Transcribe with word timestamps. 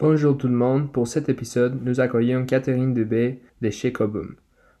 Bonjour 0.00 0.38
tout 0.38 0.48
le 0.48 0.54
monde, 0.54 0.90
pour 0.90 1.06
cet 1.06 1.28
épisode, 1.28 1.84
nous 1.84 2.00
accueillons 2.00 2.46
Catherine 2.46 2.94
Dubé 2.94 3.42
de 3.60 3.68
chez 3.68 3.92
Cobum, 3.92 4.34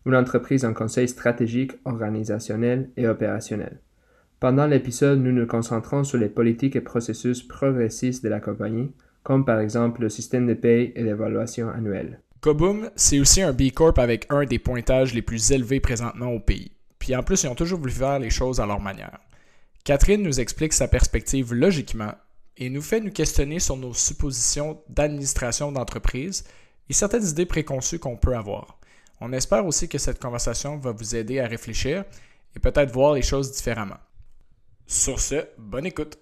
une 0.06 0.16
entreprise 0.16 0.64
en 0.64 0.72
conseil 0.72 1.08
stratégique, 1.08 1.72
organisationnel 1.84 2.88
et 2.96 3.06
opérationnel. 3.06 3.80
Pendant 4.40 4.66
l'épisode, 4.66 5.20
nous 5.20 5.30
nous 5.30 5.46
concentrons 5.46 6.04
sur 6.04 6.16
les 6.16 6.30
politiques 6.30 6.74
et 6.74 6.80
processus 6.80 7.42
progressistes 7.42 8.24
de 8.24 8.30
la 8.30 8.40
compagnie, 8.40 8.92
comme 9.22 9.44
par 9.44 9.60
exemple 9.60 10.00
le 10.00 10.08
système 10.08 10.46
de 10.46 10.54
paie 10.54 10.94
et 10.96 11.02
l'évaluation 11.02 11.68
annuelle. 11.68 12.22
Cobum, 12.40 12.88
c'est 12.96 13.20
aussi 13.20 13.42
un 13.42 13.52
B 13.52 13.72
Corp 13.74 13.98
avec 13.98 14.24
un 14.30 14.46
des 14.46 14.58
pointages 14.58 15.12
les 15.12 15.20
plus 15.20 15.52
élevés 15.52 15.80
présentement 15.80 16.32
au 16.32 16.40
pays. 16.40 16.72
Puis 16.98 17.14
en 17.14 17.22
plus, 17.22 17.42
ils 17.42 17.48
ont 17.48 17.54
toujours 17.54 17.78
voulu 17.78 17.92
faire 17.92 18.18
les 18.20 18.30
choses 18.30 18.58
à 18.58 18.64
leur 18.64 18.80
manière. 18.80 19.18
Catherine 19.84 20.22
nous 20.22 20.40
explique 20.40 20.72
sa 20.72 20.88
perspective 20.88 21.52
logiquement 21.52 22.14
et 22.60 22.68
nous 22.68 22.82
fait 22.82 23.00
nous 23.00 23.10
questionner 23.10 23.58
sur 23.58 23.76
nos 23.76 23.94
suppositions 23.94 24.82
d'administration 24.88 25.72
d'entreprise 25.72 26.44
et 26.88 26.92
certaines 26.92 27.26
idées 27.26 27.46
préconçues 27.46 27.98
qu'on 27.98 28.18
peut 28.18 28.36
avoir. 28.36 28.78
On 29.20 29.32
espère 29.32 29.66
aussi 29.66 29.88
que 29.88 29.98
cette 29.98 30.20
conversation 30.20 30.76
va 30.76 30.92
vous 30.92 31.16
aider 31.16 31.40
à 31.40 31.46
réfléchir 31.46 32.04
et 32.54 32.60
peut-être 32.60 32.92
voir 32.92 33.14
les 33.14 33.22
choses 33.22 33.50
différemment. 33.50 33.98
Sur 34.86 35.18
ce, 35.18 35.46
bonne 35.58 35.86
écoute. 35.86 36.18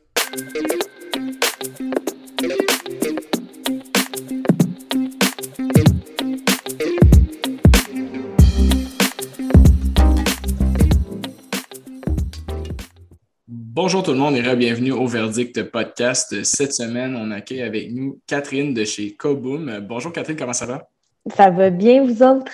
Bonjour 13.80 14.02
tout 14.02 14.10
le 14.10 14.18
monde 14.18 14.34
et 14.34 14.56
bienvenue 14.56 14.90
au 14.90 15.06
Verdict 15.06 15.62
Podcast. 15.70 16.42
Cette 16.42 16.72
semaine, 16.72 17.14
on 17.14 17.30
accueille 17.30 17.62
avec 17.62 17.92
nous 17.92 18.20
Catherine 18.26 18.74
de 18.74 18.84
chez 18.84 19.14
Coboom. 19.14 19.86
Bonjour 19.88 20.12
Catherine, 20.12 20.36
comment 20.36 20.52
ça 20.52 20.66
va? 20.66 20.90
Ça 21.32 21.48
va 21.50 21.70
bien, 21.70 22.04
vous 22.04 22.20
autres? 22.24 22.50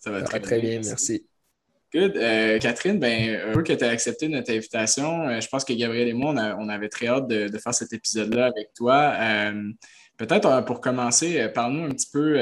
Ça 0.00 0.10
va 0.10 0.22
très, 0.22 0.40
bien, 0.40 0.80
merci. 0.84 1.24
Good. 1.94 2.16
Euh, 2.16 2.58
Catherine, 2.58 2.98
ben, 2.98 3.38
heureux 3.46 3.62
que 3.62 3.74
tu 3.74 3.84
aies 3.84 3.88
accepté 3.90 4.26
notre 4.26 4.50
invitation. 4.50 5.28
Euh, 5.28 5.40
je 5.40 5.46
pense 5.46 5.64
que 5.64 5.72
Gabriel 5.72 6.08
et 6.08 6.14
moi, 6.14 6.34
on, 6.58 6.68
avait 6.68 6.88
très 6.88 7.06
hâte 7.06 7.28
de, 7.28 7.56
faire 7.56 7.72
cet 7.72 7.92
épisode-là 7.92 8.46
avec 8.46 8.74
toi. 8.74 9.14
Euh, 9.20 9.70
peut-être 10.16 10.64
pour 10.64 10.80
commencer, 10.80 11.48
parle-nous 11.54 11.84
un 11.84 11.90
petit 11.90 12.10
peu 12.12 12.34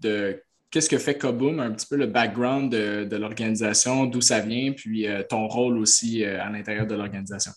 de 0.00 0.42
qu'est-ce 0.70 0.88
que 0.88 0.98
fait 0.98 1.16
Coboom, 1.16 1.60
un 1.60 1.72
petit 1.72 1.86
peu 1.86 1.96
le 1.96 2.06
background 2.06 2.70
de, 2.70 3.16
l'organisation, 3.16 4.06
d'où 4.06 4.20
ça 4.20 4.40
vient, 4.40 4.72
puis 4.72 5.06
euh, 5.06 5.22
ton 5.22 5.46
rôle 5.48 5.78
aussi 5.78 6.24
euh, 6.24 6.42
à 6.42 6.50
l'intérieur 6.50 6.86
de 6.86 6.94
l'organisation? 6.94 7.52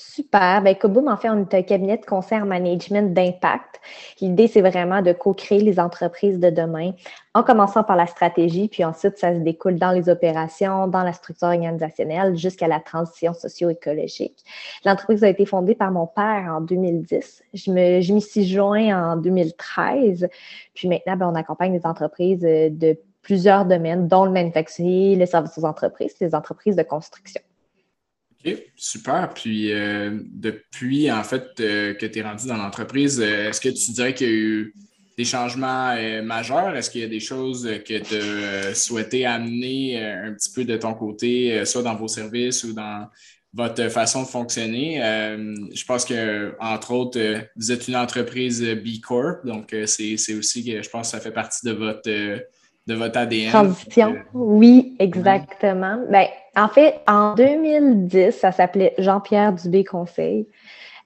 Super. 0.00 0.62
Bien, 0.62 0.74
Koboom, 0.74 1.08
en 1.08 1.16
fait, 1.16 1.28
on 1.28 1.40
est 1.40 1.54
un 1.54 1.62
cabinet 1.62 1.96
de 1.96 2.04
en 2.08 2.46
management 2.46 3.12
d'impact. 3.12 3.80
L'idée, 4.20 4.46
c'est 4.46 4.60
vraiment 4.60 5.02
de 5.02 5.12
co-créer 5.12 5.60
les 5.60 5.80
entreprises 5.80 6.38
de 6.38 6.50
demain 6.50 6.92
en 7.34 7.42
commençant 7.42 7.82
par 7.82 7.96
la 7.96 8.06
stratégie, 8.06 8.68
puis 8.68 8.84
ensuite, 8.84 9.18
ça 9.18 9.34
se 9.34 9.40
découle 9.40 9.76
dans 9.76 9.90
les 9.90 10.08
opérations, 10.08 10.86
dans 10.86 11.02
la 11.02 11.12
structure 11.12 11.48
organisationnelle, 11.48 12.36
jusqu'à 12.36 12.68
la 12.68 12.78
transition 12.78 13.34
socio-écologique. 13.34 14.44
L'entreprise 14.84 15.24
a 15.24 15.28
été 15.28 15.44
fondée 15.46 15.74
par 15.74 15.90
mon 15.90 16.06
père 16.06 16.54
en 16.56 16.60
2010. 16.60 17.42
Je 17.54 18.12
m'y 18.12 18.22
suis 18.22 18.46
joint 18.46 19.12
en 19.12 19.16
2013. 19.16 20.28
Puis 20.74 20.86
maintenant, 20.86 21.16
ben, 21.16 21.28
on 21.32 21.34
accompagne 21.34 21.76
des 21.76 21.86
entreprises 21.86 22.44
euh, 22.44 22.68
de 22.70 22.96
plusieurs 23.22 23.64
domaines, 23.64 24.06
dont 24.06 24.24
le 24.24 24.30
manufacturier, 24.30 25.16
le 25.16 25.26
service 25.26 25.58
aux 25.58 25.64
entreprises, 25.64 26.14
les 26.20 26.36
entreprises 26.36 26.76
de 26.76 26.84
construction. 26.84 27.42
OK, 28.44 28.56
super. 28.76 29.32
Puis 29.34 29.72
euh, 29.72 30.20
depuis, 30.30 31.10
en 31.10 31.24
fait, 31.24 31.48
euh, 31.60 31.94
que 31.94 32.06
tu 32.06 32.18
es 32.18 32.22
rendu 32.22 32.46
dans 32.46 32.56
l'entreprise, 32.56 33.20
euh, 33.20 33.48
est-ce 33.48 33.60
que 33.60 33.68
tu 33.68 33.92
dirais 33.92 34.14
qu'il 34.14 34.28
y 34.28 34.30
a 34.30 34.34
eu 34.34 34.74
des 35.16 35.24
changements 35.24 35.96
majeurs? 36.22 36.76
Est-ce 36.76 36.90
qu'il 36.90 37.00
y 37.00 37.04
a 37.04 37.08
des 37.08 37.18
choses 37.18 37.68
que 37.84 37.98
tu 37.98 38.14
as 38.14 38.72
souhaité 38.72 39.26
amener 39.26 40.00
un 40.00 40.32
petit 40.32 40.52
peu 40.52 40.64
de 40.64 40.76
ton 40.76 40.94
côté, 40.94 41.64
soit 41.64 41.82
dans 41.82 41.96
vos 41.96 42.06
services 42.06 42.62
ou 42.62 42.72
dans 42.72 43.08
votre 43.52 43.88
façon 43.88 44.22
de 44.22 44.28
fonctionner? 44.28 44.98
je 45.74 45.84
pense 45.86 46.04
que, 46.04 46.54
entre 46.60 46.92
autres, 46.92 47.18
vous 47.56 47.72
êtes 47.72 47.88
une 47.88 47.96
entreprise 47.96 48.62
B 48.62 49.00
Corp, 49.02 49.44
donc 49.44 49.74
c'est 49.86 50.14
aussi 50.34 50.64
je 50.64 50.88
pense 50.88 51.10
que 51.10 51.16
ça 51.16 51.20
fait 51.20 51.32
partie 51.32 51.66
de 51.66 51.72
votre 51.72 52.40
de 52.88 52.94
votre 52.94 53.18
ADN. 53.18 53.50
Transition, 53.50 54.16
oui, 54.32 54.96
exactement. 54.98 55.98
Ben, 56.10 56.26
en 56.56 56.68
fait, 56.68 57.00
en 57.06 57.34
2010, 57.34 58.32
ça 58.32 58.50
s'appelait 58.50 58.94
Jean-Pierre 58.98 59.52
Dubé 59.52 59.84
Conseil. 59.84 60.46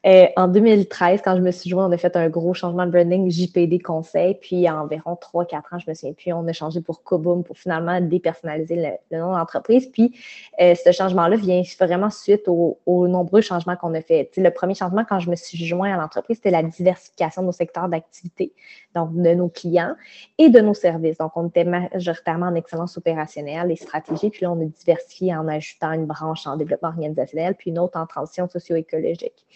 Euh, 0.05 0.27
en 0.37 0.49
2013, 0.49 1.21
quand 1.25 1.37
je 1.37 1.43
me 1.43 1.53
suis 1.53 1.71
joint, 1.71 1.87
on 1.87 1.93
a 1.93 1.97
fait 1.97 2.17
un 2.17 2.29
gros 2.29 2.55
changement 2.55 2.87
de 2.87 2.91
branding 2.91 3.31
JPD 3.31 3.79
Conseil. 3.79 4.35
Puis, 4.35 4.69
en 4.69 4.81
environ 4.81 5.15
3-4 5.15 5.59
ans, 5.75 5.79
je 5.79 5.89
me 5.89 5.95
souviens 5.95 6.13
plus, 6.13 6.33
on 6.33 6.47
a 6.49 6.53
changé 6.53 6.81
pour 6.81 7.05
Koboom 7.05 7.45
pour 7.45 7.57
finalement 7.57 8.01
dépersonnaliser 8.01 8.99
le, 9.11 9.19
nom 9.19 9.33
d'entreprise. 9.33 9.87
Puis, 9.87 10.17
euh, 10.61 10.75
ce 10.75 10.91
changement-là 10.91 11.37
vient 11.37 11.63
vraiment 11.79 12.11
suite 12.11 12.49
aux, 12.49 12.79
nombreux 12.87 13.43
changements 13.43 13.77
qu'on 13.77 13.95
a 13.95 14.01
fait. 14.01 14.31
le 14.37 14.51
premier 14.51 14.75
changement, 14.75 15.05
quand 15.05 15.21
je 15.21 15.31
me 15.31 15.37
suis 15.37 15.65
joint 15.65 15.95
à 15.95 15.97
l'entreprise, 15.97 16.39
c'était 16.39 16.51
la 16.51 16.65
diversification 16.65 17.43
de 17.43 17.47
nos 17.47 17.53
secteurs 17.53 17.89
d'activité, 17.89 18.53
donc 18.97 19.15
de 19.15 19.35
nos 19.35 19.49
clients 19.49 19.95
et 20.39 20.49
de 20.49 20.61
nos 20.61 20.75
services. 20.75 21.19
Donc, 21.19 21.33
on 21.37 21.47
était 21.47 21.65
majoritairement 21.65 22.47
en 22.47 22.55
excellence 22.57 22.99
opérationnelle 22.99 23.71
et 23.71 23.77
stratégie. 23.77 24.31
Puis 24.31 24.43
là, 24.43 24.51
on 24.51 24.61
a 24.61 24.65
diversifié 24.65 25.37
en 25.37 25.47
ajoutant 25.47 25.93
une 25.93 26.07
branche 26.07 26.45
en 26.47 26.57
développement 26.57 26.89
organisationnel, 26.89 27.55
puis 27.55 27.71
une 27.71 27.79
autre 27.79 27.99
en 27.99 28.07
transition 28.07 28.49
socio-écologique. 28.49 29.47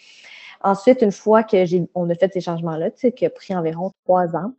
Ensuite, 0.61 1.01
une 1.01 1.11
fois 1.11 1.43
que 1.43 1.65
j'ai, 1.65 1.87
on 1.95 2.09
a 2.09 2.15
fait 2.15 2.31
ces 2.33 2.41
changements-là, 2.41 2.91
tu 2.91 3.11
sais, 3.17 3.29
pris 3.29 3.55
environ 3.55 3.91
trois 4.05 4.35
ans, 4.35 4.53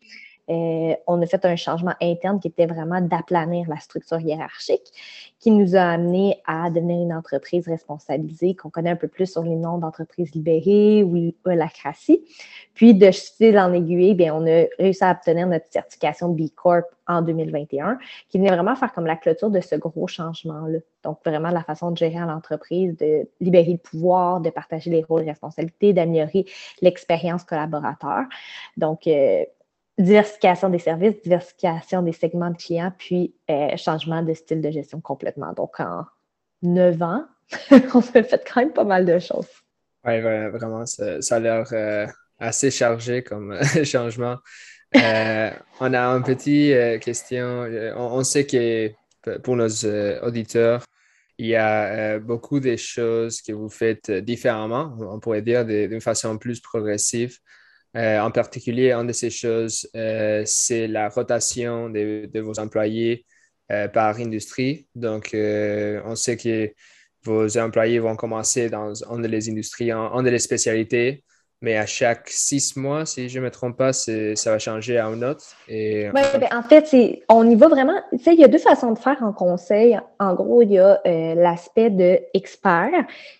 euh, 0.51 0.95
on 1.07 1.21
a 1.21 1.27
fait 1.27 1.45
un 1.45 1.57
changement 1.57 1.95
interne 2.01 2.41
qui 2.41 2.49
était 2.49 2.67
vraiment 2.67 3.01
d'aplanir 3.01 3.69
la 3.69 3.79
structure 3.79 4.21
hiérarchique, 4.21 4.93
qui 5.39 5.51
nous 5.51 5.77
a 5.77 5.83
amené 5.83 6.41
à 6.47 6.71
devenir 6.71 7.01
une 7.03 7.13
entreprise 7.13 7.69
responsabilisée, 7.69 8.55
qu'on 8.55 8.71
connaît 8.71 8.91
un 8.91 8.97
peu 8.97 9.09
plus 9.09 9.31
sur 9.31 9.43
les 9.43 9.57
noms 9.57 9.79
d'entreprises 9.79 10.35
libérées 10.35 11.05
ou 11.05 11.33
la 11.45 11.69
CRACI. 11.69 12.25
Puis, 12.75 12.95
de 12.95 13.11
fil 13.11 13.59
en 13.59 13.73
aiguille, 13.73 14.15
bien, 14.15 14.35
on 14.35 14.47
a 14.47 14.67
réussi 14.79 15.05
à 15.05 15.13
obtenir 15.13 15.47
notre 15.47 15.67
certification 15.71 16.29
B 16.31 16.49
Corp 16.55 16.87
en 17.07 17.23
2021, 17.23 17.99
qui 18.29 18.39
venait 18.39 18.51
vraiment 18.51 18.77
faire 18.77 18.93
comme 18.93 19.07
la 19.07 19.17
clôture 19.17 19.51
de 19.51 19.61
ce 19.61 19.75
gros 19.77 20.07
changement-là. 20.07 20.79
Donc, 21.03 21.19
vraiment 21.25 21.51
la 21.51 21.63
façon 21.63 21.91
de 21.91 21.97
gérer 21.97 22.19
l'entreprise, 22.19 22.97
de 22.97 23.29
libérer 23.41 23.73
le 23.73 23.79
pouvoir, 23.79 24.41
de 24.41 24.51
partager 24.51 24.91
les 24.91 25.03
rôles 25.03 25.23
et 25.23 25.31
responsabilités, 25.31 25.93
d'améliorer 25.93 26.45
l'expérience 26.83 27.45
collaborateur. 27.45 28.25
Donc, 28.77 29.07
euh, 29.07 29.45
diversification 29.99 30.71
des 30.71 30.79
services, 30.79 31.21
diversification 31.23 32.03
des 32.03 32.13
segments 32.13 32.51
de 32.51 32.57
clients, 32.57 32.93
puis 32.97 33.35
euh, 33.51 33.77
changement 33.77 34.23
de 34.23 34.33
style 34.33 34.61
de 34.61 34.71
gestion 34.71 35.01
complètement. 35.01 35.53
Donc, 35.53 35.81
en 35.81 36.05
neuf 36.63 37.01
ans, 37.03 37.25
on 37.95 38.01
fait 38.01 38.43
quand 38.47 38.61
même 38.61 38.73
pas 38.73 38.85
mal 38.85 39.05
de 39.05 39.19
choses. 39.19 39.49
Oui, 40.05 40.21
vraiment, 40.21 40.87
ça, 40.87 41.19
a 41.31 41.41
l'air 41.41 41.67
euh, 41.73 42.07
assez 42.39 42.71
chargé 42.71 43.23
comme 43.23 43.53
euh, 43.53 43.63
changement. 43.85 44.37
on 44.95 45.95
a 45.95 46.01
une 46.01 46.23
petite 46.23 47.01
question. 47.01 47.67
On, 47.97 48.23
sait 48.23 48.47
que 48.47 48.93
pour 49.43 49.57
nos 49.57 49.69
auditeurs, 50.23 50.85
il 51.37 51.49
y 51.49 51.57
a 51.57 52.19
beaucoup 52.19 52.59
de 52.59 52.75
choses 52.77 53.43
que 53.43 53.53
vous 53.53 53.69
faites 53.69 54.11
différemment, 54.11 54.97
on 54.99 55.21
pourrait 55.21 55.43
dire 55.43 55.67
d'une 55.67 56.01
façon 56.01 56.39
plus 56.39 56.61
progressive. 56.61 57.39
Euh, 57.97 58.21
en 58.21 58.31
particulier, 58.31 58.93
une 58.93 59.07
de 59.07 59.13
ces 59.13 59.31
choses, 59.31 59.89
euh, 59.97 60.43
c'est 60.45 60.87
la 60.87 61.09
rotation 61.09 61.89
de, 61.89 62.41
vos 62.41 62.59
employés 62.61 63.25
euh, 63.73 63.89
par 63.89 64.19
industrie. 64.19 64.87
Donc, 64.95 65.31
on 65.35 66.15
sait 66.15 66.37
que 66.37 66.73
vos 67.25 67.59
employés 67.59 67.99
vont 67.99 68.17
commencer 68.17 68.69
dans 68.69 68.95
une 69.05 69.23
des 69.23 69.51
industries, 69.51 69.91
une 69.91 70.23
des 70.23 70.39
spécialités 70.39 71.25
mais 71.61 71.77
à 71.77 71.87
chaque 71.87 72.29
six 72.29 72.77
mois, 72.77 73.05
si 73.05 73.29
je 73.29 73.41
ne 73.41 73.45
me 73.45 73.51
trompe 73.51 73.77
pas, 73.77 73.93
ça 73.93 74.13
va 74.47 74.59
changer 74.61 74.97
à 74.97 75.07
une 75.07 75.25
autre. 75.25 75.45
Et... 75.67 76.09
Oui, 76.15 76.21
ben, 76.39 76.49
en 76.53 76.63
fait, 76.63 76.95
on 77.29 77.49
y 77.51 77.57
va 77.57 77.67
vraiment. 77.67 78.01
Il 78.13 78.35
y 78.35 78.45
a 78.45 78.49
deux 78.49 78.59
façons 78.59 78.93
de 78.93 78.99
faire 78.99 79.21
en 79.23 79.33
conseil. 79.33 79.99
En 80.21 80.35
gros, 80.35 80.63
il 80.63 80.73
y 80.73 80.79
a 80.79 81.01
euh, 81.05 81.35
l'aspect 81.35 81.91
de 81.91 82.21
expert, 82.33 82.91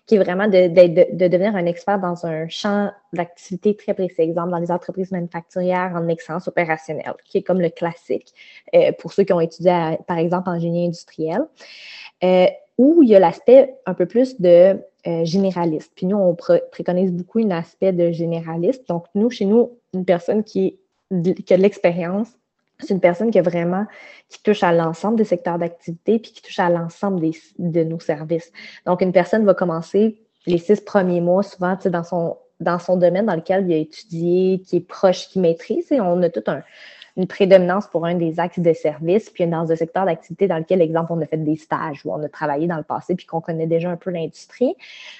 qui 0.05 0.15
est 0.15 0.17
vraiment 0.17 0.47
de, 0.47 0.67
de, 0.67 1.15
de, 1.15 1.27
devenir 1.29 1.55
un 1.55 1.65
expert 1.65 1.99
dans 1.99 2.25
un 2.25 2.49
champ 2.49 2.91
d'activité 3.13 3.75
très 3.75 3.93
précis. 3.93 4.21
Exemple, 4.21 4.51
dans 4.51 4.59
les 4.59 4.71
entreprises 4.71 5.11
manufacturières 5.11 5.93
en 5.95 6.09
excellence 6.09 6.49
opérationnelle, 6.49 7.13
qui 7.23 7.37
est 7.37 7.43
comme 7.43 7.61
le 7.61 7.69
classique 7.69 8.33
euh, 8.75 8.91
pour 8.99 9.13
ceux 9.13 9.23
qui 9.23 9.31
ont 9.31 9.39
étudié, 9.39 9.97
par 10.07 10.17
exemple, 10.17 10.49
en 10.49 10.59
génie 10.59 10.87
industriel. 10.87 11.41
Euh, 12.23 12.47
ou 12.77 13.03
il 13.03 13.09
y 13.09 13.15
a 13.15 13.19
l'aspect 13.19 13.75
un 13.85 13.93
peu 13.93 14.05
plus 14.05 14.39
de 14.39 14.79
euh, 15.07 15.25
généraliste. 15.25 15.91
Puis 15.95 16.05
nous, 16.05 16.17
on 16.17 16.35
préconise 16.35 17.11
beaucoup 17.11 17.39
un 17.39 17.51
aspect 17.51 17.93
de 17.93 18.11
généraliste. 18.11 18.87
Donc, 18.87 19.05
nous, 19.15 19.29
chez 19.29 19.45
nous, 19.45 19.77
une 19.93 20.05
personne 20.05 20.43
qui, 20.43 20.79
a 21.11 21.15
de 21.15 21.61
l'expérience, 21.61 22.29
c'est 22.79 22.93
une 22.93 22.99
personne 22.99 23.31
qui 23.31 23.39
a 23.39 23.41
vraiment, 23.41 23.85
qui 24.29 24.41
touche 24.41 24.63
à 24.63 24.71
l'ensemble 24.71 25.17
des 25.17 25.25
secteurs 25.25 25.57
d'activité, 25.57 26.19
puis 26.19 26.31
qui 26.31 26.41
touche 26.41 26.59
à 26.59 26.69
l'ensemble 26.69 27.29
de 27.57 27.83
nos 27.83 27.99
services. 27.99 28.51
Donc, 28.85 29.01
une 29.01 29.11
personne 29.11 29.45
va 29.45 29.53
commencer 29.53 30.21
les 30.45 30.57
six 30.57 30.81
premiers 30.81 31.21
mois, 31.21 31.43
souvent, 31.43 31.77
dans 31.85 32.03
son 32.03 32.37
dans 32.59 32.79
son 32.79 32.97
domaine 32.97 33.25
dans 33.25 33.35
lequel 33.35 33.65
il 33.67 33.73
a 33.73 33.77
étudié, 33.77 34.59
qui 34.59 34.77
est 34.77 34.81
proche, 34.81 35.29
qui 35.29 35.39
maîtrise. 35.39 35.91
Et 35.91 36.01
on 36.01 36.21
a 36.21 36.29
toute 36.29 36.49
une 37.19 37.27
prédominance 37.27 37.85
pour 37.87 38.05
un 38.05 38.15
des 38.15 38.39
axes 38.39 38.59
de 38.59 38.71
service, 38.71 39.29
puis 39.29 39.45
dans 39.45 39.69
un 39.69 39.75
secteur 39.75 40.05
d'activité 40.05 40.47
dans 40.47 40.57
lequel, 40.57 40.81
exemple, 40.81 41.11
on 41.11 41.21
a 41.21 41.25
fait 41.25 41.35
des 41.35 41.57
stages 41.57 42.05
ou 42.05 42.13
on 42.13 42.23
a 42.23 42.29
travaillé 42.29 42.65
dans 42.65 42.77
le 42.77 42.83
passé, 42.83 43.13
puis 43.13 43.25
qu'on 43.25 43.41
connaît 43.41 43.67
déjà 43.67 43.89
un 43.91 43.97
peu 43.97 44.09
l'industrie. 44.09 44.73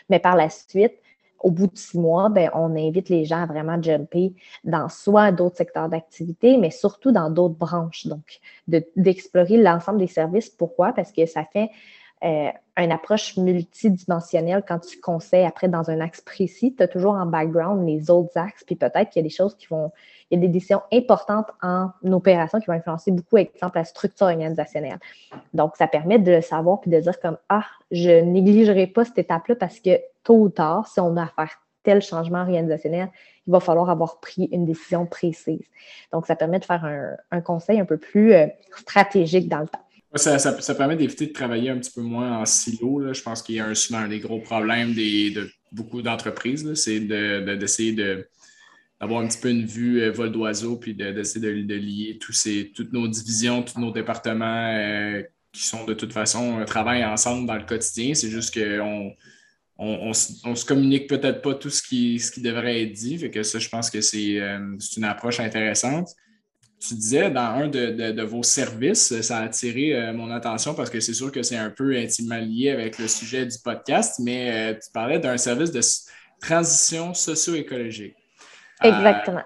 Mais 0.10 0.19
par 0.19 0.38
la 0.38 0.50
suite, 0.50 0.94
au 1.42 1.51
bout 1.51 1.68
de 1.68 1.78
six 1.78 2.00
mois, 2.00 2.30
ben, 2.30 2.50
on 2.54 2.74
invite 2.75 3.10
les 3.10 3.25
gens 3.25 3.44
à 3.44 3.46
vraiment 3.46 3.81
jumper 3.81 4.34
dans 4.63 4.88
soit 4.88 5.34
d'autres 5.34 5.57
secteurs 5.57 5.90
d'activité, 5.90 6.56
mais 6.56 6.72
surtout 6.72 7.12
dans 7.12 7.30
d'autres 7.30 7.56
branches. 7.56 8.07
Donc, 8.07 8.40
d'explorer 8.95 9.57
l'ensemble 9.57 10.00
des 10.00 10.07
services. 10.07 10.50
Pourquoi? 10.50 10.94
Parce 10.94 11.12
que 11.12 11.25
ça 11.25 11.44
fait 11.52 11.69
euh, 12.24 12.50
une 12.77 12.92
approche 12.92 13.38
multidimensionnelle 13.38 14.63
quand 14.68 14.80
tu 14.80 15.00
conseilles 15.00 15.45
après 15.45 15.68
dans 15.68 15.89
un 15.89 16.01
axe 16.01 16.19
précis. 16.21 16.75
Tu 16.75 16.83
as 16.83 16.88
toujours 16.88 17.13
en 17.13 17.25
background 17.25 17.88
les 17.88 18.10
autres 18.10 18.38
axes, 18.38 18.63
puis 18.66 18.75
peut-être 18.75 19.10
qu'il 19.10 19.21
y 19.21 19.25
a 19.25 19.27
des 19.27 19.33
choses 19.33 19.56
qui 19.56 19.68
vont. 19.68 19.92
Il 20.30 20.38
y 20.39 20.44
a 20.44 20.45
des 20.45 20.51
décisions 20.51 20.81
importantes 20.94 21.48
en 21.62 21.89
opération 22.12 22.60
qui 22.60 22.68
vont 22.68 22.74
influencer 22.74 23.12
beaucoup, 23.12 23.38
exemple, 23.38 23.77
la 23.77 23.86
structure 23.86 24.27
organisationnelle. 24.27 25.00
Donc, 25.54 25.75
ça 25.75 25.88
permet 25.88 26.19
de 26.19 26.31
le 26.31 26.42
savoir 26.42 26.81
puis 26.81 26.92
de 26.92 27.00
dire 27.00 27.19
comme 27.19 27.38
Ah, 27.48 27.66
je 27.89 28.21
négligerai 28.21 28.88
pas 28.88 29.06
cette 29.06 29.18
étape-là 29.18 29.56
parce 29.56 29.80
que 29.80 30.00
tôt 30.24 30.36
ou 30.36 30.50
tard, 30.50 30.88
si 30.88 31.00
on 31.00 31.16
a 31.18 31.24
à 31.24 31.27
faire 31.27 31.57
tel 31.83 32.01
changement 32.01 32.42
organisationnel, 32.42 33.10
il 33.48 33.51
va 33.51 33.60
falloir 33.60 33.89
avoir 33.89 34.19
pris 34.19 34.50
une 34.51 34.66
décision 34.66 35.06
précise. 35.06 35.66
Donc, 36.12 36.27
ça 36.27 36.36
permet 36.36 36.60
de 36.60 36.66
faire 36.66 36.86
un, 37.31 37.42
conseil 37.42 37.80
un 37.80 37.86
peu 37.86 37.98
plus 37.98 38.33
euh, 38.33 38.48
stratégique 38.77 39.48
dans 39.48 39.60
le 39.60 39.68
temps. 39.68 39.80
Ça, 40.16 40.76
permet 40.76 40.96
d'éviter 40.96 41.28
de 41.28 41.34
travailler 41.34 41.70
un 41.70 41.78
petit 41.78 41.92
peu 41.92 42.02
moins 42.02 42.40
en 42.40 42.46
silo. 42.46 43.14
Je 43.14 43.22
pense 43.22 43.44
qu'il 43.44 43.56
y 43.56 43.60
a 43.60 43.68
un, 43.68 44.08
des 44.08 44.20
gros 44.20 44.40
problèmes 44.40 44.94
de 44.94 45.50
beaucoup 45.72 46.02
d'entreprises, 46.02 46.74
c'est 46.74 47.00
d'essayer 47.00 47.94
de, 47.94 48.28
d'avoir 49.00 49.22
un 49.22 49.28
petit 49.28 49.38
peu 49.38 49.50
une 49.50 49.66
vue 49.66 50.02
euh, 50.02 50.12
vol 50.12 50.32
d'oiseau, 50.32 50.78
puis 50.78 50.94
d'essayer 50.94 51.64
de, 51.64 51.76
lier 51.76 52.18
tous 52.20 52.34
ces, 52.34 52.72
toutes 52.76 52.92
nos 52.92 53.08
divisions, 53.08 53.64
tous 53.64 53.80
nos 53.80 53.92
départements 53.92 54.74
euh, 54.76 55.24
qui 55.52 55.64
sont 55.64 55.86
de 55.86 55.94
toute 55.94 56.14
façon, 56.14 56.64
travaillent 56.66 57.06
ensemble 57.06 57.48
dans 57.48 57.56
le 57.56 57.66
quotidien. 57.66 58.14
C'est 58.14 58.30
juste 58.30 58.54
qu'on 58.54 59.14
on, 59.78 60.14
se 60.14 60.66
communique 60.66 61.08
peut-être 61.08 61.42
pas 61.42 61.56
tout 61.56 61.70
ce 61.70 61.82
qui, 61.82 62.22
devrait 62.38 62.84
être 62.84 62.94
dit. 62.94 63.30
Que 63.32 63.44
ça, 63.44 63.60
je 63.60 63.70
pense 63.70 63.90
que 63.90 64.02
c'est 64.02 64.40
euh, 64.40 64.78
une 64.98 65.04
approche 65.04 65.40
intéressante. 65.40 66.10
Tu 66.80 66.94
disais 66.94 67.30
dans 67.30 67.42
un 67.42 67.68
de, 67.68 68.22
vos 68.24 68.44
services, 68.44 69.20
ça 69.22 69.40
a 69.40 69.44
attiré 69.44 69.94
euh, 69.94 70.14
mon 70.14 70.31
attention 70.31 70.74
parce 70.74 70.90
que 70.90 71.00
c'est 71.02 71.14
sûr 71.14 71.31
que 71.31 71.44
c'est 71.44 71.58
un 71.58 71.70
peu 71.70 71.96
intimement 71.98 72.40
lié 72.40 72.70
avec 72.70 72.98
le 72.98 73.08
sujet 73.08 73.46
du 73.46 73.58
podcast, 73.62 74.20
mais 74.20 74.72
euh, 74.72 74.74
tu 74.76 74.90
parlais 74.94 75.20
d'un 75.20 75.38
service 75.38 75.72
de 75.72 75.81
transition 76.40 77.14
socio-écologique. 77.14 78.16
Exactement. 78.81 79.44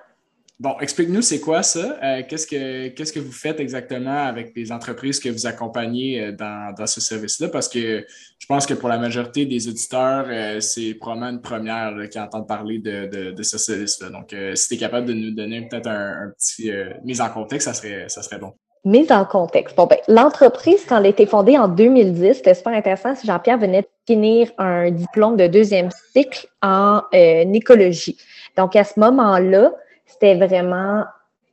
Bon, 0.60 0.76
explique-nous, 0.80 1.24
c'est 1.24 1.40
quoi 1.40 1.64
ça? 1.64 1.98
Euh, 2.04 2.22
qu'est-ce, 2.30 2.46
que, 2.46 2.90
qu'est-ce 2.90 3.12
que 3.12 3.20
vous 3.20 3.32
faites 3.32 3.60
exactement 3.60 4.24
avec 4.26 4.54
les 4.56 4.72
entreprises 4.72 5.20
que 5.20 5.30
vous 5.30 5.48
accompagnez 5.48 6.22
euh, 6.22 6.32
dans, 6.32 6.86
ce 6.86 7.02
service-là? 7.02 7.50
Parce 7.50 7.68
que 7.68 8.06
je 8.38 8.46
pense 8.46 8.68
que 8.68 8.76
pour 8.76 8.88
la 8.88 9.00
majorité 9.00 9.46
des 9.48 9.68
auditeurs, 9.68 10.26
euh, 10.30 10.60
c'est 10.60 10.94
probablement 10.94 11.32
une 11.32 11.42
première 11.42 12.08
qui 12.10 12.20
entendent 12.20 12.48
parler 12.48 12.78
de, 12.78 13.34
ce 13.42 13.58
service-là. 13.58 14.10
Donc, 14.10 14.36
si 14.54 14.68
tu 14.68 14.76
es 14.76 14.78
capable 14.78 15.08
de 15.08 15.14
nous 15.14 15.32
donner 15.32 15.68
peut-être 15.68 15.88
un, 15.88 16.32
petit 16.38 16.72
mise 17.04 17.20
en 17.20 17.30
contexte, 17.30 17.68
ça 17.68 17.74
serait, 17.74 18.08
ça 18.08 18.22
serait 18.22 18.38
bon. 18.38 18.54
Mise 18.86 19.12
en 19.12 19.26
contexte. 19.26 19.76
Bon, 19.76 19.88
ben, 19.88 19.98
l'entreprise, 20.08 20.86
quand 20.88 21.00
elle 21.00 21.08
a 21.08 21.10
été 21.10 21.26
fondée 21.26 21.58
en 21.58 21.68
2010, 21.68 22.36
c'était 22.36 22.54
super 22.54 22.74
intéressant. 22.74 23.16
Jean-Pierre 23.24 23.58
venait 23.58 23.82
de 23.82 23.88
finir 24.06 24.52
un 24.58 24.92
diplôme 24.92 25.36
de 25.36 25.48
deuxième 25.48 25.90
cycle 26.14 26.48
en 26.62 27.02
écologie. 27.12 28.18
Donc, 28.56 28.76
à 28.76 28.84
ce 28.84 29.00
moment-là, 29.00 29.74
c'était 30.14 30.36
vraiment, 30.36 31.04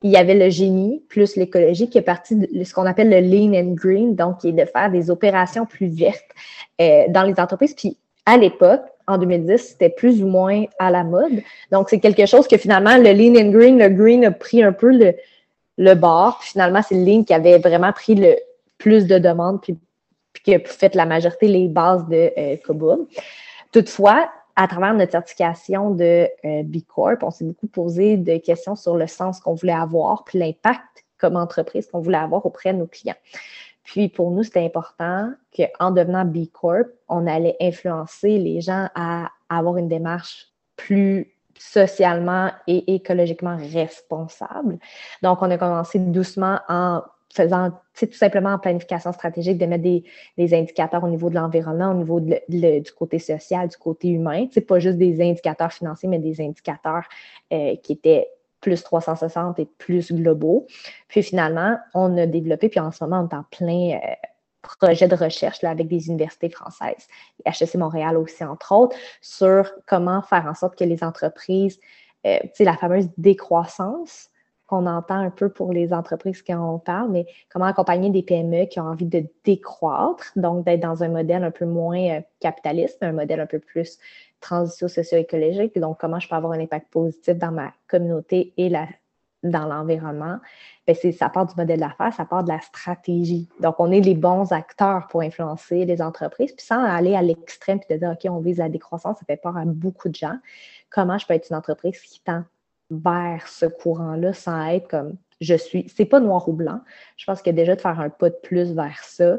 il 0.02 0.10
y 0.10 0.16
avait 0.16 0.34
le 0.34 0.50
génie 0.50 1.02
plus 1.08 1.36
l'écologie 1.36 1.88
qui 1.88 1.98
est 1.98 2.02
parti 2.02 2.36
de 2.36 2.64
ce 2.64 2.74
qu'on 2.74 2.86
appelle 2.86 3.10
le 3.10 3.20
lean 3.20 3.54
and 3.54 3.74
green, 3.74 4.14
donc 4.14 4.38
qui 4.38 4.48
est 4.48 4.52
de 4.52 4.64
faire 4.64 4.90
des 4.90 5.10
opérations 5.10 5.66
plus 5.66 5.88
vertes 5.88 6.30
euh, 6.80 7.04
dans 7.08 7.22
les 7.22 7.38
entreprises. 7.38 7.74
Puis 7.74 7.96
à 8.26 8.36
l'époque, 8.36 8.82
en 9.06 9.18
2010, 9.18 9.58
c'était 9.58 9.90
plus 9.90 10.22
ou 10.22 10.28
moins 10.28 10.64
à 10.78 10.90
la 10.90 11.04
mode. 11.04 11.42
Donc, 11.72 11.90
c'est 11.90 11.98
quelque 11.98 12.26
chose 12.26 12.46
que 12.46 12.56
finalement, 12.56 12.96
le 12.96 13.12
lean 13.12 13.34
and 13.36 13.50
green, 13.50 13.78
le 13.78 13.88
green 13.88 14.24
a 14.24 14.30
pris 14.30 14.62
un 14.62 14.72
peu 14.72 14.90
le, 14.96 15.14
le 15.78 15.94
bord. 15.94 16.38
Puis 16.38 16.50
finalement, 16.50 16.80
c'est 16.86 16.94
le 16.94 17.04
lean 17.04 17.24
qui 17.24 17.34
avait 17.34 17.58
vraiment 17.58 17.92
pris 17.92 18.14
le 18.14 18.36
plus 18.78 19.06
de 19.06 19.18
demandes, 19.18 19.60
puis, 19.60 19.76
qui 20.44 20.54
a 20.54 20.60
fait 20.60 20.94
la 20.94 21.06
majorité 21.06 21.48
les 21.48 21.68
bases 21.68 22.06
de 22.08 22.32
euh, 22.38 22.96
Toutefois, 23.72 24.30
à 24.56 24.68
travers 24.68 24.94
notre 24.94 25.12
certification 25.12 25.90
de 25.90 26.28
euh, 26.44 26.62
B 26.62 26.78
Corp, 26.86 27.22
on 27.22 27.30
s'est 27.30 27.44
beaucoup 27.44 27.66
posé 27.66 28.16
de 28.16 28.36
questions 28.38 28.76
sur 28.76 28.96
le 28.96 29.06
sens 29.06 29.40
qu'on 29.40 29.54
voulait 29.54 29.72
avoir, 29.72 30.24
puis 30.24 30.38
l'impact 30.38 31.04
comme 31.18 31.36
entreprise 31.36 31.86
qu'on 31.90 32.00
voulait 32.00 32.18
avoir 32.18 32.44
auprès 32.46 32.72
de 32.72 32.78
nos 32.78 32.86
clients. 32.86 33.16
Puis 33.84 34.08
pour 34.08 34.30
nous, 34.30 34.42
c'était 34.42 34.64
important 34.64 35.32
qu'en 35.56 35.90
devenant 35.90 36.24
B 36.24 36.46
Corp, 36.52 36.86
on 37.08 37.26
allait 37.26 37.56
influencer 37.60 38.38
les 38.38 38.60
gens 38.60 38.88
à 38.94 39.30
avoir 39.48 39.76
une 39.78 39.88
démarche 39.88 40.48
plus 40.76 41.34
socialement 41.58 42.50
et 42.66 42.94
écologiquement 42.94 43.56
responsable. 43.56 44.78
Donc, 45.22 45.42
on 45.42 45.50
a 45.50 45.58
commencé 45.58 45.98
doucement 45.98 46.60
en 46.68 47.02
faisant 47.32 47.70
tout 47.98 48.12
simplement 48.12 48.50
en 48.50 48.58
planification 48.58 49.12
stratégique 49.12 49.58
de 49.58 49.66
mettre 49.66 49.84
des, 49.84 50.54
indicateurs 50.54 51.04
au 51.04 51.08
niveau 51.08 51.30
de 51.30 51.36
l'environnement, 51.36 51.92
au 51.92 51.94
niveau 51.94 52.20
du 52.20 52.92
côté 52.96 53.18
social, 53.18 53.68
du 53.68 53.76
côté 53.76 54.08
humain. 54.08 54.46
Pas 54.66 54.78
juste 54.78 54.98
des 54.98 55.20
indicateurs 55.20 55.72
financiers, 55.72 56.08
mais 56.08 56.18
des 56.18 56.40
indicateurs 56.40 57.04
euh, 57.52 57.76
qui 57.76 57.92
étaient 57.92 58.28
plus 58.60 58.82
360 58.82 59.58
et 59.58 59.66
plus 59.78 60.12
globaux. 60.12 60.66
Puis 61.08 61.22
finalement, 61.22 61.78
on 61.94 62.16
a 62.18 62.26
développé, 62.26 62.68
puis 62.68 62.80
en 62.80 62.90
ce 62.90 63.02
moment, 63.04 63.20
on 63.20 63.28
est 63.28 63.38
en 63.38 63.44
plein 63.44 63.96
euh, 63.96 64.14
projet 64.62 65.08
de 65.08 65.16
recherche 65.16 65.62
là, 65.62 65.70
avec 65.70 65.88
des 65.88 66.08
universités 66.08 66.50
françaises, 66.50 67.06
HEC 67.46 67.76
Montréal 67.76 68.16
aussi, 68.16 68.44
entre 68.44 68.72
autres, 68.72 68.96
sur 69.20 69.70
comment 69.86 70.20
faire 70.22 70.46
en 70.46 70.54
sorte 70.54 70.76
que 70.76 70.84
les 70.84 71.02
entreprises, 71.02 71.80
euh, 72.26 72.38
la 72.58 72.76
fameuse 72.76 73.08
décroissance, 73.16 74.28
qu'on 74.70 74.86
entend 74.86 75.16
un 75.16 75.30
peu 75.30 75.48
pour 75.48 75.72
les 75.72 75.92
entreprises 75.92 76.42
qui 76.42 76.54
en 76.54 76.78
parlent, 76.78 77.10
mais 77.10 77.26
comment 77.52 77.64
accompagner 77.64 78.10
des 78.10 78.22
PME 78.22 78.66
qui 78.66 78.78
ont 78.78 78.84
envie 78.84 79.06
de 79.06 79.26
décroître, 79.44 80.30
donc 80.36 80.64
d'être 80.64 80.80
dans 80.80 81.02
un 81.02 81.08
modèle 81.08 81.42
un 81.42 81.50
peu 81.50 81.64
moins 81.64 81.98
euh, 81.98 82.20
capitaliste, 82.38 83.02
un 83.02 83.10
modèle 83.10 83.40
un 83.40 83.46
peu 83.46 83.58
plus 83.58 83.98
transition 84.40 84.86
socio-écologique? 84.86 85.76
Donc, 85.76 85.98
comment 85.98 86.20
je 86.20 86.28
peux 86.28 86.36
avoir 86.36 86.52
un 86.52 86.60
impact 86.60 86.88
positif 86.92 87.34
dans 87.36 87.50
ma 87.50 87.72
communauté 87.88 88.52
et 88.56 88.68
la, 88.68 88.86
dans 89.42 89.66
l'environnement? 89.66 90.38
Bien, 90.86 90.94
ça 91.10 91.28
part 91.28 91.46
du 91.46 91.54
modèle 91.56 91.80
d'affaires, 91.80 92.14
ça 92.14 92.24
part 92.24 92.44
de 92.44 92.50
la 92.50 92.60
stratégie. 92.60 93.48
Donc, 93.58 93.74
on 93.80 93.90
est 93.90 94.00
les 94.00 94.14
bons 94.14 94.52
acteurs 94.52 95.08
pour 95.08 95.22
influencer 95.22 95.84
les 95.84 96.00
entreprises, 96.00 96.52
puis 96.52 96.64
sans 96.64 96.84
aller 96.84 97.16
à 97.16 97.22
l'extrême 97.22 97.80
et 97.88 97.94
de 97.94 97.98
dire, 97.98 98.10
OK, 98.10 98.30
on 98.30 98.38
vise 98.38 98.58
la 98.58 98.68
décroissance, 98.68 99.18
ça 99.18 99.24
fait 99.26 99.36
peur 99.36 99.56
à 99.56 99.64
beaucoup 99.64 100.08
de 100.08 100.14
gens. 100.14 100.38
Comment 100.90 101.18
je 101.18 101.26
peux 101.26 101.34
être 101.34 101.50
une 101.50 101.56
entreprise 101.56 102.00
qui 102.00 102.20
tend 102.20 102.44
vers 102.90 103.46
ce 103.48 103.66
courant-là 103.66 104.32
sans 104.32 104.66
être 104.66 104.88
comme 104.88 105.16
je 105.40 105.54
suis. 105.54 105.86
C'est 105.94 106.04
pas 106.04 106.20
noir 106.20 106.48
ou 106.48 106.52
blanc. 106.52 106.80
Je 107.16 107.24
pense 107.24 107.42
que 107.42 107.50
déjà 107.50 107.76
de 107.76 107.80
faire 107.80 107.98
un 108.00 108.10
pas 108.10 108.30
de 108.30 108.36
plus 108.42 108.72
vers 108.74 109.02
ça, 109.02 109.38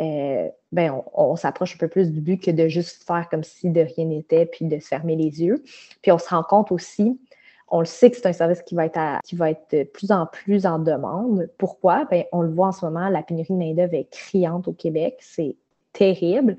euh, 0.00 0.48
ben 0.72 1.02
on, 1.14 1.36
s'approche 1.36 1.74
un 1.74 1.78
peu 1.78 1.88
plus 1.88 2.10
du 2.10 2.20
but 2.20 2.42
que 2.42 2.50
de 2.50 2.68
juste 2.68 3.04
faire 3.04 3.28
comme 3.28 3.44
si 3.44 3.70
de 3.70 3.80
rien 3.80 4.06
n'était 4.06 4.46
puis 4.46 4.64
de 4.64 4.78
se 4.78 4.88
fermer 4.88 5.16
les 5.16 5.42
yeux. 5.42 5.62
Puis 6.02 6.12
on 6.12 6.18
se 6.18 6.28
rend 6.28 6.42
compte 6.42 6.72
aussi, 6.72 7.20
on 7.68 7.80
le 7.80 7.86
sait 7.86 8.10
que 8.10 8.16
c'est 8.16 8.26
un 8.26 8.32
service 8.32 8.62
qui 8.62 8.74
va 8.74 8.86
être 8.86 9.70
de 9.72 9.84
plus 9.84 10.12
en 10.12 10.26
plus 10.26 10.66
en 10.66 10.78
demande. 10.78 11.48
Pourquoi? 11.58 12.04
Ben, 12.06 12.24
on 12.32 12.42
le 12.42 12.50
voit 12.50 12.68
en 12.68 12.72
ce 12.72 12.84
moment, 12.84 13.08
la 13.08 13.22
pénurie 13.22 13.52
de 13.52 13.58
main-d'œuvre 13.58 13.94
est 13.94 14.10
criante 14.10 14.68
au 14.68 14.72
Québec. 14.72 15.16
C'est 15.20 15.56
terrible. 15.92 16.56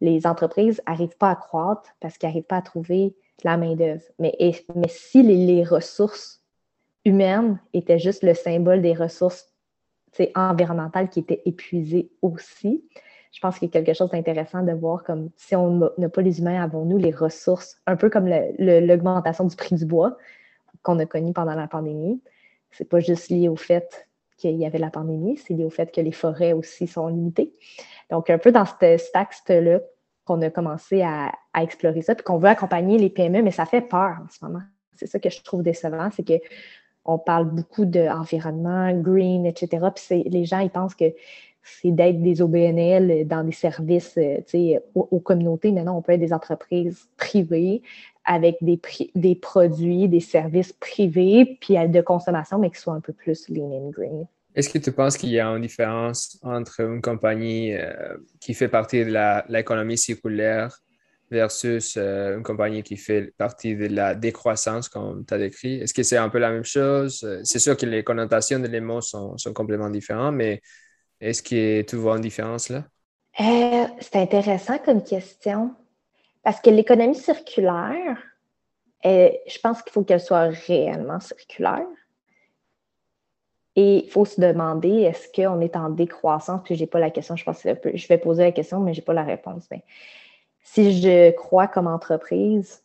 Les 0.00 0.26
entreprises 0.26 0.82
n'arrivent 0.86 1.16
pas 1.16 1.30
à 1.30 1.36
croître 1.36 1.90
parce 2.00 2.18
qu'elles 2.18 2.30
n'arrivent 2.30 2.44
pas 2.44 2.56
à 2.56 2.62
trouver 2.62 3.14
la 3.44 3.56
main-d'œuvre. 3.56 4.02
Mais, 4.18 4.36
mais 4.74 4.88
si 4.88 5.22
les, 5.22 5.64
ressources 5.64 6.42
humaines 7.04 7.60
étaient 7.72 7.98
juste 7.98 8.22
le 8.22 8.34
symbole 8.34 8.82
des 8.82 8.94
ressources 8.94 9.52
environnementales 10.34 11.10
qui 11.10 11.20
étaient 11.20 11.42
épuisées 11.44 12.10
aussi, 12.22 12.84
je 13.32 13.40
pense 13.40 13.58
qu'il 13.58 13.68
y 13.68 13.76
a 13.76 13.82
quelque 13.82 13.96
chose 13.96 14.10
d'intéressant 14.10 14.62
de 14.62 14.72
voir 14.72 15.04
comme 15.04 15.30
si 15.36 15.54
on 15.54 15.90
n'a 15.98 16.08
pas 16.08 16.22
les 16.22 16.40
humains, 16.40 16.62
avons-nous 16.62 16.96
les 16.96 17.10
ressources, 17.10 17.76
un 17.86 17.96
peu 17.96 18.08
comme 18.08 18.28
l'augmentation 18.58 19.44
du 19.44 19.54
prix 19.56 19.76
du 19.76 19.84
bois 19.84 20.16
qu'on 20.82 20.98
a 20.98 21.06
connu 21.06 21.32
pendant 21.32 21.54
la 21.54 21.68
pandémie. 21.68 22.22
C'est 22.70 22.88
pas 22.88 23.00
juste 23.00 23.28
lié 23.28 23.48
au 23.48 23.56
fait 23.56 24.08
qu'il 24.38 24.56
y 24.56 24.64
avait 24.64 24.78
la 24.78 24.90
pandémie, 24.90 25.36
c'est 25.36 25.54
lié 25.54 25.64
au 25.64 25.70
fait 25.70 25.92
que 25.92 26.00
les 26.00 26.12
forêts 26.12 26.52
aussi 26.52 26.86
sont 26.86 27.08
limitées. 27.08 27.54
Donc, 28.10 28.30
un 28.30 28.38
peu 28.38 28.52
dans 28.52 28.64
cet 28.64 29.10
axe-là, 29.14 29.80
qu'on 30.26 30.42
a 30.42 30.50
commencé 30.50 31.02
à, 31.02 31.32
explorer 31.62 32.02
ça, 32.02 32.14
puis 32.14 32.24
qu'on 32.24 32.38
veut 32.38 32.48
accompagner 32.48 32.98
les 32.98 33.10
PME, 33.10 33.42
mais 33.42 33.50
ça 33.50 33.66
fait 33.66 33.80
peur 33.80 34.18
en 34.24 34.28
ce 34.30 34.44
moment. 34.44 34.62
C'est 34.94 35.06
ça 35.06 35.18
que 35.18 35.30
je 35.30 35.42
trouve 35.42 35.62
décevant, 35.62 36.08
c'est 36.14 36.26
que 36.26 36.40
on 37.04 37.18
parle 37.18 37.48
beaucoup 37.50 37.84
d'environnement, 37.84 38.92
green, 38.92 39.46
etc. 39.46 39.86
Puis 39.94 40.24
les 40.24 40.44
gens, 40.44 40.58
ils 40.58 40.70
pensent 40.70 40.94
que 40.94 41.14
c'est 41.62 41.90
d'être 41.90 42.20
des 42.22 42.42
OBNL 42.42 43.26
dans 43.26 43.44
des 43.44 43.52
services 43.52 44.16
euh, 44.18 44.78
aux, 44.94 45.08
aux, 45.10 45.20
communautés. 45.20 45.72
Maintenant, 45.72 45.98
on 45.98 46.02
peut 46.02 46.12
être 46.12 46.20
des 46.20 46.32
entreprises 46.32 47.08
privées 47.16 47.82
avec 48.24 48.56
des, 48.60 48.80
des 49.14 49.34
produits, 49.34 50.08
des 50.08 50.20
services 50.20 50.72
privés, 50.72 51.58
puis 51.60 51.74
de 51.74 52.00
consommation, 52.00 52.58
mais 52.58 52.70
qui 52.70 52.80
soient 52.80 52.94
un 52.94 53.00
peu 53.00 53.12
plus 53.12 53.48
lean 53.48 53.70
and 53.72 53.90
green. 53.90 54.26
Est-ce 54.54 54.70
que 54.70 54.78
tu 54.78 54.90
penses 54.90 55.16
qu'il 55.16 55.30
y 55.30 55.38
a 55.38 55.46
une 55.48 55.62
différence 55.62 56.38
entre 56.42 56.80
une 56.80 57.02
compagnie 57.02 57.74
euh, 57.74 58.16
qui 58.40 58.54
fait 58.54 58.68
partie 58.68 59.04
de 59.04 59.52
l'économie 59.52 59.98
circulaire 59.98 60.78
versus 61.30 61.96
euh, 61.96 62.36
une 62.36 62.42
compagnie 62.42 62.82
qui 62.82 62.96
fait 62.96 63.34
partie 63.36 63.76
de 63.76 63.86
la 63.86 64.14
décroissance, 64.14 64.88
comme 64.88 65.24
tu 65.26 65.34
as 65.34 65.38
décrit? 65.38 65.80
Est-ce 65.80 65.94
que 65.94 66.02
c'est 66.02 66.16
un 66.16 66.28
peu 66.28 66.38
la 66.38 66.50
même 66.50 66.64
chose? 66.64 67.26
C'est 67.44 67.58
sûr 67.58 67.76
que 67.76 67.86
les 67.86 68.04
connotations 68.04 68.58
de 68.58 68.68
les 68.68 68.80
mots 68.80 69.00
sont, 69.00 69.36
complètement 69.54 69.90
différentes, 69.90 70.34
mais 70.34 70.60
est-ce 71.20 71.42
que 71.42 71.82
tu 71.82 71.96
vois 71.96 72.16
une 72.16 72.22
différence 72.22 72.68
là? 72.68 72.84
Euh, 73.40 73.86
c'est 74.00 74.16
intéressant 74.16 74.78
comme 74.78 75.02
question. 75.02 75.74
Parce 76.42 76.60
que 76.60 76.70
l'économie 76.70 77.16
circulaire, 77.16 78.16
je 79.04 79.58
pense 79.62 79.82
qu'il 79.82 79.92
faut 79.92 80.04
qu'elle 80.04 80.20
soit 80.20 80.48
réellement 80.66 81.20
circulaire. 81.20 81.86
Et 83.76 84.06
il 84.06 84.10
faut 84.10 84.24
se 84.24 84.40
demander, 84.40 85.02
est-ce 85.02 85.28
qu'on 85.30 85.60
est 85.60 85.76
en 85.76 85.90
décroissance? 85.90 86.62
Puis 86.64 86.76
je 86.76 86.80
n'ai 86.80 86.86
pas 86.86 86.98
la 86.98 87.10
question, 87.10 87.36
je 87.36 87.44
pense 87.44 87.62
je 87.62 88.08
vais 88.08 88.18
poser 88.18 88.44
la 88.44 88.52
question, 88.52 88.80
mais 88.80 88.94
je 88.94 89.00
n'ai 89.00 89.04
pas 89.04 89.12
la 89.12 89.22
réponse. 89.22 89.68
Si 90.66 91.00
je 91.00 91.30
crois 91.30 91.68
comme 91.68 91.86
entreprise, 91.86 92.82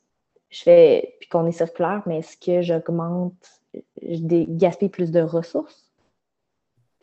je 0.50 0.61
fais, 0.61 1.15
puis 1.19 1.27
qu'on 1.27 1.47
est 1.47 1.51
circulaire, 1.51 2.03
mais 2.05 2.19
est-ce 2.19 2.38
que 2.38 2.61
j'augmente, 2.61 3.33
je 4.01 4.45
gaspille 4.47 4.89
plus 4.89 5.11
de 5.11 5.21
ressources? 5.21 5.91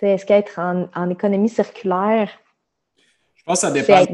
Est-ce 0.01 0.25
qu'être 0.25 0.61
en, 0.61 1.11
économie 1.11 1.49
circulaire, 1.49 2.31
je 3.35 3.43
pense 3.43 3.63
que 3.63 3.67
ça 3.67 3.71
dépend 3.73 4.05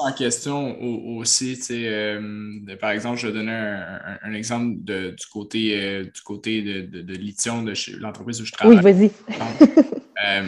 en 0.00 0.12
question 0.12 0.76
aussi. 1.16 1.58
Euh, 1.70 2.76
par 2.80 2.90
exemple, 2.90 3.18
je 3.18 3.28
vais 3.28 3.32
donner 3.32 3.52
un, 3.52 4.34
exemple 4.34 4.74
du 4.82 5.26
côté, 5.32 5.80
euh, 5.80 6.04
du 6.04 6.20
côté 6.22 6.60
de, 6.60 7.00
de, 7.00 7.14
lithium 7.14 7.64
de 7.64 7.72
chez 7.72 7.92
l'entreprise 7.92 8.42
où 8.42 8.44
je 8.44 8.52
travaille. 8.52 8.76
Oui, 8.76 8.82
vas-y. 8.82 9.10
Euh, 10.26 10.46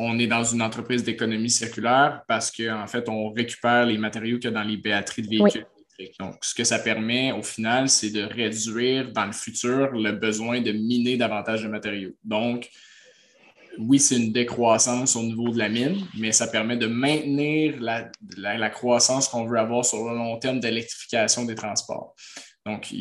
on 0.00 0.18
est 0.18 0.26
dans 0.26 0.44
une 0.44 0.62
entreprise 0.62 1.04
d'économie 1.04 1.50
circulaire 1.50 2.22
parce 2.26 2.50
qu'en 2.50 2.82
en 2.82 2.86
fait, 2.86 3.08
on 3.08 3.30
récupère 3.30 3.86
les 3.86 3.98
matériaux 3.98 4.38
qu'il 4.38 4.50
y 4.50 4.54
a 4.54 4.56
dans 4.56 4.66
les 4.66 4.76
batteries 4.76 5.22
de 5.22 5.28
véhicules. 5.28 5.66
électriques. 5.98 6.18
Donc, 6.18 6.36
ce 6.42 6.54
que 6.54 6.64
ça 6.64 6.78
permet 6.78 7.32
au 7.32 7.42
final, 7.42 7.88
c'est 7.88 8.10
de 8.10 8.22
réduire 8.22 9.12
dans 9.12 9.26
le 9.26 9.32
futur 9.32 9.92
le 9.92 10.12
besoin 10.12 10.60
de 10.60 10.72
miner 10.72 11.16
davantage 11.16 11.62
de 11.62 11.68
matériaux. 11.68 12.12
Donc, 12.24 12.68
oui, 13.78 13.98
c'est 13.98 14.16
une 14.16 14.32
décroissance 14.32 15.16
au 15.16 15.22
niveau 15.22 15.50
de 15.50 15.58
la 15.58 15.68
mine, 15.68 16.06
mais 16.18 16.32
ça 16.32 16.46
permet 16.48 16.76
de 16.76 16.86
maintenir 16.86 17.76
la, 17.80 18.70
croissance 18.70 19.28
qu'on 19.28 19.46
veut 19.46 19.58
avoir 19.58 19.84
sur 19.84 20.08
le 20.08 20.16
long 20.16 20.38
terme 20.38 20.60
d'électrification 20.60 21.44
des 21.44 21.54
transports. 21.54 22.14
Donc 22.66 22.92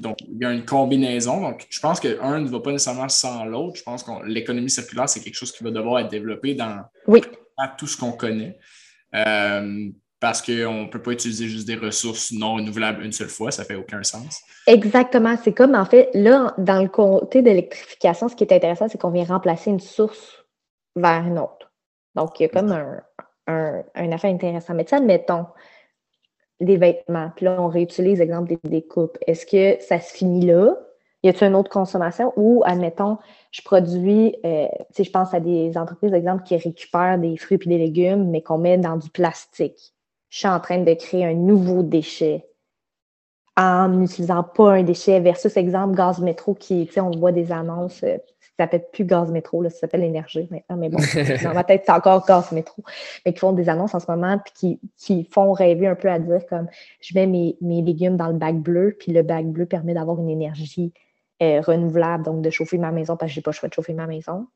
il, 0.00 0.38
y 0.40 0.44
a 0.44 0.52
une 0.52 0.64
combinaison. 0.64 1.40
Donc, 1.40 1.66
je 1.68 1.80
pense 1.80 2.00
qu'un 2.00 2.40
ne 2.40 2.48
va 2.48 2.60
pas 2.60 2.72
nécessairement 2.72 3.08
sans 3.08 3.44
l'autre. 3.44 3.76
Je 3.76 3.82
pense 3.82 4.02
que 4.02 4.10
l'économie 4.26 4.70
circulaire, 4.70 5.08
c'est 5.08 5.20
quelque 5.20 5.34
chose 5.34 5.52
qui 5.52 5.64
va 5.64 5.70
devoir 5.70 6.00
être 6.00 6.10
développé 6.10 6.54
dans 6.54 6.84
tout 7.76 7.86
ce 7.86 7.96
qu'on 7.96 8.12
connaît. 8.12 8.58
Euh, 9.14 9.90
parce 10.20 10.42
qu'on 10.42 10.84
ne 10.84 10.88
peut 10.88 11.00
pas 11.00 11.12
utiliser 11.12 11.46
juste 11.46 11.66
des 11.66 11.76
ressources 11.76 12.32
non 12.32 12.54
renouvelables 12.54 13.04
une 13.04 13.12
seule 13.12 13.28
fois, 13.28 13.52
ça 13.52 13.62
ne 13.62 13.68
fait 13.68 13.76
aucun 13.76 14.02
sens. 14.02 14.42
Exactement. 14.66 15.36
C'est 15.42 15.52
comme, 15.52 15.74
en 15.74 15.84
fait, 15.84 16.10
là, 16.12 16.54
dans 16.58 16.82
le 16.82 16.88
côté 16.88 17.40
d'électrification, 17.40 18.28
ce 18.28 18.34
qui 18.34 18.44
est 18.44 18.52
intéressant, 18.52 18.88
c'est 18.88 18.98
qu'on 18.98 19.10
vient 19.10 19.24
remplacer 19.24 19.70
une 19.70 19.80
source 19.80 20.44
vers 20.96 21.24
une 21.24 21.38
autre. 21.38 21.72
Donc, 22.16 22.40
il 22.40 22.44
y 22.44 22.46
a 22.46 22.48
comme 22.48 22.72
un, 22.72 23.00
un, 23.46 24.12
affaire 24.12 24.32
intéressant. 24.32 24.74
Mais 24.74 24.84
tu 24.84 24.94
admettons, 24.94 25.46
des 26.60 26.76
vêtements, 26.76 27.30
puis 27.36 27.44
là, 27.44 27.60
on 27.60 27.68
réutilise, 27.68 28.20
exemple, 28.20 28.48
des 28.48 28.68
découpes. 28.68 29.18
Est-ce 29.26 29.46
que 29.46 29.82
ça 29.82 30.00
se 30.00 30.12
finit 30.12 30.46
là? 30.46 30.76
Y 31.22 31.28
a-t-il 31.30 31.48
une 31.48 31.56
autre 31.56 31.70
consommation? 31.70 32.32
Ou, 32.36 32.62
admettons, 32.64 33.18
je 33.50 33.62
produis, 33.62 34.36
euh, 34.44 34.66
sais, 34.92 35.04
je 35.04 35.10
pense 35.10 35.34
à 35.34 35.40
des 35.40 35.76
entreprises, 35.76 36.12
exemple, 36.12 36.42
qui 36.44 36.56
récupèrent 36.56 37.18
des 37.18 37.36
fruits 37.36 37.58
et 37.60 37.68
des 37.68 37.78
légumes, 37.78 38.30
mais 38.30 38.42
qu'on 38.42 38.58
met 38.58 38.78
dans 38.78 38.96
du 38.96 39.10
plastique 39.10 39.94
je 40.28 40.38
suis 40.38 40.48
en 40.48 40.60
train 40.60 40.78
de 40.78 40.94
créer 40.94 41.24
un 41.24 41.34
nouveau 41.34 41.82
déchet 41.82 42.46
en 43.56 43.88
n'utilisant 43.88 44.44
pas 44.44 44.72
un 44.72 44.82
déchet 44.82 45.20
versus 45.20 45.56
exemple 45.56 45.96
gaz 45.96 46.20
métro 46.20 46.54
qui, 46.54 46.86
tu 46.86 46.92
sais, 46.92 47.00
on 47.00 47.10
voit 47.10 47.32
des 47.32 47.50
annonces, 47.50 48.02
euh, 48.04 48.18
ça 48.58 48.64
s'appelle 48.64 48.86
plus 48.92 49.04
gaz 49.04 49.30
métro, 49.30 49.62
là, 49.62 49.70
ça 49.70 49.78
s'appelle 49.78 50.02
énergie 50.02 50.48
maintenant, 50.50 50.76
mais 50.76 50.88
bon, 50.88 50.98
dans 51.44 51.54
ma 51.54 51.62
tête, 51.62 51.84
c'est 51.86 51.92
encore 51.92 52.26
gaz 52.26 52.50
métro, 52.50 52.82
mais 53.24 53.32
qui 53.32 53.38
font 53.38 53.52
des 53.52 53.68
annonces 53.68 53.94
en 53.94 54.00
ce 54.00 54.10
moment 54.10 54.38
puis 54.38 54.52
qui, 54.54 54.80
qui 54.96 55.24
font 55.24 55.52
rêver 55.52 55.86
un 55.86 55.94
peu 55.94 56.10
à 56.10 56.18
dire 56.18 56.44
comme 56.48 56.66
je 57.00 57.14
mets 57.14 57.26
mes, 57.26 57.56
mes 57.60 57.82
légumes 57.82 58.16
dans 58.16 58.26
le 58.26 58.34
bac 58.34 58.56
bleu, 58.56 58.96
puis 58.98 59.12
le 59.12 59.22
bac 59.22 59.46
bleu 59.46 59.66
permet 59.66 59.94
d'avoir 59.94 60.18
une 60.18 60.28
énergie 60.28 60.92
euh, 61.40 61.60
renouvelable, 61.60 62.24
donc 62.24 62.42
de 62.42 62.50
chauffer 62.50 62.78
ma 62.78 62.90
maison 62.90 63.16
parce 63.16 63.30
que 63.30 63.34
j'ai 63.36 63.42
pas 63.42 63.52
le 63.52 63.54
choix 63.54 63.68
de 63.68 63.74
chauffer 63.74 63.94
ma 63.94 64.08
maison. 64.08 64.48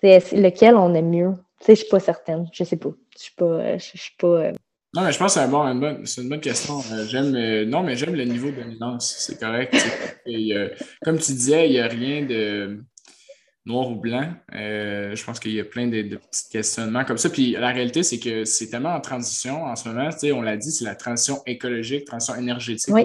C'est 0.00 0.32
lequel 0.32 0.76
on 0.76 0.92
aime 0.92 1.08
mieux? 1.08 1.32
Tu 1.60 1.66
sais, 1.66 1.74
je 1.74 1.80
suis 1.80 1.88
pas 1.88 1.98
certaine. 1.98 2.46
Je 2.52 2.62
sais 2.62 2.76
pas. 2.76 2.90
Je 3.14 3.22
suis 3.22 3.34
pas. 3.34 3.44
Euh, 3.46 3.78
je, 3.78 3.96
suis 3.96 4.16
pas 4.18 4.26
euh, 4.26 4.52
Non, 4.96 5.02
mais 5.02 5.12
je 5.12 5.18
pense 5.18 5.34
que 5.34 5.40
c'est 5.40 5.46
une, 5.46 5.80
bonne, 5.80 6.04
une 6.16 6.28
bonne 6.30 6.40
question. 6.40 6.80
Euh, 6.90 7.04
j'aime 7.06 7.68
non, 7.68 7.82
mais 7.82 7.96
j'aime 7.96 8.14
le 8.14 8.24
niveau 8.24 8.50
de 8.50 8.62
dominance. 8.62 9.14
C'est 9.18 9.38
correct. 9.38 9.76
comme 11.04 11.18
tu 11.18 11.32
disais, 11.32 11.68
il 11.68 11.72
n'y 11.72 11.80
a 11.80 11.86
rien 11.86 12.24
de 12.24 12.82
noir 13.66 13.90
ou 13.90 13.96
blanc. 13.96 14.32
je 14.52 15.24
pense 15.24 15.38
qu'il 15.38 15.52
y 15.52 15.60
a 15.60 15.64
plein 15.64 15.88
de, 15.88 16.02
petits 16.16 16.48
questionnements 16.50 17.04
comme 17.04 17.18
ça. 17.18 17.28
Puis 17.28 17.52
la 17.52 17.72
réalité, 17.72 18.02
c'est 18.02 18.18
que 18.18 18.44
c'est 18.44 18.68
tellement 18.68 18.94
en 18.94 19.00
transition 19.02 19.64
en 19.64 19.76
ce 19.76 19.86
moment. 19.86 20.08
On 20.34 20.40
l'a 20.40 20.56
dit, 20.56 20.72
c'est 20.72 20.84
la 20.84 20.94
transition 20.94 21.42
écologique, 21.44 22.06
transition 22.06 22.34
énergétique 22.36 22.94
oui. 22.94 23.04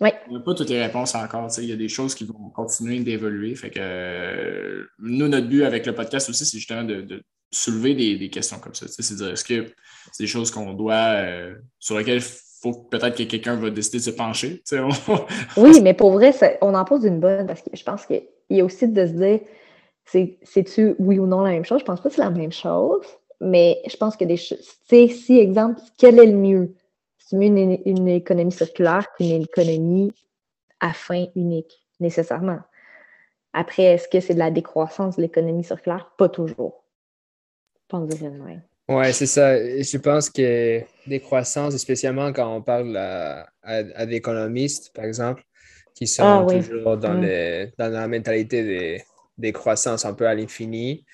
Oui. 0.00 0.10
On 0.28 0.34
n'a 0.34 0.40
pas 0.40 0.54
toutes 0.54 0.70
les 0.70 0.80
réponses 0.80 1.14
encore. 1.14 1.50
Il 1.58 1.64
y 1.64 1.72
a 1.72 1.76
des 1.76 1.88
choses 1.88 2.14
qui 2.14 2.24
vont 2.24 2.48
continuer 2.54 3.00
d'évoluer. 3.00 3.54
Fait 3.54 3.70
que 3.70 4.86
nous, 4.98 5.28
notre 5.28 5.46
but 5.46 5.64
avec 5.64 5.84
le 5.84 5.94
podcast 5.94 6.30
aussi, 6.30 6.46
c'est 6.46 6.56
justement 6.56 6.84
de, 6.84 7.22
soulever 7.50 7.94
des, 7.94 8.30
questions 8.30 8.58
comme 8.58 8.74
ça. 8.74 8.86
C'est 8.88 9.14
dire 9.14 9.30
est-ce 9.30 9.44
que 9.44 9.72
c'est 10.12 10.24
des 10.24 10.28
choses 10.28 10.50
qu'on 10.50 10.72
doit 10.72 11.14
euh, 11.16 11.54
sur 11.78 11.98
lesquelles 11.98 12.18
il 12.18 12.22
faut 12.22 12.72
peut-être 12.72 13.16
que 13.16 13.22
quelqu'un 13.24 13.56
va 13.56 13.70
décider 13.70 13.98
de 13.98 14.02
se 14.02 14.10
pencher. 14.10 14.62
oui, 15.56 15.80
mais 15.80 15.94
pour 15.94 16.12
vrai, 16.12 16.32
on 16.60 16.74
en 16.74 16.84
pose 16.84 17.04
une 17.04 17.20
bonne 17.20 17.46
parce 17.46 17.62
que 17.62 17.70
je 17.72 17.82
pense 17.82 18.06
qu'il 18.06 18.22
y 18.50 18.60
a 18.60 18.64
aussi 18.64 18.88
de 18.88 19.06
se 19.06 19.12
dire 19.12 19.40
c'est-tu 20.04 20.94
oui 20.98 21.18
ou 21.18 21.26
non 21.26 21.42
la 21.42 21.50
même 21.50 21.64
chose? 21.64 21.80
Je 21.80 21.84
pense 21.84 22.00
pas 22.00 22.08
que 22.08 22.14
c'est 22.14 22.22
la 22.22 22.30
même 22.30 22.52
chose, 22.52 23.06
mais 23.40 23.80
je 23.88 23.96
pense 23.96 24.16
que 24.16 24.24
des 24.24 24.36
choses. 24.36 24.58
Si, 24.88 25.38
exemple, 25.38 25.80
quel 25.98 26.18
est 26.18 26.26
le 26.26 26.36
mieux? 26.36 26.74
C'est 27.18 27.36
mieux 27.36 27.46
une, 27.46 28.08
économie 28.08 28.52
circulaire 28.52 29.06
qu'une 29.16 29.42
économie 29.42 30.12
à 30.80 30.92
fin 30.92 31.26
unique, 31.36 31.86
nécessairement. 32.00 32.58
Après, 33.52 33.82
est-ce 33.82 34.08
que 34.08 34.20
c'est 34.20 34.34
de 34.34 34.38
la 34.38 34.50
décroissance 34.50 35.16
de 35.16 35.22
l'économie 35.22 35.64
circulaire? 35.64 36.10
Pas 36.16 36.28
toujours. 36.28 36.79
Oui, 38.88 39.12
c'est 39.12 39.26
ça. 39.26 39.56
Je 39.56 39.98
pense 39.98 40.30
que 40.30 40.82
décroissance, 41.06 41.76
spécialement 41.76 42.32
quand 42.32 42.56
on 42.56 42.62
parle 42.62 42.96
à, 42.96 44.06
des 44.06 44.16
économistes, 44.16 44.92
par 44.94 45.04
exemple, 45.04 45.42
qui 45.94 46.06
sont 46.06 46.22
ah 46.24 46.46
toujours 46.48 46.96
dans, 46.96 47.14
dans 47.14 47.92
la 47.92 48.08
mentalité 48.08 48.62
des, 48.64 49.02
des 49.38 49.52
croissances 49.52 50.04
un 50.04 50.14
peu 50.14 50.26
à 50.26 50.34
l'infini, 50.34 51.04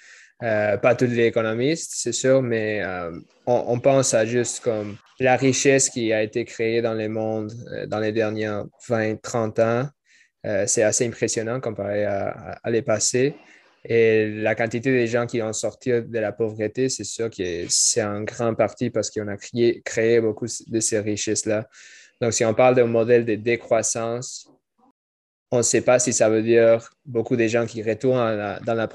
euh, 0.42 0.76
pas 0.76 0.95
tous 0.95 1.06
les 1.06 1.26
économistes, 1.26 1.92
c'est 1.95 2.12
sûr, 2.12 2.42
mais 2.42 2.83
euh, 2.83 3.11
on, 3.47 3.80
pense 3.80 4.12
à 4.12 4.26
juste 4.26 4.62
comme 4.62 4.97
la 5.18 5.37
richesse 5.37 5.88
qui 5.88 6.12
a 6.12 6.23
été 6.23 6.45
créée 6.45 6.83
dans 6.83 6.92
le 6.92 7.09
monde 7.09 7.52
euh, 7.73 7.87
dans 7.87 8.00
les 8.00 8.12
derniers 8.12 8.61
20, 8.88 9.16
30 9.23 9.59
ans. 9.61 9.88
c'est 10.66 10.83
assez 10.83 11.06
impressionnant 11.06 11.61
comparé 11.61 12.04
à, 12.04 12.59
à, 12.62 12.71
les 12.71 12.83
passés. 12.83 13.35
Et 13.88 14.28
la 14.28 14.55
quantité 14.55 14.90
des 14.90 15.07
gens 15.07 15.26
qui 15.26 15.40
ont 15.43 15.52
sorti 15.52 15.90
de 15.90 16.19
la 16.19 16.33
pauvreté, 16.33 16.88
c'est 16.88 17.05
sûr 17.05 17.31
que 17.31 17.66
c'est 17.69 18.02
en 18.02 18.23
grande 18.23 18.57
partie 18.57 18.90
parce 18.90 19.11
qu'on 19.11 19.28
a 19.28 19.37
créé, 19.37 20.21
beaucoup 20.21 20.47
de 20.66 20.81
ces 20.81 20.99
richesses-là. 20.99 21.69
Donc, 22.21 22.33
si 22.33 22.45
on 22.45 22.55
parle 22.55 22.75
d'un 22.75 22.87
modèle 22.87 23.25
de 23.25 23.37
décroissance, 23.37 24.50
on 25.52 25.59
ne 25.59 25.62
sait 25.62 25.83
pas 25.83 25.99
si 26.00 26.12
ça 26.12 26.28
veut 26.28 26.43
dire 26.43 26.90
beaucoup 27.05 27.37
de 27.37 27.47
gens 27.47 27.66
qui 27.66 27.83
retournent 27.83 28.59
dans 28.64 28.75
la 28.75 28.88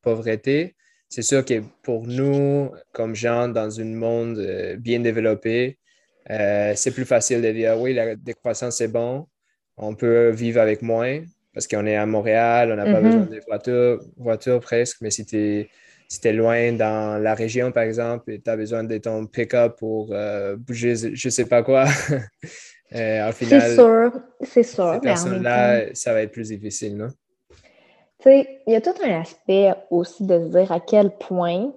pauvreté 0.00 0.74
c'est 1.08 1.22
sûr 1.22 1.44
que 1.44 1.62
pour 1.82 2.06
nous, 2.06 2.70
comme 2.92 3.14
gens 3.14 3.48
dans 3.48 3.80
un 3.80 3.84
monde 3.84 4.38
euh, 4.38 4.76
bien 4.76 5.00
développé, 5.00 5.78
euh, 6.30 6.74
c'est 6.76 6.92
plus 6.92 7.06
facile 7.06 7.40
de 7.40 7.50
dire 7.50 7.80
oui, 7.80 7.94
la 7.94 8.14
décroissance 8.14 8.80
est 8.80 8.88
bon, 8.88 9.26
on 9.76 9.94
peut 9.94 10.28
vivre 10.30 10.60
avec 10.60 10.82
moins 10.82 11.22
parce 11.58 11.66
qu'on 11.66 11.86
est 11.86 11.96
à 11.96 12.06
Montréal, 12.06 12.70
on 12.70 12.76
n'a 12.76 12.84
pas 12.84 13.00
besoin 13.00 13.22
mm-hmm. 13.22 13.66
de 13.66 14.00
voitures, 14.16 14.60
presque, 14.60 14.98
mais 15.00 15.10
si 15.10 15.26
tu 15.26 15.68
es, 16.24 16.32
loin 16.32 16.70
dans 16.70 17.20
la 17.20 17.34
région, 17.34 17.72
par 17.72 17.82
exemple, 17.82 18.30
et 18.30 18.40
tu 18.40 18.48
as 18.48 18.56
besoin 18.56 18.84
de 18.84 18.96
ton 18.98 19.26
pick-up 19.26 19.74
pour 19.76 20.10
euh, 20.12 20.54
bouger, 20.54 20.94
je 20.94 21.26
ne 21.26 21.30
sais 21.32 21.46
pas 21.46 21.64
quoi, 21.64 21.86
euh, 22.94 23.32
c'est 23.32 23.74
sûr, 23.74 24.12
c'est 24.42 24.62
sûr. 24.62 25.00
là 25.02 25.92
ça 25.94 26.12
va 26.12 26.22
être 26.22 26.30
plus 26.30 26.50
difficile, 26.50 26.96
non? 26.96 27.08
Tu 28.20 28.28
sais, 28.30 28.60
il 28.68 28.74
y 28.74 28.76
a 28.76 28.80
tout 28.80 28.94
un 29.04 29.20
aspect 29.20 29.74
aussi 29.90 30.24
de 30.24 30.38
se 30.38 30.44
dire 30.44 30.70
à 30.70 30.78
quel 30.78 31.10
point 31.10 31.72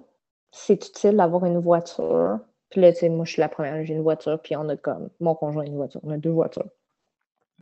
c'est 0.52 0.86
utile 0.86 1.16
d'avoir 1.16 1.44
une 1.44 1.58
voiture. 1.58 2.38
Puis 2.70 2.80
là, 2.80 2.92
tu 2.92 3.00
sais, 3.00 3.08
moi, 3.08 3.24
je 3.24 3.32
suis 3.32 3.40
la 3.40 3.48
première, 3.48 3.84
j'ai 3.84 3.94
une 3.94 4.02
voiture, 4.02 4.38
puis 4.40 4.54
on 4.54 4.68
a 4.68 4.76
comme 4.76 5.08
mon 5.18 5.34
conjoint 5.34 5.64
une 5.64 5.74
voiture, 5.74 6.00
on 6.04 6.10
a 6.12 6.18
deux 6.18 6.30
voitures. 6.30 6.70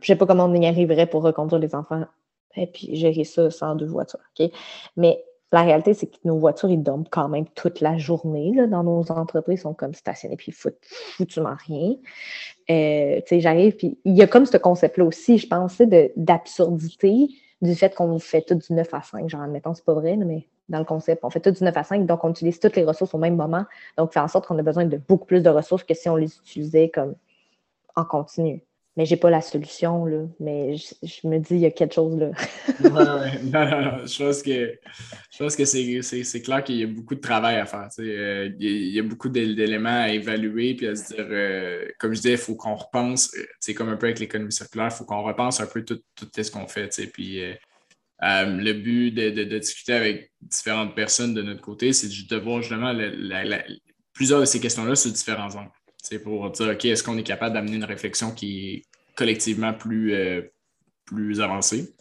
Je 0.01 0.07
sais 0.07 0.15
pas 0.15 0.25
comment 0.25 0.45
on 0.45 0.53
y 0.53 0.65
arriverait 0.65 1.07
pour 1.07 1.23
reconduire 1.23 1.59
les 1.59 1.75
enfants 1.75 2.05
et 2.55 2.67
puis 2.67 2.95
gérer 2.95 3.23
ça 3.23 3.49
sans 3.49 3.75
deux 3.75 3.85
voitures. 3.85 4.19
Mais 4.97 5.23
la 5.51 5.63
réalité, 5.63 5.93
c'est 5.93 6.07
que 6.07 6.17
nos 6.23 6.37
voitures, 6.37 6.69
ils 6.69 6.81
dorment 6.81 7.07
quand 7.09 7.27
même 7.27 7.45
toute 7.55 7.81
la 7.81 7.97
journée 7.97 8.53
là, 8.55 8.67
dans 8.67 8.83
nos 8.83 9.11
entreprises, 9.11 9.59
ils 9.59 9.63
sont 9.63 9.73
comme 9.73 9.93
stationnés, 9.93 10.37
puis 10.37 10.51
foutent 10.51 10.77
foutument 10.81 11.55
rien. 11.67 11.95
Euh, 12.69 13.17
tu 13.21 13.27
sais, 13.27 13.39
j'arrive, 13.41 13.75
puis 13.75 13.97
il 14.05 14.15
y 14.15 14.21
a 14.21 14.27
comme 14.27 14.45
ce 14.45 14.57
concept-là 14.57 15.05
aussi, 15.05 15.37
je 15.37 15.47
pensais, 15.47 16.11
d'absurdité 16.15 17.29
du 17.61 17.75
fait 17.75 17.93
qu'on 17.93 18.17
fait 18.17 18.41
tout 18.41 18.55
du 18.55 18.73
9 18.73 18.93
à 18.93 19.01
5. 19.01 19.29
Genre, 19.29 19.41
admettons, 19.41 19.73
c'est 19.73 19.85
pas 19.85 19.93
vrai, 19.93 20.15
mais 20.15 20.47
dans 20.69 20.79
le 20.79 20.85
concept, 20.85 21.23
on 21.23 21.29
fait 21.29 21.41
tout 21.41 21.51
du 21.51 21.63
9 21.63 21.75
à 21.75 21.83
5, 21.83 22.05
donc 22.05 22.23
on 22.23 22.31
utilise 22.31 22.59
toutes 22.59 22.75
les 22.77 22.85
ressources 22.85 23.13
au 23.13 23.17
même 23.17 23.35
moment. 23.35 23.65
Donc, 23.97 24.13
fait 24.13 24.19
en 24.19 24.27
sorte 24.29 24.47
qu'on 24.47 24.57
a 24.57 24.63
besoin 24.63 24.85
de 24.85 24.97
beaucoup 24.97 25.25
plus 25.25 25.43
de 25.43 25.49
ressources 25.49 25.83
que 25.83 25.93
si 25.93 26.07
on 26.09 26.15
les 26.15 26.33
utilisait 26.37 26.89
comme 26.89 27.15
en 27.95 28.05
continu. 28.05 28.63
Mais 28.97 29.05
j'ai 29.05 29.15
pas 29.15 29.29
la 29.29 29.39
solution, 29.39 30.05
là. 30.05 30.25
Mais 30.41 30.75
je, 30.75 31.27
me 31.27 31.37
dis, 31.37 31.53
il 31.55 31.59
y 31.59 31.65
a 31.65 31.71
quelque 31.71 31.93
chose 31.93 32.19
là. 32.19 32.31
Non, 32.83 32.89
non, 32.91 33.81
non. 33.81 34.05
Je 34.05 34.23
pense 34.23 34.43
que, 34.43 35.55
que 35.55 36.23
c'est, 36.23 36.41
clair 36.41 36.63
qu'il 36.63 36.75
y 36.75 36.83
a 36.83 36.87
beaucoup 36.87 37.15
de 37.15 37.21
travail 37.21 37.55
à 37.55 37.65
faire. 37.65 37.87
Euh, 37.99 38.49
il, 38.59 38.93
y 38.93 38.99
a, 38.99 39.03
beaucoup 39.03 39.29
d'éléments 39.29 40.01
à 40.01 40.09
évaluer 40.09 40.75
puis 40.75 40.87
à 40.87 40.95
se 40.95 41.13
dire, 41.13 41.25
euh, 41.29 41.87
comme 41.99 42.13
je 42.13 42.21
disais, 42.21 42.33
il 42.33 42.37
faut 42.37 42.55
qu'on 42.55 42.75
repense, 42.75 43.33
c'est 43.61 43.71
euh, 43.71 43.75
comme 43.75 43.87
un 43.87 43.95
peu 43.95 44.07
avec 44.07 44.19
l'économie 44.19 44.51
circulaire, 44.51 44.89
il 44.91 44.95
faut 44.95 45.05
qu'on 45.05 45.23
repense 45.23 45.61
un 45.61 45.67
peu 45.67 45.85
tout, 45.85 46.01
tout 46.15 46.29
ce 46.35 46.51
qu'on 46.51 46.67
fait. 46.67 46.89
Puis 47.13 47.41
le 48.21 48.73
but 48.73 49.11
de, 49.11 49.57
discuter 49.57 49.93
avec 49.93 50.33
différentes 50.41 50.95
personnes 50.95 51.33
de 51.33 51.41
notre 51.41 51.61
côté, 51.61 51.93
c'est 51.93 52.09
de 52.09 52.35
voir 52.35 52.61
justement 52.61 52.93
plusieurs 54.11 54.41
de 54.41 54.45
ces 54.45 54.59
questions-là 54.59 54.95
sur 54.95 55.11
différents 55.11 55.55
angles. 55.55 55.71
C'est 56.01 56.19
pour 56.19 56.49
dire, 56.49 56.69
OK, 56.69 56.85
est-ce 56.85 57.03
qu'on 57.03 57.17
est 57.17 57.23
capable 57.23 57.53
d'amener 57.53 57.75
une 57.75 57.83
réflexion 57.83 58.31
qui 58.31 58.69
est 58.69 58.81
collectivement 59.15 59.73
plus, 59.73 60.13
euh, 60.13 60.41
plus 61.05 61.39
avancée? 61.39 61.93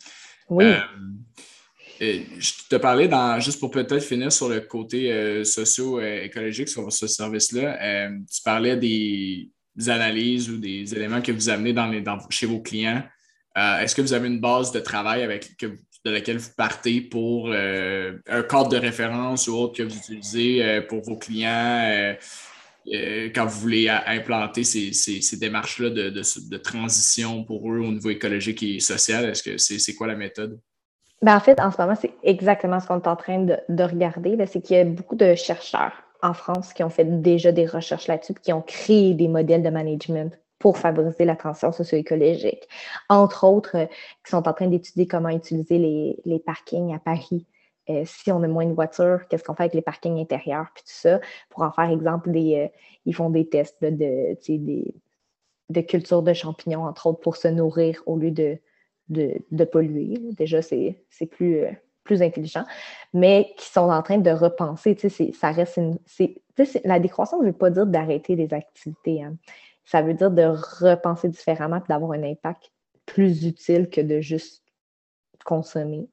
Oui. 0.49 0.65
Euh, 0.65 2.23
je 2.39 2.53
te 2.69 2.77
parlais, 2.77 3.09
dans, 3.09 3.39
juste 3.41 3.61
pour 3.61 3.71
peut-être 3.71 4.03
finir 4.03 4.33
sur 4.33 4.49
le 4.49 4.61
côté 4.61 5.13
euh, 5.13 5.45
socio-écologique 5.45 6.71
sur 6.71 6.91
ce 6.91 7.07
service-là, 7.07 8.09
tu 8.11 8.43
parlais 8.43 8.77
des, 8.77 9.51
analyses 9.87 10.51
ou 10.51 10.57
des 10.57 10.95
éléments 10.95 11.21
que 11.21 11.33
vous 11.33 11.51
amenez 11.51 11.75
dans 11.75 11.87
les, 11.87 12.03
chez 12.31 12.47
vos 12.47 12.61
clients. 12.61 13.03
Est-ce 13.55 13.95
que 13.95 14.01
vous 14.01 14.15
avez 14.15 14.29
une 14.29 14.41
base 14.41 14.73
de 14.73 14.81
travail 14.81 15.23
avec, 15.23 15.59
de 15.61 16.11
laquelle 16.11 16.39
vous 16.39 16.51
partez 16.57 17.03
pour 17.03 17.53
un 17.53 18.43
cadre 18.49 18.69
de 18.69 18.77
référence 18.77 19.49
ou 19.49 19.55
autre 19.55 19.77
que 19.77 19.83
vous 19.83 19.97
utilisez 19.97 20.81
pour 20.89 21.03
vos 21.03 21.17
clients? 21.17 22.17
Euh, 22.89 23.29
quand 23.35 23.47
vous 23.47 23.61
voulez 23.61 23.89
implanter 23.89 24.65
ces, 24.65 25.37
démarches-là 25.37 25.91
de, 25.91 26.57
transition 26.57 27.45
pour 27.45 27.71
eux 27.71 27.79
au 27.79 27.93
niveau 27.93 28.11
écologique 28.11 28.63
et 28.63 28.81
social? 28.81 29.25
Est-ce 29.27 29.43
que 29.43 29.59
c'est 29.59 29.95
quoi 29.95 30.07
la 30.07 30.17
méthode? 30.17 30.59
Ben 31.23 31.37
en 31.37 31.41
fait, 31.41 31.61
en 31.61 31.71
ce 31.71 31.81
moment, 31.81 31.95
c'est 32.01 32.15
exactement 32.23 32.81
ce 32.81 32.87
qu'on 32.87 33.01
est 33.01 33.09
en 33.09 33.17
train 33.17 33.45
de, 33.45 33.83
regarder. 33.83 34.37
C'est 34.47 34.63
qu'il 34.63 34.77
y 34.77 34.81
a 34.81 34.85
beaucoup 34.85 35.17
de 35.17 35.35
chercheurs 35.35 35.93
en 36.23 36.33
France 36.33 36.73
qui 36.73 36.83
ont 36.83 36.91
fait 36.91 37.05
déjà 37.05 37.53
des 37.53 37.67
recherches 37.67 38.07
là-dessus 38.07 38.35
qui 38.35 38.53
ont 38.53 38.63
créé 38.63 39.15
des 39.15 39.29
modèles 39.29 39.63
de 39.63 39.71
management 39.71 40.39
pour 40.59 40.77
favoriser 40.77 41.25
la 41.25 41.37
transition 41.37 41.73
socio-écologique. 41.73 42.69
Entre 43.09 43.45
autres, 43.45 43.77
euh, 43.77 43.87
qui 44.25 44.31
sont 44.31 44.47
en 44.47 44.53
train 44.53 44.67
d'étudier 44.67 45.07
comment 45.07 45.31
utiliser 45.31 46.17
les 46.25 46.39
parkings 46.39 46.95
à 46.95 46.99
Paris 46.99 47.47
euh, 47.91 48.03
si 48.05 48.31
on 48.33 48.43
a 48.43 48.49
moins 48.49 48.67
de 48.67 48.73
voitures, 48.73 49.27
qu'est-ce 49.29 49.45
qu'on 49.45 49.55
fait 49.55 49.65
avec 49.65 49.75
les 49.75 49.83
parkings 49.83 50.19
intérieurs, 50.21 50.67
puis 50.75 50.83
tout 50.85 50.93
ça, 50.93 51.21
pour 51.49 51.63
en 51.63 51.73
faire 51.73 51.91
exemple, 51.91 52.31
des, 52.31 52.57
euh, 52.57 52.69
ils 53.07 53.15
font 53.15 53.31
des 53.31 53.49
tests 53.49 53.83
de, 53.83 54.37
des, 55.69 55.87
culture 55.87 56.23
de 56.23 56.33
champignons, 56.33 56.85
entre 56.85 57.07
autres, 57.07 57.21
pour 57.21 57.37
se 57.37 57.49
nourrir 57.49 58.03
au 58.07 58.17
lieu 58.17 58.31
de, 58.31 59.65
polluer. 59.65 60.19
Déjà, 60.37 60.63
c'est 60.63 61.27
plus, 61.31 61.65
euh, 61.65 61.71
plus 62.05 62.23
intelligent, 62.23 62.65
mais 63.13 63.53
qui 63.57 63.67
sont 63.67 63.91
en 63.91 64.03
train 64.03 64.19
de 64.19 64.31
repenser. 64.31 64.97
Ça 65.33 65.51
reste 65.51 65.77
une, 65.77 65.99
la 66.85 67.01
décroissance 67.01 67.41
ne 67.41 67.47
veut 67.47 67.53
pas 67.53 67.71
dire 67.71 67.87
d'arrêter 67.87 68.37
les 68.37 68.53
activités. 68.53 69.23
Hein. 69.23 69.37
Ça 69.85 70.03
veut 70.03 70.15
dire 70.15 70.31
de 70.31 70.45
repenser 70.45 71.29
différemment 71.29 71.77
et 71.77 71.89
d'avoir 71.89 72.13
un 72.13 72.23
impact 72.23 72.71
plus 73.07 73.45
utile 73.45 73.89
que 73.91 74.01
de 74.01 74.21
juste 74.21 74.63
consommer. 75.45 76.09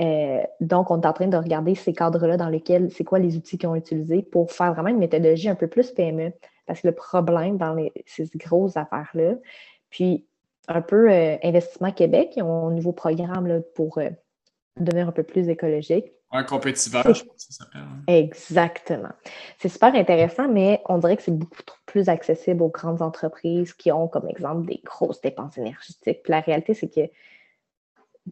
Euh, 0.00 0.42
donc, 0.60 0.90
on 0.90 1.00
est 1.00 1.06
en 1.06 1.12
train 1.12 1.28
de 1.28 1.36
regarder 1.36 1.74
ces 1.74 1.92
cadres-là 1.92 2.36
dans 2.36 2.48
lesquels 2.48 2.90
c'est 2.90 3.04
quoi 3.04 3.18
les 3.18 3.36
outils 3.36 3.58
qu'ils 3.58 3.68
ont 3.68 3.76
utilisés 3.76 4.22
pour 4.22 4.50
faire 4.50 4.72
vraiment 4.74 4.88
une 4.88 4.98
méthodologie 4.98 5.48
un 5.48 5.54
peu 5.54 5.68
plus 5.68 5.90
PME. 5.92 6.32
Parce 6.66 6.80
que 6.80 6.88
le 6.88 6.94
problème 6.94 7.58
dans 7.58 7.76
ces 8.06 8.28
grosses 8.36 8.76
affaires-là, 8.76 9.34
puis 9.90 10.26
un 10.66 10.80
peu 10.80 11.10
euh, 11.10 11.36
Investissement 11.42 11.92
Québec, 11.92 12.32
ils 12.36 12.42
ont 12.42 12.68
un 12.68 12.72
nouveau 12.72 12.92
programme 12.92 13.62
pour 13.74 13.98
euh, 13.98 14.08
devenir 14.80 15.08
un 15.08 15.12
peu 15.12 15.22
plus 15.22 15.48
écologique. 15.48 16.06
Un 16.30 16.42
compétiteur, 16.42 17.02
je 17.14 17.22
pense 17.22 17.46
que 17.46 17.52
ça 17.52 17.64
s'appelle. 17.64 17.82
Hein. 17.82 18.02
Exactement. 18.08 19.12
C'est 19.58 19.68
super 19.68 19.94
intéressant, 19.94 20.48
mais 20.48 20.82
on 20.86 20.98
dirait 20.98 21.16
que 21.16 21.22
c'est 21.22 21.36
beaucoup 21.36 21.62
plus 21.86 22.08
accessible 22.08 22.62
aux 22.62 22.70
grandes 22.70 23.02
entreprises 23.02 23.72
qui 23.72 23.92
ont, 23.92 24.08
comme 24.08 24.28
exemple, 24.28 24.66
des 24.66 24.80
grosses 24.84 25.20
dépenses 25.20 25.56
énergétiques. 25.58 26.22
Puis 26.24 26.30
la 26.30 26.40
réalité, 26.40 26.74
c'est 26.74 26.88
que 26.88 27.08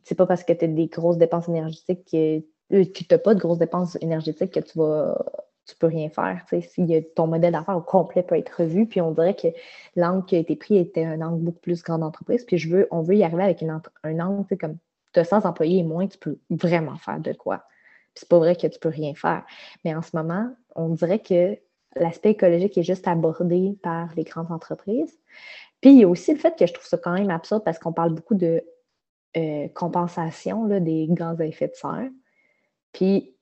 c'est 0.04 0.14
pas 0.14 0.26
parce 0.26 0.44
que 0.44 0.52
tu 0.52 0.64
as 0.64 0.68
des 0.68 0.86
grosses 0.86 1.18
dépenses 1.18 1.48
énergétiques 1.48 2.08
que, 2.10 2.38
euh, 2.74 2.84
tu 2.92 3.04
n'as 3.10 3.18
pas 3.18 3.34
de 3.34 3.40
grosses 3.40 3.58
dépenses 3.58 3.98
énergétiques 4.00 4.52
que 4.52 4.60
tu 4.60 4.78
vas 4.78 5.18
tu 5.66 5.76
peux 5.76 5.86
rien 5.86 6.08
faire. 6.08 6.44
Si 6.60 7.04
ton 7.14 7.26
modèle 7.26 7.52
d'affaires 7.52 7.76
au 7.76 7.82
complet 7.82 8.22
peut 8.22 8.36
être 8.36 8.62
revu, 8.62 8.86
puis 8.86 9.00
on 9.00 9.12
dirait 9.12 9.34
que 9.34 9.48
l'angle 9.96 10.24
qui 10.24 10.36
a 10.36 10.38
été 10.38 10.56
pris 10.56 10.76
était 10.76 11.04
un 11.04 11.20
angle 11.22 11.42
beaucoup 11.42 11.60
plus 11.60 11.82
grande 11.82 12.02
entreprise, 12.02 12.44
puis 12.44 12.58
je 12.58 12.68
veux, 12.68 12.88
on 12.90 13.02
veut 13.02 13.14
y 13.14 13.24
arriver 13.24 13.44
avec 13.44 13.62
un 13.62 14.20
angle, 14.20 14.56
comme 14.58 14.78
tu 15.12 15.20
as 15.20 15.24
100 15.24 15.44
employés 15.44 15.78
et 15.78 15.82
moins, 15.82 16.06
tu 16.06 16.18
peux 16.18 16.38
vraiment 16.50 16.96
faire 16.96 17.20
de 17.20 17.32
quoi. 17.32 17.62
C'est 18.14 18.28
pas 18.28 18.38
vrai 18.38 18.56
que 18.56 18.66
tu 18.66 18.78
peux 18.78 18.88
rien 18.88 19.14
faire. 19.14 19.44
Mais 19.84 19.94
en 19.94 20.02
ce 20.02 20.16
moment, 20.16 20.50
on 20.74 20.88
dirait 20.90 21.20
que 21.20 21.56
l'aspect 21.96 22.30
écologique 22.30 22.76
est 22.76 22.82
juste 22.82 23.06
abordé 23.06 23.78
par 23.82 24.08
les 24.16 24.24
grandes 24.24 24.50
entreprises. 24.50 25.18
Puis 25.80 25.92
il 25.92 25.98
y 26.00 26.04
a 26.04 26.08
aussi 26.08 26.32
le 26.32 26.38
fait 26.38 26.56
que 26.58 26.66
je 26.66 26.72
trouve 26.72 26.86
ça 26.86 26.98
quand 26.98 27.12
même 27.12 27.30
absurde 27.30 27.62
parce 27.64 27.78
qu'on 27.78 27.92
parle 27.92 28.14
beaucoup 28.14 28.34
de 28.34 28.62
euh, 29.36 29.68
compensation 29.68 30.66
là, 30.66 30.80
des 30.80 31.06
gaz 31.10 31.40
à 31.40 31.46
effet 31.46 31.68
de 31.68 31.74
serre. 31.74 32.10
Puis 32.92 33.34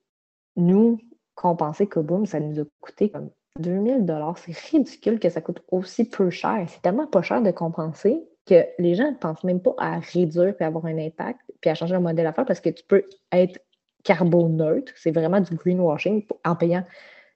nous, 0.55 0.99
compenser 1.35 1.87
Kaboom, 1.87 2.25
ça 2.25 2.39
nous 2.39 2.59
a 2.61 2.63
coûté 2.79 3.09
comme 3.09 3.29
2000 3.59 4.05
dollars. 4.05 4.37
C'est 4.37 4.57
ridicule 4.57 5.19
que 5.19 5.29
ça 5.29 5.41
coûte 5.41 5.61
aussi 5.69 6.09
peu 6.09 6.29
cher. 6.29 6.65
C'est 6.67 6.81
tellement 6.81 7.07
pas 7.07 7.21
cher 7.21 7.41
de 7.41 7.51
compenser 7.51 8.23
que 8.45 8.65
les 8.79 8.95
gens 8.95 9.11
ne 9.11 9.17
pensent 9.17 9.43
même 9.43 9.61
pas 9.61 9.75
à 9.77 9.99
réduire 9.99 10.55
et 10.59 10.63
avoir 10.63 10.85
un 10.85 10.97
impact 10.97 11.39
puis 11.59 11.69
à 11.69 11.75
changer 11.75 11.93
le 11.93 11.99
modèle 11.99 12.25
d'affaires 12.25 12.45
parce 12.45 12.59
que 12.59 12.69
tu 12.69 12.83
peux 12.87 13.03
être 13.31 13.59
carboneutre. 14.03 14.93
C'est 14.95 15.11
vraiment 15.11 15.41
du 15.41 15.55
greenwashing 15.55 16.25
en 16.45 16.55
payant 16.55 16.85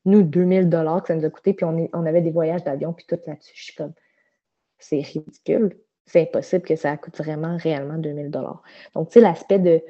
nous 0.06 0.24
2000 0.24 0.70
dollars 0.70 1.02
que 1.02 1.10
ça 1.10 1.16
nous 1.16 1.26
a 1.26 1.30
coûté 1.30 1.54
puis 1.54 1.66
on, 1.66 1.90
on 1.94 2.06
avait 2.06 2.22
des 2.22 2.32
voyages 2.32 2.64
d'avion 2.64 2.94
puis 2.94 3.06
tout 3.08 3.20
là-dessus. 3.28 3.54
Je 3.56 3.64
suis 3.64 3.76
comme, 3.76 3.94
c'est 4.80 5.02
ridicule 5.02 5.78
c'est 6.06 6.22
impossible 6.22 6.64
que 6.64 6.76
ça 6.76 6.96
coûte 6.98 7.18
vraiment 7.18 7.58
réellement 7.58 7.98
2000 7.98 8.30
dollars. 8.30 8.62
Donc, 8.94 9.10
tu 9.10 9.14
sais, 9.14 9.20
l'aspect 9.22 9.60
de, 9.60 9.82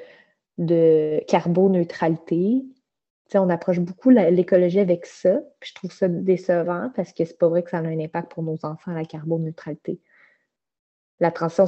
de 0.58 1.21
carboneutralité, 1.28 2.63
tu 2.63 3.32
sais, 3.32 3.38
on 3.38 3.49
approche 3.49 3.80
beaucoup 3.80 4.12
l'écologie 4.12 4.80
avec 4.80 5.06
ça. 5.06 5.39
Puis 5.60 5.71
je 5.71 5.75
trouve 5.75 5.91
ça 5.91 6.08
décevant 6.08 6.91
parce 6.95 7.12
que 7.12 7.25
c'est 7.25 7.38
pas 7.38 7.47
vrai 7.49 7.63
que 7.63 7.71
ça 7.71 7.80
a 7.80 7.82
un 7.82 7.99
impact 7.99 8.32
pour 8.32 8.43
nos 8.43 8.58
enfants, 8.63 8.91
la 8.91 9.06
carboneutralité. 9.06 9.99
La 11.19 11.32
transition 11.32 11.65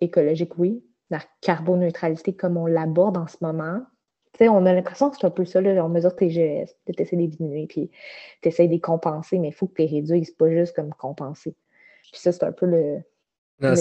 écologique, 0.00 0.58
oui. 0.58 0.84
La 1.10 1.20
carboneutralité, 1.40 2.34
comme 2.34 2.56
on 2.56 2.66
l'aborde 2.66 3.16
en 3.16 3.26
ce 3.26 3.36
moment, 3.42 3.80
tu 4.32 4.38
sais, 4.38 4.48
on 4.48 4.64
a 4.64 4.72
l'impression 4.72 5.10
que 5.10 5.16
c'est 5.18 5.26
un 5.26 5.30
peu 5.30 5.44
ça, 5.44 5.60
là, 5.60 5.84
on 5.84 5.88
mesure 5.88 6.16
tes 6.16 6.30
gestes, 6.30 6.78
tu 6.86 7.02
essaies 7.02 7.16
de 7.16 7.20
les 7.20 7.28
diminuer, 7.28 7.66
puis 7.66 7.90
tu 8.40 8.48
essaies 8.48 8.66
de 8.66 8.72
les 8.72 8.80
compenser, 8.80 9.38
mais 9.38 9.48
il 9.48 9.54
faut 9.54 9.66
que 9.66 9.74
tu 9.74 9.82
les 9.82 9.88
réduises, 9.88 10.30
pas 10.30 10.48
juste 10.48 10.74
comme 10.74 10.94
compenser. 10.94 11.54
Puis 12.10 12.20
ça, 12.20 12.32
c'est 12.32 12.44
un 12.44 12.52
peu 12.52 12.64
le, 12.64 13.02
non, 13.62 13.76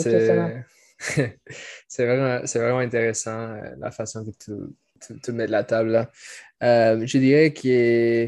c'est 1.88 2.06
vraiment, 2.06 2.46
vraiment 2.46 2.80
intéressant 2.80 3.56
euh, 3.56 3.76
la 3.80 3.92
façon 3.92 4.24
que 4.24 4.32
tu, 4.38 4.52
tu, 5.24 5.32
mets 5.32 5.48
de 5.48 5.52
la 5.52 5.64
table 5.64 5.90
là. 5.90 6.12
Euh, 6.64 7.04
je 7.06 7.18
dirais 7.18 7.54
que 7.54 8.28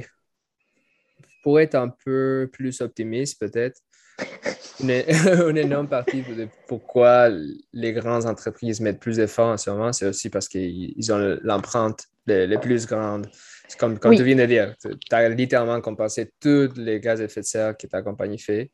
pour 1.43 1.59
être 1.59 1.75
un 1.75 1.89
peu 1.89 2.49
plus 2.51 2.81
optimiste, 2.81 3.39
peut-être, 3.39 3.79
une, 4.79 4.89
une, 5.49 5.57
énorme 5.57 5.87
partie 5.87 6.23
de 6.23 6.47
pourquoi 6.67 7.29
les 7.73 7.93
grandes 7.93 8.25
entreprises 8.25 8.79
mettent 8.79 8.99
plus 8.99 9.17
d'efforts 9.17 9.49
en 9.49 9.57
ce 9.57 9.69
moment, 9.69 9.93
c'est 9.93 10.07
aussi 10.07 10.29
parce 10.29 10.47
qu'ils 10.47 11.11
ont 11.11 11.37
l'empreinte 11.43 12.07
les, 12.25 12.57
plus 12.57 12.87
grande. 12.87 13.27
C'est 13.67 13.77
comme, 13.79 13.99
comme 13.99 14.15
tu 14.15 14.23
viens 14.23 14.35
de 14.35 14.45
dire, 14.45 14.75
tu 14.79 14.89
as 15.11 15.29
littéralement 15.29 15.79
compensé 15.81 16.31
tous 16.39 16.73
les 16.75 16.99
gaz 16.99 17.21
à 17.21 17.25
effet 17.25 17.41
de 17.41 17.45
serre 17.45 17.77
que 17.77 17.87
ta 17.87 18.01
compagnie 18.01 18.39
fait 18.39 18.71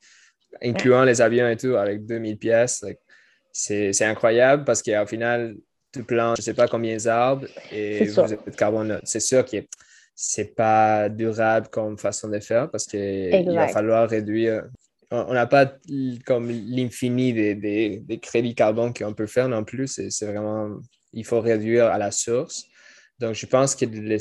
incluant 0.62 1.04
les 1.04 1.22
avions 1.22 1.50
et 1.50 1.58
tout, 1.58 1.76
avec 1.76 2.06
2000 2.06 2.38
pièces. 2.38 2.86
C'est 3.52 4.06
incroyable 4.06 4.64
parce 4.64 4.82
qu'au 4.82 5.06
final, 5.06 5.56
tu 5.92 6.04
plantes 6.04 6.38
je 6.38 6.42
ne 6.42 6.46
sais 6.46 6.54
pas 6.54 6.68
combien 6.68 6.98
d'arbres 6.98 7.48
et 7.72 8.06
vous 8.06 8.34
êtes 8.34 8.56
carbone 8.56 9.00
C'est 9.04 9.20
sûr 9.20 9.44
que 9.44 9.58
c'est 10.14 10.56
pas 10.56 11.10
durable 11.10 11.68
comme 11.70 11.98
façon 11.98 12.30
de 12.30 12.40
faire 12.40 12.70
parce 12.70 12.86
qu'il 12.86 13.52
va 13.54 13.68
falloir 13.70 14.08
réduire 14.08 14.66
on 15.12 15.34
n'a 15.34 15.48
pas 15.48 15.74
comme 16.26 16.50
l'infini 16.50 17.34
des, 17.34 17.56
des, 17.56 18.20
crédits 18.20 18.54
carbone 18.54 18.94
qu'on 18.94 19.14
peut 19.14 19.26
faire 19.26 19.50
non 19.50 19.64
plus. 19.64 19.88
C'est 19.88 20.26
vraiment, 20.26 20.78
il 21.14 21.26
faut 21.26 21.42
réduire 21.42 21.88
à 21.88 21.98
la 21.98 22.12
source. 22.12 22.66
Donc, 23.18 23.34
je 23.34 23.46
pense 23.48 23.76
que 23.76 23.86
les, 23.86 24.20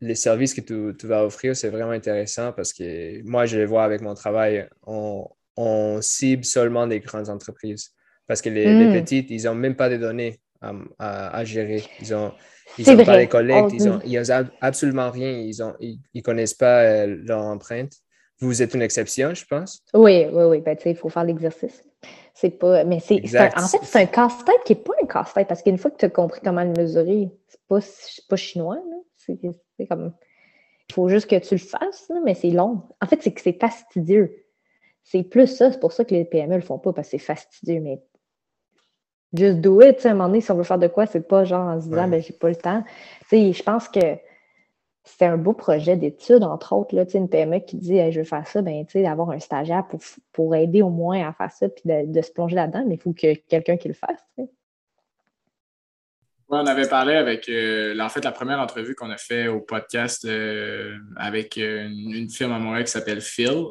les 0.00 0.14
services 0.14 0.54
que 0.54 0.62
tu, 0.62 0.96
tu 0.98 1.06
vas 1.06 1.24
offrir, 1.24 1.54
c'est 1.54 1.68
vraiment 1.68 1.90
intéressant 1.90 2.52
parce 2.52 2.72
que 2.72 3.22
moi, 3.24 3.44
je 3.44 3.58
les 3.58 3.66
vois 3.66 3.84
avec 3.84 4.00
mon 4.00 4.14
travail, 4.14 4.68
on, 4.86 5.28
on 5.56 6.00
cible 6.02 6.44
seulement 6.44 6.86
des 6.86 7.00
grandes 7.00 7.28
entreprises 7.28 7.92
parce 8.26 8.42
que 8.42 8.48
les, 8.48 8.64
les 8.64 8.88
hmm. 8.88 8.92
petites, 8.92 9.30
ils 9.30 9.44
n'ont 9.44 9.54
même 9.54 9.76
pas 9.76 9.88
de 9.88 9.96
données 9.96 10.40
à, 10.60 11.38
à, 11.38 11.44
gérer. 11.44 11.84
Ils 12.00 12.14
ont, 12.14 12.32
ils 12.78 12.90
n'ont 12.90 13.04
pas 13.04 13.18
les 13.18 13.28
collectes, 13.28 13.72
ils 13.72 13.84
n'ont 13.84 14.00
ils 14.04 14.32
ont 14.32 14.48
absolument 14.60 15.10
rien, 15.10 15.30
ils 15.30 15.56
ne 15.58 15.72
ils, 15.80 16.00
ils 16.12 16.22
connaissent 16.22 16.54
pas 16.54 16.82
euh, 16.82 17.16
leur 17.24 17.42
empreinte. 17.42 17.92
Vous 18.40 18.62
êtes 18.62 18.74
une 18.74 18.82
exception, 18.82 19.32
je 19.32 19.46
pense. 19.46 19.82
Oui, 19.94 20.26
oui, 20.30 20.44
oui. 20.44 20.60
Ben, 20.60 20.76
il 20.84 20.96
faut 20.96 21.08
faire 21.08 21.24
l'exercice. 21.24 21.82
C'est 22.34 22.50
pas. 22.50 22.84
Mais 22.84 23.00
c'est. 23.00 23.22
En 23.56 23.66
fait, 23.66 23.78
c'est 23.82 24.00
un 24.00 24.06
casse-tête 24.06 24.62
qui 24.66 24.74
n'est 24.74 24.82
pas 24.82 24.92
un 25.02 25.06
casse-tête 25.06 25.48
parce 25.48 25.62
qu'une 25.62 25.78
fois 25.78 25.90
que 25.90 25.96
tu 25.96 26.04
as 26.04 26.10
compris 26.10 26.40
comment 26.44 26.64
le 26.64 26.72
mesurer, 26.72 27.30
c'est 27.48 27.60
pas, 27.66 27.78
pas 28.28 28.36
chinois. 28.36 28.78
C'est 29.16 29.38
comme. 29.88 30.12
Il 30.88 30.94
faut 30.94 31.08
juste 31.08 31.28
que 31.28 31.36
tu 31.36 31.54
le 31.54 31.60
fasses, 31.60 32.12
mais 32.24 32.34
c'est 32.34 32.50
long. 32.50 32.82
En 33.00 33.06
fait, 33.06 33.20
c'est 33.22 33.32
que 33.32 33.40
c'est 33.40 33.58
fastidieux. 33.58 34.45
C'est 35.06 35.22
plus 35.22 35.46
ça. 35.46 35.70
C'est 35.70 35.78
pour 35.78 35.92
ça 35.92 36.04
que 36.04 36.14
les 36.14 36.24
PME 36.24 36.50
ne 36.50 36.56
le 36.56 36.62
font 36.62 36.78
pas 36.78 36.92
parce 36.92 37.08
que 37.08 37.12
c'est 37.12 37.24
fastidieux. 37.24 37.80
Mais 37.80 38.02
just 39.32 39.60
do 39.60 39.80
it. 39.80 40.04
À 40.04 40.10
un 40.10 40.14
moment 40.14 40.28
donné, 40.28 40.40
si 40.40 40.50
on 40.50 40.56
veut 40.56 40.64
faire 40.64 40.80
de 40.80 40.88
quoi, 40.88 41.06
c'est 41.06 41.26
pas 41.26 41.44
genre 41.44 41.68
en 41.68 41.80
se 41.80 41.88
disant, 41.88 42.08
ben, 42.08 42.20
j'ai 42.20 42.32
pas 42.32 42.48
le 42.48 42.56
temps. 42.56 42.82
je 43.30 43.62
pense 43.62 43.88
que 43.88 44.18
c'est 45.04 45.24
un 45.24 45.36
beau 45.36 45.52
projet 45.52 45.96
d'étude, 45.96 46.42
entre 46.42 46.72
autres, 46.72 46.96
là, 46.96 47.04
une 47.14 47.28
PME 47.28 47.60
qui 47.60 47.76
dit 47.76 48.10
je 48.10 48.18
veux 48.18 48.24
faire 48.24 48.48
ça, 48.48 48.60
ben, 48.60 48.84
d'avoir 48.96 49.30
un 49.30 49.38
stagiaire 49.38 49.86
pour, 49.86 50.00
pour 50.32 50.56
aider 50.56 50.82
au 50.82 50.90
moins 50.90 51.28
à 51.28 51.32
faire 51.32 51.52
ça 51.52 51.68
puis 51.68 51.84
de, 51.86 52.20
se 52.20 52.32
plonger 52.32 52.56
là-dedans, 52.56 52.84
mais 52.88 52.96
il 52.96 53.00
faut 53.00 53.12
que 53.12 53.34
quelqu'un 53.34 53.76
qui 53.76 53.86
le 53.86 53.94
fasse. 53.94 54.26
Oui, 56.48 56.58
on 56.62 56.66
avait 56.66 56.88
parlé 56.88 57.14
avec, 57.14 57.48
euh, 57.48 57.98
en 57.98 58.08
fait, 58.08 58.24
la 58.24 58.30
première 58.30 58.60
entrevue 58.60 58.94
qu'on 58.94 59.10
a 59.10 59.16
fait 59.16 59.48
au 59.48 59.60
podcast 59.60 60.24
euh, 60.24 60.96
avec 61.16 61.58
euh, 61.58 61.88
une, 61.88 62.30
firme 62.30 62.52
à 62.52 62.58
Montréal 62.60 62.84
qui 62.84 62.92
s'appelle 62.92 63.20
Phil. 63.20 63.64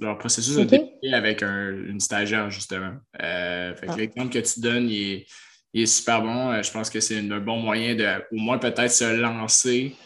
Leur 0.00 0.18
processus 0.18 0.58
a 0.58 0.64
débuté 0.64 1.12
avec 1.14 1.42
une 1.42 2.00
stagiaire, 2.00 2.50
justement. 2.50 2.92
Ah. 3.18 3.72
L'exemple 3.96 4.30
que 4.30 4.40
tu 4.40 4.60
donnes, 4.60 4.90
il 4.90 5.24
est, 5.72 5.86
super 5.86 6.20
bon. 6.20 6.62
je 6.62 6.70
pense 6.70 6.90
que 6.90 7.00
c'est 7.00 7.18
un 7.18 7.40
bon 7.40 7.56
moyen 7.58 7.94
de, 7.94 8.06
au 8.32 8.36
moins, 8.36 8.58
peut-être 8.58 8.90
se 8.90 9.16
lancer 9.16 9.96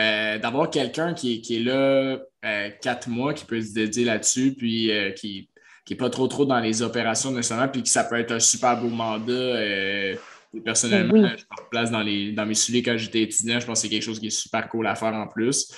euh, 0.00 0.38
d'avoir 0.38 0.70
quelqu'un 0.70 1.12
qui, 1.14 1.42
est 1.50 1.58
là 1.58 2.18
euh, 2.44 2.70
quatre 2.80 3.08
mois, 3.08 3.34
qui 3.34 3.44
peut 3.44 3.60
se 3.60 3.74
dédier 3.74 4.04
là-dessus, 4.04 4.54
puis 4.56 4.90
euh, 4.90 5.10
qui 5.10 5.48
n'est 5.90 5.96
pas 5.96 6.08
trop 6.08 6.26
trop 6.26 6.46
dans 6.46 6.60
les 6.60 6.80
opérations 6.82 7.32
nécessairement, 7.32 7.68
puis 7.68 7.82
que 7.82 7.88
ça 7.88 8.04
peut 8.04 8.18
être 8.18 8.32
un 8.32 8.40
super 8.40 8.80
beau 8.80 8.88
mandat. 8.88 10.14
Personnellement, 10.64 11.28
je 11.28 11.42
me 11.42 11.70
place 11.70 11.90
dans, 11.90 12.02
les, 12.02 12.32
dans 12.32 12.46
mes 12.46 12.54
souliers 12.54 12.82
quand 12.82 12.96
j'étais 12.96 13.22
étudiant. 13.22 13.60
Je 13.60 13.66
pense 13.66 13.80
que 13.80 13.82
c'est 13.86 13.92
quelque 13.92 14.04
chose 14.04 14.18
qui 14.18 14.28
est 14.28 14.30
super 14.30 14.68
cool 14.68 14.86
à 14.86 14.94
faire 14.94 15.14
en 15.14 15.26
plus. 15.26 15.72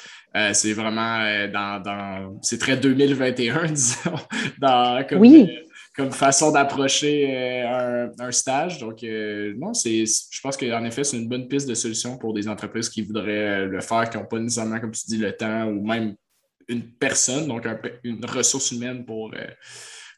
c'est 0.53 0.73
vraiment 0.73 1.19
dans, 1.53 2.39
c'est 2.43 2.59
très 2.59 2.77
2021, 2.77 3.67
disons, 3.73 4.15
dans, 4.59 5.07
comme, 5.07 5.21
oui 5.21 5.49
comme 5.95 6.11
façon 6.11 6.51
d'approcher 6.51 7.37
euh, 7.37 8.09
un, 8.19 8.33
stage. 8.33 8.79
Donc, 8.79 9.05
euh, 9.05 9.53
non, 9.59 9.75
c'est, 9.75 10.05
je 10.07 10.41
pense 10.41 10.57
qu'en 10.57 10.85
effet, 10.85 11.05
c'est 11.05 11.19
une 11.19 11.29
bonne 11.29 11.49
piste 11.49 11.69
de 11.69 11.75
solution 11.75 12.17
pour 12.17 12.33
des 12.33 12.49
entreprises 12.49 12.89
qui 12.89 13.03
voudraient 13.03 13.65
euh, 13.65 13.67
le 13.67 13.81
faire, 13.81 14.09
qui 14.09 14.17
n'ont 14.17 14.25
pas 14.25 14.39
nécessairement, 14.39 14.81
comme 14.81 14.93
tu 14.93 15.03
dis, 15.07 15.19
le 15.19 15.33
temps 15.37 15.67
ou 15.67 15.87
même 15.87 16.15
une 16.69 16.83
personne, 16.93 17.47
donc 17.47 17.67
une 18.05 18.25
ressource 18.25 18.71
humaine 18.71 19.05
pour, 19.05 19.35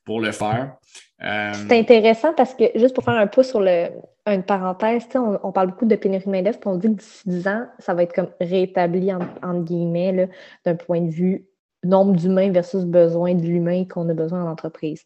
pour 0.04 0.20
le 0.20 0.30
faire. 0.30 0.76
C'est 1.18 1.78
intéressant 1.78 2.34
parce 2.34 2.54
que, 2.54 2.64
juste 2.76 2.94
pour 2.94 3.02
faire 3.02 3.14
un 3.14 3.26
pouce 3.26 3.48
sur 3.48 3.60
le, 3.60 3.88
une 4.26 4.42
parenthèse, 4.42 5.06
on, 5.14 5.38
on, 5.42 5.52
parle 5.52 5.68
beaucoup 5.68 5.84
de 5.84 5.96
pénurie 5.96 6.24
de 6.24 6.30
main-d'œuvre, 6.30 6.58
puis 6.58 6.68
on 6.68 6.76
dit 6.76 6.88
que 6.88 7.00
d'ici 7.00 7.28
10 7.28 7.48
ans, 7.48 7.66
ça 7.78 7.94
va 7.94 8.02
être 8.02 8.14
comme 8.14 8.30
rétabli, 8.40 9.12
entre 9.12 9.62
guillemets, 9.64 10.28
d'un 10.64 10.74
point 10.76 11.00
de 11.00 11.10
vue 11.10 11.46
nombre 11.84 12.12
d'humains 12.16 12.50
versus 12.50 12.84
besoin 12.84 13.34
de 13.34 13.42
l'humain 13.42 13.84
qu'on 13.84 14.08
a 14.08 14.14
besoin 14.14 14.42
en 14.44 14.50
entreprise. 14.50 15.04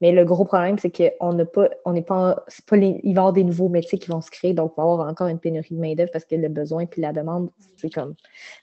Mais 0.00 0.12
le 0.12 0.24
gros 0.24 0.44
problème, 0.44 0.78
c'est 0.78 0.90
qu'on 0.90 1.32
n'a 1.32 1.46
pas, 1.46 1.70
on 1.86 1.92
n'est 1.92 2.02
pas, 2.02 2.44
pas 2.66 2.76
il 2.76 3.00
va 3.02 3.08
y 3.08 3.10
avoir 3.10 3.32
des 3.32 3.44
nouveaux 3.44 3.70
métiers 3.70 3.98
qui 3.98 4.10
vont 4.10 4.20
se 4.20 4.30
créer, 4.30 4.52
donc 4.52 4.72
il 4.74 4.80
va 4.80 4.86
y 4.86 4.92
avoir 4.92 5.08
encore 5.08 5.28
une 5.28 5.38
pénurie 5.38 5.74
de 5.74 5.80
main-d'œuvre 5.80 6.10
parce 6.12 6.26
que 6.26 6.34
le 6.34 6.48
besoin 6.48 6.84
puis 6.84 7.00
la 7.00 7.12
demande, 7.12 7.50
c'est 7.76 7.92
comme 7.92 8.14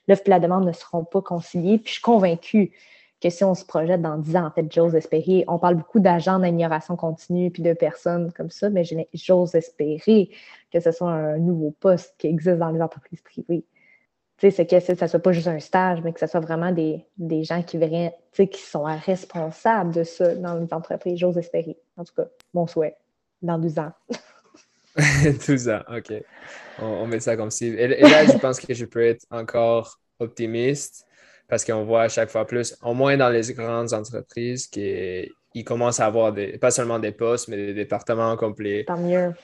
l'offre 0.06 0.22
et 0.26 0.30
la 0.30 0.38
demande 0.38 0.64
ne 0.64 0.72
seront 0.72 1.04
pas 1.04 1.22
conciliées. 1.22 1.78
Puis 1.78 1.88
je 1.88 1.92
suis 1.94 2.02
convaincue 2.02 2.72
que 3.24 3.30
si 3.30 3.42
on 3.44 3.54
se 3.54 3.64
projette 3.64 4.02
dans 4.02 4.18
10 4.18 4.36
ans, 4.36 4.46
en 4.46 4.50
fait, 4.50 4.70
j'ose 4.72 4.94
espérer, 4.94 5.44
on 5.48 5.58
parle 5.58 5.76
beaucoup 5.76 6.00
d'agents 6.00 6.38
d'amélioration 6.38 6.96
continue 6.96 7.50
puis 7.50 7.62
de 7.62 7.72
personnes 7.72 8.32
comme 8.32 8.50
ça, 8.50 8.70
mais 8.70 8.84
j'ose 9.14 9.54
espérer 9.54 10.30
que 10.72 10.80
ce 10.80 10.92
soit 10.92 11.10
un 11.10 11.38
nouveau 11.38 11.74
poste 11.80 12.14
qui 12.18 12.26
existe 12.26 12.58
dans 12.58 12.70
les 12.70 12.82
entreprises 12.82 13.22
privées 13.22 13.64
c'est 14.50 14.66
que 14.66 14.80
ça 14.80 14.94
ne 15.00 15.08
soit 15.08 15.20
pas 15.20 15.32
juste 15.32 15.48
un 15.48 15.60
stage, 15.60 16.00
mais 16.02 16.12
que 16.12 16.20
ce 16.20 16.26
soit 16.26 16.40
vraiment 16.40 16.72
des, 16.72 17.44
gens 17.44 17.62
qui, 17.62 17.78
verraient, 17.78 18.14
qui 18.32 18.60
sont 18.60 18.84
responsables 18.84 19.94
de 19.94 20.04
ça 20.04 20.34
dans 20.34 20.54
les 20.58 20.72
entreprises. 20.72 21.18
J'ose 21.18 21.38
espérer. 21.38 21.76
En 21.96 22.04
tout 22.04 22.14
cas, 22.14 22.26
mon 22.52 22.66
souhait, 22.66 22.96
dans 23.42 23.58
12 23.58 23.78
ans. 23.78 23.92
12 25.46 25.68
ans, 25.68 25.80
OK. 25.96 26.12
On, 26.80 27.06
met 27.06 27.20
ça 27.20 27.36
comme 27.36 27.50
si. 27.50 27.66
Et, 27.66 27.86
là, 27.88 28.26
je 28.26 28.38
pense 28.38 28.60
que 28.60 28.74
je 28.74 28.84
peux 28.84 29.04
être 29.04 29.24
encore 29.30 29.98
optimiste 30.18 31.06
parce 31.48 31.64
qu'on 31.64 31.84
voit 31.84 32.02
à 32.02 32.08
chaque 32.08 32.30
fois 32.30 32.46
plus, 32.46 32.76
au 32.82 32.94
moins 32.94 33.16
dans 33.16 33.28
les 33.28 33.52
grandes 33.52 33.92
entreprises, 33.92 34.66
qu'ils 34.66 35.64
commencent 35.64 36.00
à 36.00 36.06
avoir 36.06 36.32
des, 36.32 36.58
pas 36.58 36.70
seulement 36.70 36.98
des 36.98 37.12
postes, 37.12 37.48
mais 37.48 37.56
des 37.56 37.74
départements 37.74 38.36
complets. 38.36 38.84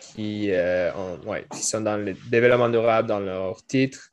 Qui, 0.01 0.51
euh, 0.51 0.91
qui 1.53 1.63
sont 1.63 1.83
dans 1.83 1.97
le 1.97 2.15
développement 2.31 2.69
durable 2.69 3.09
dans 3.09 3.21
leur 3.21 3.65
titre 3.67 4.11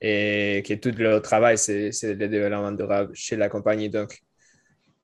et 0.00 0.62
que 0.66 0.74
tout 0.74 0.92
le 0.96 1.20
travail, 1.20 1.58
c'est 1.58 1.90
le 2.02 2.28
développement 2.28 2.72
durable 2.72 3.10
chez 3.14 3.36
la 3.36 3.48
compagnie. 3.48 3.88
Donc, 3.88 4.20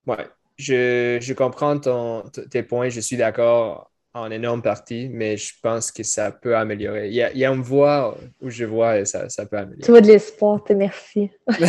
ouais, 0.06 0.26
je, 0.56 1.18
je 1.20 1.32
comprends 1.34 1.78
ton, 1.78 2.24
tes 2.50 2.62
points, 2.62 2.88
je 2.88 3.00
suis 3.00 3.16
d'accord 3.16 3.90
en 4.14 4.30
énorme 4.30 4.62
partie, 4.62 5.08
mais 5.12 5.36
je 5.36 5.52
pense 5.60 5.90
que 5.90 6.04
ça 6.04 6.30
peut 6.30 6.56
améliorer. 6.56 7.08
Il 7.08 7.14
y 7.14 7.22
a, 7.22 7.32
il 7.32 7.38
y 7.38 7.44
a 7.44 7.50
une 7.50 7.62
voie 7.62 8.16
où 8.40 8.48
je 8.48 8.64
vois 8.64 8.98
et 8.98 9.04
ça, 9.04 9.28
ça 9.28 9.44
peut 9.44 9.58
améliorer. 9.58 9.82
Tu 9.82 9.90
vois 9.90 10.00
de 10.00 10.06
l'espoir, 10.06 10.62
te 10.62 10.72
merci. 10.72 11.30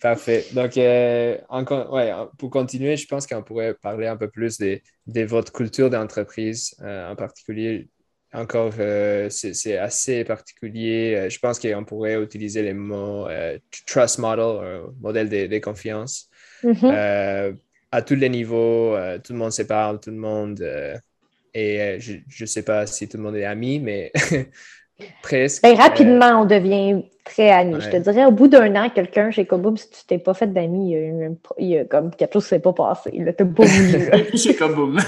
Parfait. 0.00 0.44
Donc, 0.52 0.76
euh, 0.78 1.36
ouais, 1.90 2.12
pour 2.38 2.50
continuer, 2.50 2.96
je 2.96 3.06
pense 3.06 3.26
qu'on 3.26 3.42
pourrait 3.42 3.74
parler 3.74 4.06
un 4.06 4.16
peu 4.16 4.28
plus 4.28 4.58
de, 4.58 4.80
de 5.06 5.22
votre 5.22 5.52
culture 5.52 5.90
d'entreprise, 5.90 6.74
euh, 6.82 7.10
en 7.10 7.16
particulier 7.16 7.88
encore, 8.32 8.72
euh, 8.80 9.30
c'est 9.30 9.78
assez 9.78 10.22
particulier. 10.24 11.28
Je 11.30 11.38
pense 11.38 11.58
qu'on 11.58 11.84
pourrait 11.84 12.22
utiliser 12.22 12.60
les 12.60 12.74
mots 12.74 13.26
trust 13.86 14.18
model, 14.18 14.82
modèle 15.00 15.30
de, 15.30 15.46
de 15.46 15.58
confiance. 15.58 16.28
Mm-hmm. 16.62 17.56
À 17.96 18.02
tous 18.02 18.14
les 18.14 18.28
niveaux, 18.28 18.94
tout 19.24 19.32
le 19.32 19.38
monde 19.38 19.52
se 19.52 19.62
parle, 19.62 20.00
tout 20.00 20.10
le 20.10 20.16
monde. 20.16 20.60
et 21.54 21.96
je 21.98 22.20
ne 22.40 22.46
sais 22.46 22.62
pas 22.62 22.86
si 22.86 23.08
tout 23.08 23.16
le 23.16 23.22
monde 23.22 23.36
est 23.36 23.44
ami, 23.44 23.80
mais 23.80 24.12
presque. 25.22 25.62
Ben, 25.62 25.74
rapidement, 25.76 26.42
on 26.42 26.44
devient 26.44 27.02
très 27.24 27.50
amis. 27.50 27.76
Je 27.80 27.90
te 27.90 27.96
dirais, 27.96 28.24
au 28.24 28.30
bout 28.30 28.48
d'un 28.48 28.74
an, 28.76 28.88
quelqu'un 28.88 29.30
chez 29.30 29.46
Koboom, 29.46 29.76
si 29.76 29.90
tu 29.90 30.04
t'es 30.06 30.18
pas 30.18 30.34
fait 30.34 30.46
d'amis, 30.46 30.96
il, 31.58 31.66
y 31.66 31.78
a 31.78 31.84
comme 31.84 32.14
quelque 32.14 32.34
chose 32.34 32.44
qui 32.44 32.50
s'est 32.50 32.60
pas 32.60 32.72
passé. 32.72 33.10
Tu 33.10 33.20
n'as 33.20 33.32
pas 33.32 33.44
voulu. 33.44 34.36
chez 34.36 34.54
Koboom. 34.54 34.96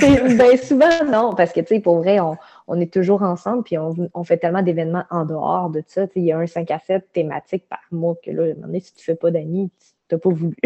ben, 0.00 0.56
souvent, 0.56 1.04
non, 1.10 1.34
parce 1.34 1.52
que, 1.52 1.60
tu 1.60 1.74
sais, 1.74 1.80
pour 1.80 1.98
vrai, 1.98 2.20
on, 2.20 2.36
on, 2.66 2.80
est 2.80 2.92
toujours 2.92 3.22
ensemble, 3.22 3.62
puis 3.64 3.78
on, 3.78 3.94
on 4.14 4.24
fait 4.24 4.38
tellement 4.38 4.62
d'événements 4.62 5.04
en 5.10 5.24
dehors 5.24 5.70
de 5.70 5.82
ça. 5.86 6.06
Il 6.16 6.24
y 6.24 6.32
a 6.32 6.38
un 6.38 6.46
5 6.46 6.70
à 6.70 6.78
7 6.78 7.12
thématique 7.12 7.64
par 7.68 7.80
mois 7.90 8.16
que 8.24 8.30
là, 8.30 8.42
à 8.42 8.46
un 8.46 8.54
moment 8.54 8.66
donné, 8.66 8.80
si 8.80 8.94
tu 8.94 9.00
ne 9.00 9.14
fais 9.14 9.18
pas 9.18 9.30
d'amis, 9.30 9.70
tu 10.08 10.14
n'as 10.14 10.18
pas 10.18 10.30
voulu. 10.30 10.56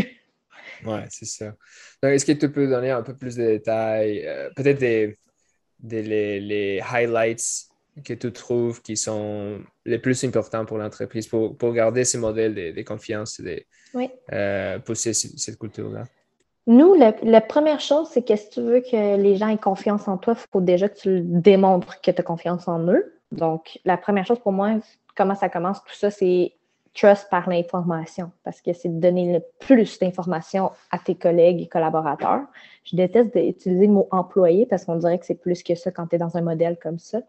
Oui, 0.84 0.98
c'est 1.10 1.26
ça. 1.26 1.54
Est-ce 2.02 2.24
que 2.24 2.32
tu 2.32 2.50
peux 2.50 2.68
donner 2.68 2.90
un 2.90 3.02
peu 3.02 3.16
plus 3.16 3.36
de 3.36 3.44
détails, 3.44 4.24
euh, 4.26 4.50
peut-être 4.54 4.78
des, 4.78 5.18
des 5.78 6.02
les, 6.02 6.40
les 6.40 6.80
highlights 6.80 7.68
que 8.04 8.14
tu 8.14 8.32
trouves 8.32 8.80
qui 8.82 8.96
sont 8.96 9.60
les 9.84 9.98
plus 9.98 10.22
importants 10.24 10.64
pour 10.64 10.78
l'entreprise 10.78 11.26
pour, 11.26 11.56
pour, 11.56 11.72
garder 11.72 12.04
ces 12.04 12.18
modèles 12.18 12.54
de, 12.54 12.82
confiance 12.82 13.40
et 13.40 13.66
de 13.94 14.08
euh, 14.32 14.78
pousser 14.78 15.12
cette 15.12 15.58
culture-là? 15.58 16.04
Nous, 16.66 16.94
la 16.94 17.40
première 17.40 17.80
chose, 17.80 18.08
c'est 18.12 18.22
que 18.22 18.36
si 18.36 18.50
tu 18.50 18.60
veux 18.60 18.80
que 18.80 19.16
les 19.16 19.36
gens 19.36 19.48
aient 19.48 19.56
confiance 19.56 20.06
en 20.06 20.18
toi, 20.18 20.34
il 20.36 20.46
faut 20.52 20.60
déjà 20.60 20.88
que 20.88 20.98
tu 20.98 21.22
démontres 21.22 22.00
que 22.02 22.10
tu 22.10 22.20
as 22.20 22.22
confiance 22.22 22.68
en 22.68 22.86
eux. 22.88 23.14
Donc, 23.32 23.78
la 23.86 23.96
première 23.96 24.26
chose 24.26 24.38
pour 24.38 24.52
moi, 24.52 24.76
comment 25.16 25.34
ça 25.34 25.48
commence, 25.48 25.82
tout 25.82 25.94
ça, 25.94 26.10
c'est 26.10 26.52
trust 26.98 27.28
par 27.30 27.48
l'information 27.48 28.32
parce 28.42 28.61
que 28.61 28.72
c'est 28.72 28.88
de 28.88 29.00
donner 29.00 29.32
le 29.32 29.40
plus 29.61 29.98
d'informations 30.00 30.72
à 30.90 30.98
tes 30.98 31.14
collègues 31.14 31.61
et 31.61 31.66
collaborateurs. 31.68 32.42
Je 32.82 32.96
déteste 32.96 33.37
d'utiliser 33.37 33.87
le 33.87 33.92
mot 33.92 34.08
employé 34.11 34.66
parce 34.66 34.84
qu'on 34.84 34.96
dirait 34.96 35.18
que 35.18 35.26
c'est 35.26 35.40
plus 35.40 35.62
que 35.62 35.76
ça 35.76 35.92
quand 35.92 36.08
tu 36.08 36.16
es 36.16 36.18
dans 36.18 36.37
un 36.37 36.40
modèle 36.40 36.76
comme 36.82 36.98
ça. 36.98 37.20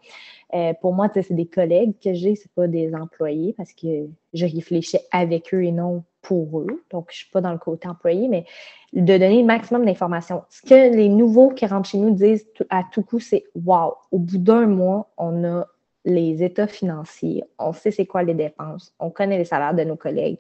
Euh, 0.56 0.74
pour 0.82 0.94
moi, 0.94 1.10
c'est 1.14 1.34
des 1.34 1.46
collègues 1.46 1.94
que 2.04 2.14
j'ai, 2.14 2.36
c'est 2.36 2.52
pas 2.54 2.68
des 2.68 2.96
employés 2.96 3.54
parce 3.54 3.74
que 3.74 4.08
je 4.34 4.46
réfléchis 4.46 4.98
avec 5.12 5.54
eux 5.54 5.64
et 5.64 5.72
non 5.72 6.04
pour 6.24 6.62
eux. 6.62 6.84
Donc, 6.90 7.10
je 7.12 7.18
suis 7.18 7.30
pas 7.30 7.42
dans 7.42 7.52
le 7.52 7.60
côté 7.60 7.88
employé, 7.88 8.28
mais 8.28 8.46
de 8.94 9.02
donner 9.02 9.42
le 9.42 9.46
maximum 9.46 9.86
d'informations. 9.86 10.44
Ce 10.50 10.62
que 10.62 10.96
les 10.96 11.10
nouveaux 11.10 11.50
qui 11.50 11.68
rentrent 11.68 11.90
chez 11.90 12.00
nous 12.00 12.16
disent 12.16 12.48
à 12.70 12.84
tout 12.92 13.04
coup, 13.04 13.20
c'est 13.20 13.46
Wow, 13.54 13.96
au 14.12 14.18
bout 14.18 14.40
d'un 14.40 14.66
mois, 14.66 15.10
on 15.18 15.44
a 15.44 15.68
les 16.06 16.44
états 16.44 16.68
financiers, 16.68 17.44
on 17.58 17.74
sait 17.74 17.92
c'est 17.92 18.06
quoi 18.06 18.24
les 18.24 18.34
dépenses, 18.34 18.94
on 19.00 19.10
connaît 19.10 19.38
les 19.38 19.46
salaires 19.46 19.74
de 19.74 19.84
nos 19.84 19.96
collègues, 19.96 20.40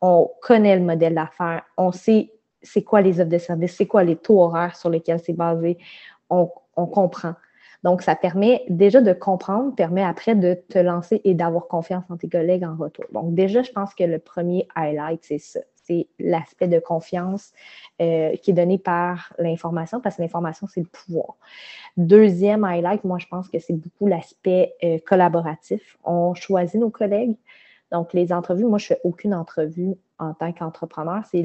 on 0.00 0.30
connaît 0.40 0.76
le 0.76 0.82
modèle 0.82 1.14
d'affaires, 1.14 1.62
on 1.76 1.92
sait 1.92 2.32
c'est 2.62 2.82
quoi 2.82 3.00
les 3.00 3.20
offres 3.20 3.30
de 3.30 3.38
services, 3.38 3.76
c'est 3.76 3.86
quoi 3.86 4.04
les 4.04 4.16
taux 4.16 4.40
horaires 4.40 4.76
sur 4.76 4.88
lesquels 4.88 5.18
c'est 5.18 5.32
basé, 5.32 5.78
on, 6.30 6.48
on, 6.76 6.86
comprend. 6.86 7.34
Donc, 7.82 8.02
ça 8.02 8.14
permet 8.14 8.64
déjà 8.68 9.00
de 9.00 9.12
comprendre, 9.12 9.74
permet 9.74 10.04
après 10.04 10.36
de 10.36 10.54
te 10.68 10.78
lancer 10.78 11.20
et 11.24 11.34
d'avoir 11.34 11.66
confiance 11.66 12.04
en 12.08 12.16
tes 12.16 12.28
collègues 12.28 12.64
en 12.64 12.76
retour. 12.76 13.04
Donc, 13.12 13.34
déjà, 13.34 13.62
je 13.62 13.72
pense 13.72 13.94
que 13.94 14.04
le 14.04 14.20
premier 14.20 14.68
highlight, 14.76 15.24
c'est 15.24 15.38
ça 15.38 15.60
c'est 15.92 16.06
l'aspect 16.18 16.68
de 16.68 16.78
confiance 16.78 17.52
euh, 18.00 18.36
qui 18.36 18.50
est 18.50 18.54
donné 18.54 18.78
par 18.78 19.32
l'information, 19.38 20.00
parce 20.00 20.16
que 20.16 20.22
l'information, 20.22 20.66
c'est 20.66 20.80
le 20.80 20.86
pouvoir. 20.86 21.36
Deuxième 21.96 22.64
highlight, 22.64 23.04
moi, 23.04 23.18
je 23.18 23.26
pense 23.26 23.48
que 23.48 23.58
c'est 23.58 23.74
beaucoup 23.74 24.06
l'aspect 24.06 24.74
euh, 24.84 24.98
collaboratif. 25.06 25.98
On 26.04 26.34
choisit 26.34 26.80
nos 26.80 26.90
collègues. 26.90 27.36
Donc, 27.90 28.14
les 28.14 28.32
entrevues, 28.32 28.64
moi, 28.64 28.78
je 28.78 28.84
ne 28.84 28.88
fais 28.88 29.00
aucune 29.04 29.34
entrevue 29.34 29.94
en 30.18 30.32
tant 30.32 30.52
qu'entrepreneur. 30.52 31.24
C'est 31.26 31.42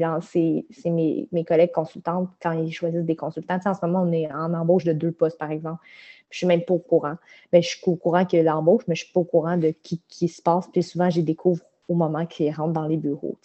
mes, 0.86 1.28
mes, 1.30 1.44
collègues 1.44 1.72
consultantes 1.72 2.30
quand 2.40 2.52
ils 2.52 2.72
choisissent 2.72 3.04
des 3.04 3.16
consultants. 3.16 3.58
en 3.66 3.74
ce 3.74 3.84
moment, 3.84 4.02
on 4.02 4.12
est 4.12 4.32
en 4.32 4.54
embauche 4.54 4.84
de 4.84 4.92
deux 4.92 5.12
postes, 5.12 5.38
par 5.38 5.50
exemple. 5.50 5.82
Je 6.30 6.36
ne 6.36 6.38
suis 6.38 6.46
même 6.46 6.62
pas 6.62 6.74
au 6.74 6.78
courant. 6.78 7.16
Mais 7.52 7.60
je 7.60 7.68
suis 7.68 7.80
au 7.86 7.96
courant 7.96 8.24
a 8.24 8.42
l'embauche, 8.42 8.84
mais 8.86 8.94
je 8.94 9.02
ne 9.02 9.04
suis 9.06 9.12
pas 9.12 9.20
au 9.20 9.24
courant 9.24 9.58
de 9.58 9.74
qui, 9.82 10.00
qui 10.08 10.28
se 10.28 10.40
passe. 10.40 10.68
Puis 10.72 10.82
souvent, 10.82 11.10
je 11.10 11.20
découvre 11.20 11.62
au 11.88 11.94
moment 11.94 12.26
qu'ils 12.26 12.52
rentrent 12.52 12.74
dans 12.74 12.86
les 12.86 12.96
bureaux. 12.96 13.36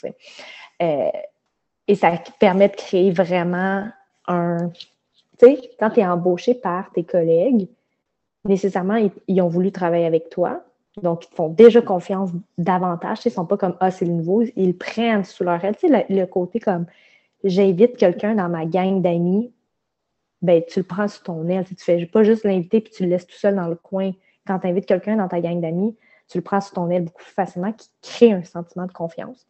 Euh, 0.81 1.09
et 1.87 1.95
ça 1.95 2.11
permet 2.39 2.69
de 2.69 2.75
créer 2.75 3.11
vraiment 3.11 3.87
un. 4.27 4.69
Tu 4.69 4.87
sais, 5.39 5.71
quand 5.79 5.91
tu 5.91 5.99
es 6.01 6.05
embauché 6.05 6.53
par 6.53 6.91
tes 6.91 7.03
collègues, 7.03 7.67
nécessairement, 8.45 9.09
ils, 9.27 9.41
ont 9.41 9.47
voulu 9.47 9.71
travailler 9.71 10.05
avec 10.05 10.29
toi. 10.29 10.63
Donc, 11.01 11.25
ils 11.25 11.29
te 11.29 11.35
font 11.35 11.49
déjà 11.49 11.81
confiance 11.81 12.31
davantage. 12.57 13.19
Ils 13.25 13.29
ne 13.29 13.33
sont 13.33 13.45
pas 13.45 13.57
comme 13.57 13.75
Ah, 13.79 13.91
c'est 13.91 14.05
le 14.05 14.11
nouveau. 14.11 14.43
Ils 14.55 14.77
prennent 14.77 15.23
sous 15.23 15.43
leur 15.43 15.63
aile. 15.63 15.75
Tu 15.75 15.87
sais, 15.87 16.05
le, 16.07 16.25
côté 16.25 16.59
comme 16.59 16.85
j'invite 17.43 17.97
quelqu'un 17.97 18.35
dans 18.35 18.49
ma 18.49 18.65
gang 18.65 19.01
d'amis, 19.01 19.51
ben, 20.41 20.61
tu 20.67 20.79
le 20.79 20.85
prends 20.85 21.07
sous 21.07 21.23
ton 21.23 21.47
aile. 21.47 21.65
Tu 21.65 21.73
ne 21.73 21.79
fais 21.79 22.05
pas 22.05 22.23
juste 22.23 22.43
l'inviter 22.43 22.81
puis 22.81 22.93
tu 22.93 23.03
le 23.03 23.09
laisses 23.09 23.25
tout 23.25 23.37
seul 23.37 23.55
dans 23.55 23.67
le 23.67 23.75
coin. 23.75 24.11
Quand 24.45 24.59
tu 24.59 24.67
invites 24.67 24.85
quelqu'un 24.85 25.15
dans 25.15 25.27
ta 25.27 25.39
gang 25.41 25.59
d'amis, 25.59 25.95
tu 26.27 26.37
le 26.37 26.43
prends 26.43 26.61
sous 26.61 26.73
ton 26.73 26.89
aile 26.89 27.03
beaucoup 27.03 27.23
plus 27.23 27.33
facilement, 27.33 27.71
qui 27.71 27.89
crée 28.01 28.31
un 28.31 28.43
sentiment 28.43 28.85
de 28.85 28.91
confiance. 28.91 29.45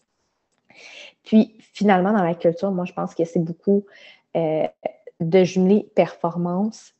Puis 1.23 1.55
finalement, 1.73 2.11
dans 2.11 2.23
la 2.23 2.35
culture, 2.35 2.71
moi, 2.71 2.85
je 2.85 2.93
pense 2.93 3.15
que 3.15 3.25
c'est 3.25 3.39
beaucoup 3.39 3.85
euh, 4.35 4.67
de 5.19 5.43
jumeler 5.43 5.87
performance 5.95 6.93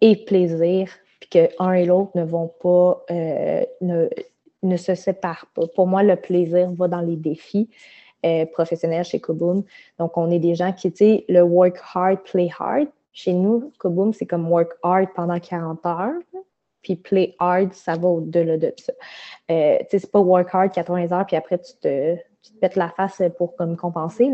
et 0.00 0.24
plaisir, 0.24 0.90
puis 1.20 1.28
qu'un 1.28 1.72
et 1.72 1.84
l'autre 1.84 2.12
ne 2.14 2.24
vont 2.24 2.48
pas, 2.48 3.04
euh, 3.10 3.64
ne, 3.80 4.76
se 4.76 4.94
séparent 4.94 5.46
pas. 5.54 5.66
Pour 5.74 5.86
moi, 5.86 6.02
le 6.02 6.16
plaisir 6.16 6.70
va 6.72 6.88
dans 6.88 7.00
les 7.00 7.16
défis. 7.16 7.68
Euh, 8.24 8.46
professionnels 8.46 9.04
chez 9.04 9.18
Koboom. 9.18 9.64
Donc, 9.98 10.16
on 10.16 10.30
est 10.30 10.38
des 10.38 10.54
gens 10.54 10.72
qui, 10.72 10.92
tu 10.92 10.98
sais, 10.98 11.24
le 11.28 11.42
work 11.42 11.76
hard, 11.92 12.22
play 12.22 12.48
hard. 12.56 12.86
Chez 13.12 13.32
nous, 13.32 13.72
Koboom, 13.78 14.12
c'est 14.12 14.26
comme 14.26 14.48
work 14.48 14.74
hard 14.84 15.08
pendant 15.16 15.40
40 15.40 15.84
heures, 15.86 16.20
puis 16.82 16.96
play 16.96 17.34
hard, 17.38 17.72
ça 17.72 17.94
va 17.94 18.08
au-delà 18.08 18.58
de 18.58 18.72
ça. 18.76 18.92
Euh, 19.50 19.78
tu 19.80 19.86
sais, 19.90 19.98
c'est 20.00 20.10
pas 20.10 20.20
work 20.20 20.48
hard 20.52 20.72
80 20.72 21.12
heures, 21.12 21.26
puis 21.26 21.36
après, 21.36 21.58
tu 21.58 21.72
te, 21.80 22.16
pètes 22.60 22.76
la 22.76 22.88
face 22.88 23.22
pour 23.38 23.54
comme 23.56 23.76
compenser. 23.76 24.28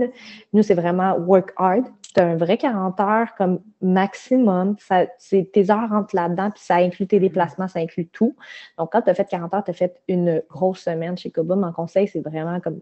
Nous, 0.53 0.63
c'est 0.63 0.75
vraiment 0.75 1.17
work 1.19 1.53
hard. 1.57 1.85
Tu 2.15 2.21
as 2.21 2.27
un 2.27 2.37
vrai 2.37 2.57
40 2.57 2.99
heures 3.01 3.35
comme 3.37 3.61
maximum. 3.83 4.77
Ça, 4.79 5.07
tes 5.07 5.71
heures 5.71 5.91
rentrent 5.91 6.17
là-dedans, 6.17 6.51
puis 6.51 6.63
ça 6.63 6.77
inclut 6.77 7.07
tes 7.07 7.21
déplacements, 7.21 7.69
ça 7.69 7.81
inclut 7.81 8.09
tout. 8.09 8.35
Donc, 8.79 8.93
quand 8.93 9.03
tu 9.03 9.11
as 9.11 9.15
fait 9.15 9.27
40 9.27 9.55
heures, 9.55 9.65
tu 9.65 9.71
as 9.71 9.75
fait 9.75 10.01
une 10.09 10.43
grosse 10.49 10.81
semaine 10.81 11.19
chez 11.19 11.31
Cobum. 11.31 11.65
En 11.65 11.73
conseil, 11.73 12.09
c'est 12.09 12.21
vraiment 12.21 12.61
comme 12.61 12.81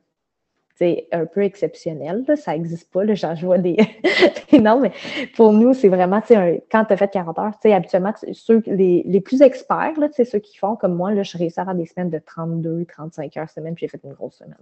c'est 0.77 1.09
un 1.11 1.25
peu 1.25 1.43
exceptionnel. 1.43 2.25
Ça 2.37 2.53
n'existe 2.53 2.91
pas. 2.93 3.03
Là, 3.05 3.15
je 3.15 3.47
vois 3.47 3.59
des. 3.59 3.77
non, 4.53 4.81
mais 4.81 4.93
pour 5.35 5.53
nous, 5.53 5.73
c'est 5.73 5.89
vraiment, 5.89 6.21
quand 6.71 6.85
tu 6.85 6.93
as 6.93 6.97
fait 6.97 7.11
40 7.11 7.39
heures, 7.39 7.53
habituellement, 7.65 8.13
ceux, 8.33 8.63
les, 8.67 9.03
les 9.07 9.21
plus 9.21 9.41
experts, 9.43 9.95
c'est 10.13 10.25
ceux 10.25 10.39
qui 10.39 10.59
font 10.59 10.77
comme 10.77 10.95
moi, 10.95 11.13
là, 11.13 11.23
je 11.23 11.39
réussis 11.39 11.59
à 11.59 11.65
faire 11.65 11.75
des 11.75 11.87
semaines 11.87 12.11
de 12.11 12.19
32, 12.19 12.85
35 12.85 13.37
heures 13.39 13.51
semaine, 13.51 13.75
puis 13.75 13.87
j'ai 13.87 13.89
fait 13.89 14.01
une 14.05 14.13
grosse 14.13 14.37
semaine. 14.37 14.55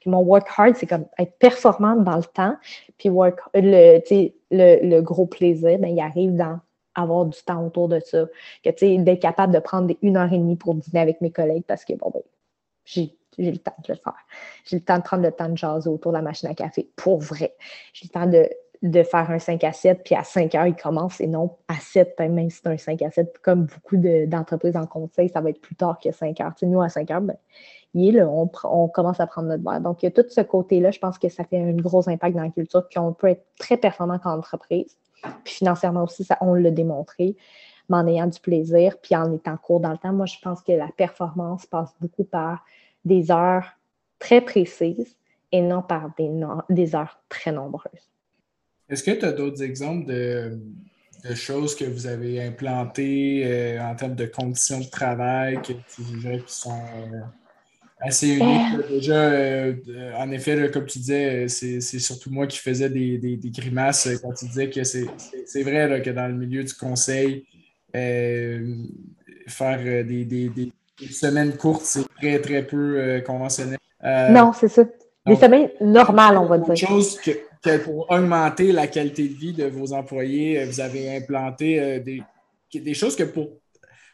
Puis 0.00 0.10
mon 0.10 0.20
work 0.20 0.48
hard, 0.56 0.74
c'est 0.76 0.86
comme 0.86 1.04
être 1.18 1.38
performante 1.38 2.02
dans 2.02 2.16
le 2.16 2.24
temps, 2.24 2.56
puis 2.96 3.10
work, 3.10 3.40
le, 3.54 4.00
le, 4.50 4.88
le 4.88 5.00
gros 5.02 5.26
plaisir, 5.26 5.78
ben, 5.78 5.88
il 5.88 6.00
arrive 6.00 6.34
dans 6.34 6.60
avoir 6.94 7.26
du 7.26 7.38
temps 7.42 7.64
autour 7.64 7.88
de 7.88 8.00
ça. 8.00 8.26
Que, 8.64 8.70
tu 8.70 8.98
d'être 8.98 9.22
capable 9.22 9.52
de 9.52 9.60
prendre 9.60 9.94
une 10.02 10.16
heure 10.16 10.32
et 10.32 10.38
demie 10.38 10.56
pour 10.56 10.74
dîner 10.74 11.00
avec 11.00 11.20
mes 11.20 11.30
collègues 11.30 11.64
parce 11.66 11.84
que, 11.84 11.92
bon, 11.92 12.10
ben, 12.12 12.22
j'ai 12.88 13.12
le 13.38 13.58
temps 13.58 13.74
de 13.86 13.92
le 13.92 13.98
faire. 13.98 14.16
J'ai 14.64 14.76
le 14.76 14.84
temps 14.84 14.98
de 14.98 15.02
prendre 15.02 15.22
le 15.22 15.32
temps 15.32 15.48
de 15.48 15.56
jaser 15.56 15.88
autour 15.88 16.12
de 16.12 16.16
la 16.16 16.22
machine 16.22 16.48
à 16.48 16.54
café, 16.54 16.88
pour 16.96 17.20
vrai. 17.20 17.54
J'ai 17.92 18.06
le 18.06 18.10
temps 18.10 18.26
de, 18.26 19.02
faire 19.02 19.30
un 19.30 19.38
5 19.38 19.62
à 19.64 19.72
7, 19.72 20.02
puis 20.04 20.14
à 20.14 20.24
5 20.24 20.54
heures, 20.54 20.66
il 20.66 20.76
commence, 20.76 21.20
et 21.20 21.26
non 21.26 21.56
à 21.68 21.74
7, 21.74 22.14
ben, 22.18 22.32
même 22.32 22.50
si 22.50 22.60
c'est 22.62 22.68
un 22.68 22.78
5 22.78 23.02
à 23.02 23.10
7, 23.10 23.38
comme 23.38 23.66
beaucoup 23.66 23.96
d'entreprises 23.96 24.76
en 24.76 24.86
conseil, 24.86 25.28
ça 25.28 25.40
va 25.40 25.50
être 25.50 25.60
plus 25.60 25.76
tard 25.76 25.98
que 26.02 26.12
5 26.12 26.40
heures. 26.40 26.54
Nous, 26.62 26.80
à 26.80 26.88
5 26.88 27.10
heures, 27.10 27.20
ben, 27.20 27.36
il 27.94 28.08
est 28.08 28.18
là, 28.18 28.28
on, 28.28 28.88
commence 28.88 29.20
à 29.20 29.26
prendre 29.26 29.48
notre 29.48 29.64
verre. 29.64 29.80
Donc, 29.80 30.02
il 30.02 30.06
y 30.06 30.08
a 30.08 30.10
tout 30.10 30.28
ce 30.28 30.40
côté-là, 30.40 30.90
je 30.90 30.98
pense 30.98 31.18
que 31.18 31.28
ça 31.28 31.44
fait 31.44 31.58
un 31.58 31.72
gros 31.72 32.08
impact 32.08 32.36
dans 32.36 32.42
la 32.42 32.50
culture, 32.50 32.88
qu'on 32.94 33.12
peut 33.12 33.28
être 33.28 33.44
très 33.58 33.76
performant 33.76 34.18
comme 34.18 34.38
entreprise. 34.38 34.96
Puis 35.44 35.54
financièrement 35.54 36.04
aussi, 36.04 36.24
ça, 36.24 36.38
on 36.40 36.54
l'a 36.54 36.70
démontré, 36.70 37.36
mais 37.88 37.96
en 37.96 38.06
ayant 38.06 38.26
du 38.26 38.40
plaisir, 38.40 38.96
puis 39.02 39.16
en 39.16 39.32
étant 39.32 39.56
court 39.56 39.80
dans 39.80 39.92
le 39.92 39.98
temps. 39.98 40.12
Moi, 40.12 40.26
je 40.26 40.36
pense 40.42 40.60
que 40.62 40.72
la 40.72 40.88
performance 40.88 41.66
passe 41.66 41.94
beaucoup 42.00 42.24
par 42.24 42.64
des 43.04 43.30
heures 43.30 43.78
très 44.18 44.40
précises 44.40 45.16
et 45.52 45.62
non 45.62 45.82
par 45.82 46.10
des, 46.16 46.30
des 46.68 46.94
heures 46.94 47.20
très 47.28 47.52
nombreuses. 47.52 48.08
Est-ce 48.88 49.02
que 49.02 49.10
tu 49.12 49.24
as 49.24 49.32
d'autres 49.32 49.62
exemples 49.62 50.06
de, 50.06 50.58
choses 51.34 51.74
que 51.74 51.84
vous 51.84 52.06
avez 52.06 52.42
implantées 52.42 53.42
euh, 53.44 53.82
en 53.82 53.94
termes 53.94 54.14
de 54.14 54.26
conditions 54.26 54.80
de 54.80 54.88
travail 54.88 55.60
que 55.62 55.72
tu 55.72 56.02
qui 56.02 56.42
sont 56.46 56.70
euh, 56.70 57.20
assez 58.00 58.36
uniques? 58.36 58.88
Déjà, 58.88 59.30
euh, 59.30 59.74
en 60.16 60.30
effet, 60.30 60.70
comme 60.70 60.86
tu 60.86 60.98
disais, 61.00 61.48
c'est 61.48 61.80
surtout 61.80 62.30
moi 62.30 62.46
qui 62.46 62.58
faisais 62.58 62.88
des, 62.88 63.38
grimaces 63.44 64.08
quand 64.22 64.32
tu 64.32 64.46
disais 64.46 64.70
que 64.70 64.84
c'est 64.84 65.62
vrai 65.62 66.02
que 66.02 66.10
dans 66.10 66.28
le 66.28 66.34
milieu 66.34 66.64
du 66.64 66.74
conseil, 66.74 67.44
faire 67.92 69.78
des, 70.04 70.72
une 71.00 71.10
semaine 71.10 71.56
courte, 71.56 71.82
c'est 71.84 72.06
très, 72.16 72.40
très 72.40 72.62
peu 72.62 72.98
euh, 72.98 73.20
conventionnel. 73.20 73.78
Euh, 74.04 74.30
non, 74.30 74.52
c'est 74.52 74.68
ça. 74.68 74.84
Des 75.26 75.36
semaines 75.36 75.70
normales, 75.80 76.38
on 76.38 76.46
va 76.46 76.58
dire. 76.58 76.76
chose 76.76 77.20
que, 77.20 77.76
pour 77.78 78.10
augmenter 78.10 78.72
la 78.72 78.86
qualité 78.86 79.28
de 79.28 79.34
vie 79.34 79.52
de 79.52 79.66
vos 79.66 79.92
employés, 79.92 80.60
euh, 80.60 80.66
vous 80.66 80.80
avez 80.80 81.16
implanté 81.16 82.00
des, 82.00 82.22
des 82.72 82.94
choses 82.94 83.14
que 83.14 83.24
pour, 83.24 83.50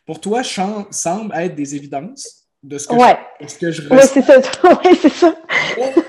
pour 0.06 0.20
toi 0.20 0.42
semblent 0.42 1.34
être 1.34 1.54
des 1.54 1.76
évidences 1.76 2.46
de 2.62 2.78
ce 2.78 2.88
que 2.88 2.94
je, 2.94 3.46
ce 3.46 3.58
que 3.58 3.70
je 3.70 3.82
Oui, 3.90 3.98
c'est 4.02 4.22
ça. 4.22 4.38
ouais, 4.64 4.94
c'est 5.00 5.10
ça. 5.10 5.37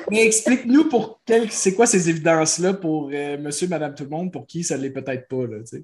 Mais 0.09 0.25
explique-nous 0.25 0.85
pour 0.85 1.19
quel, 1.25 1.51
c'est 1.51 1.75
quoi 1.75 1.85
ces 1.85 2.09
évidences-là 2.09 2.73
pour 2.73 3.09
monsieur, 3.09 3.67
madame, 3.67 3.93
tout 3.93 4.05
le 4.05 4.09
monde, 4.09 4.31
pour 4.31 4.47
qui 4.47 4.63
ça 4.63 4.77
ne 4.77 4.83
l'est 4.83 4.89
peut-être 4.89 5.27
pas. 5.27 5.45
Là, 5.45 5.59
tu 5.59 5.77
sais? 5.77 5.83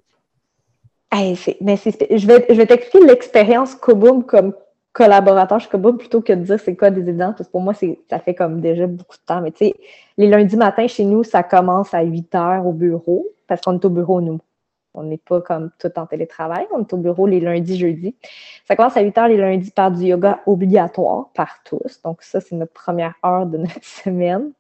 Mais 1.12 1.36
je 1.36 2.28
vais, 2.28 2.66
t'expliquer 2.66 3.06
l'expérience 3.06 3.76
Koboom 3.76 4.24
comme 4.24 4.54
collaborateur 4.94 5.60
je 5.60 5.70
pas 5.70 5.94
plutôt 5.94 6.22
que 6.22 6.34
de 6.34 6.44
dire 6.44 6.60
c'est 6.60 6.76
quoi 6.76 6.90
des 6.90 7.02
évidences, 7.02 7.36
parce 7.38 7.48
que 7.48 7.52
pour 7.52 7.62
moi, 7.62 7.74
ça 8.10 8.20
fait 8.20 8.36
comme 8.36 8.62
déjà 8.62 8.88
beaucoup 8.88 9.16
de 9.16 9.22
temps. 9.26 9.42
Mais 9.42 9.52
tu 9.52 9.66
sais, 9.66 9.76
les 10.18 10.28
lundis 10.28 10.58
matins 10.58 10.88
chez 10.88 11.06
nous, 11.06 11.24
ça 11.24 11.44
commence 11.44 11.94
à 11.94 12.02
8 12.02 12.36
heures 12.36 12.66
au 12.66 12.74
bureau, 12.74 13.28
parce 13.48 13.62
qu'on 13.62 13.76
est 13.76 13.86
au 13.86 13.90
bureau, 13.90 14.22
nous. 14.22 14.40
On 14.94 15.04
n'est 15.04 15.18
pas 15.18 15.40
comme 15.40 15.72
tout 15.80 15.92
en 15.96 16.06
télétravail, 16.06 16.68
on 16.74 16.82
est 16.82 16.94
au 16.94 16.98
bureau 16.98 17.26
les 17.26 17.40
lundis, 17.40 17.78
jeudis. 17.80 18.16
Ça 18.68 18.76
commence 18.76 18.98
à 18.98 19.02
8 19.02 19.18
heures 19.18 19.28
les 19.30 19.38
lundis 19.38 19.72
par 19.72 19.92
du 19.92 20.04
yoga 20.04 20.42
obligatoire 20.46 21.30
par 21.34 21.64
tous. 21.64 22.02
Donc, 22.04 22.22
ça, 22.24 22.42
c'est 22.42 22.56
notre 22.56 22.74
première 22.74 23.14
heure 23.26 23.46
de 23.46 23.58
notre 23.58 23.84
semaine. 23.84 24.52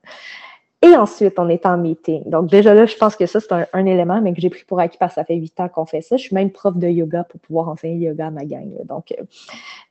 Et 0.83 0.97
ensuite, 0.97 1.37
on 1.37 1.47
est 1.47 1.67
en 1.67 1.77
meeting. 1.77 2.27
Donc, 2.27 2.49
déjà 2.49 2.73
là, 2.73 2.87
je 2.87 2.95
pense 2.95 3.15
que 3.15 3.27
ça, 3.27 3.39
c'est 3.39 3.51
un, 3.51 3.85
élément, 3.85 4.19
mais 4.19 4.33
que 4.33 4.41
j'ai 4.41 4.49
pris 4.49 4.63
pour 4.65 4.79
acquis 4.79 4.97
parce 4.97 5.13
que 5.13 5.21
ça 5.21 5.25
fait 5.25 5.35
huit 5.35 5.59
ans 5.59 5.69
qu'on 5.69 5.85
fait 5.85 6.01
ça. 6.01 6.17
Je 6.17 6.23
suis 6.23 6.33
même 6.33 6.49
prof 6.49 6.75
de 6.75 6.87
yoga 6.87 7.23
pour 7.23 7.39
pouvoir 7.39 7.69
enseigner 7.69 7.99
le 7.99 8.05
yoga 8.11 8.27
à 8.27 8.31
ma 8.31 8.45
gang. 8.45 8.73
Donc, 8.85 9.11
euh, 9.11 9.23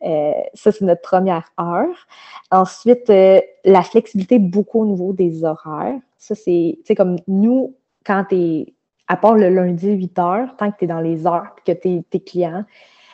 euh, 0.02 0.32
ça, 0.54 0.72
c'est 0.72 0.84
notre 0.84 1.02
première 1.02 1.52
heure. 1.60 2.08
Ensuite, 2.50 3.08
euh, 3.08 3.40
la 3.64 3.82
flexibilité 3.82 4.40
beaucoup 4.40 4.80
au 4.80 4.86
niveau 4.86 5.12
des 5.12 5.44
horaires. 5.44 6.00
Ça, 6.18 6.34
c'est, 6.34 6.76
comme 6.96 7.16
nous, 7.28 7.76
quand 8.04 8.24
tu 8.28 8.36
es, 8.36 8.74
à 9.06 9.16
part 9.16 9.36
le 9.36 9.48
lundi 9.48 9.92
8 9.92 10.18
heures, 10.18 10.56
tant 10.56 10.72
que 10.72 10.78
tu 10.78 10.84
es 10.86 10.88
dans 10.88 11.00
les 11.00 11.24
heures 11.24 11.54
et 11.58 11.72
que 11.72 11.78
tu 11.78 11.88
es, 11.88 12.02
tes 12.10 12.20
clients, 12.20 12.64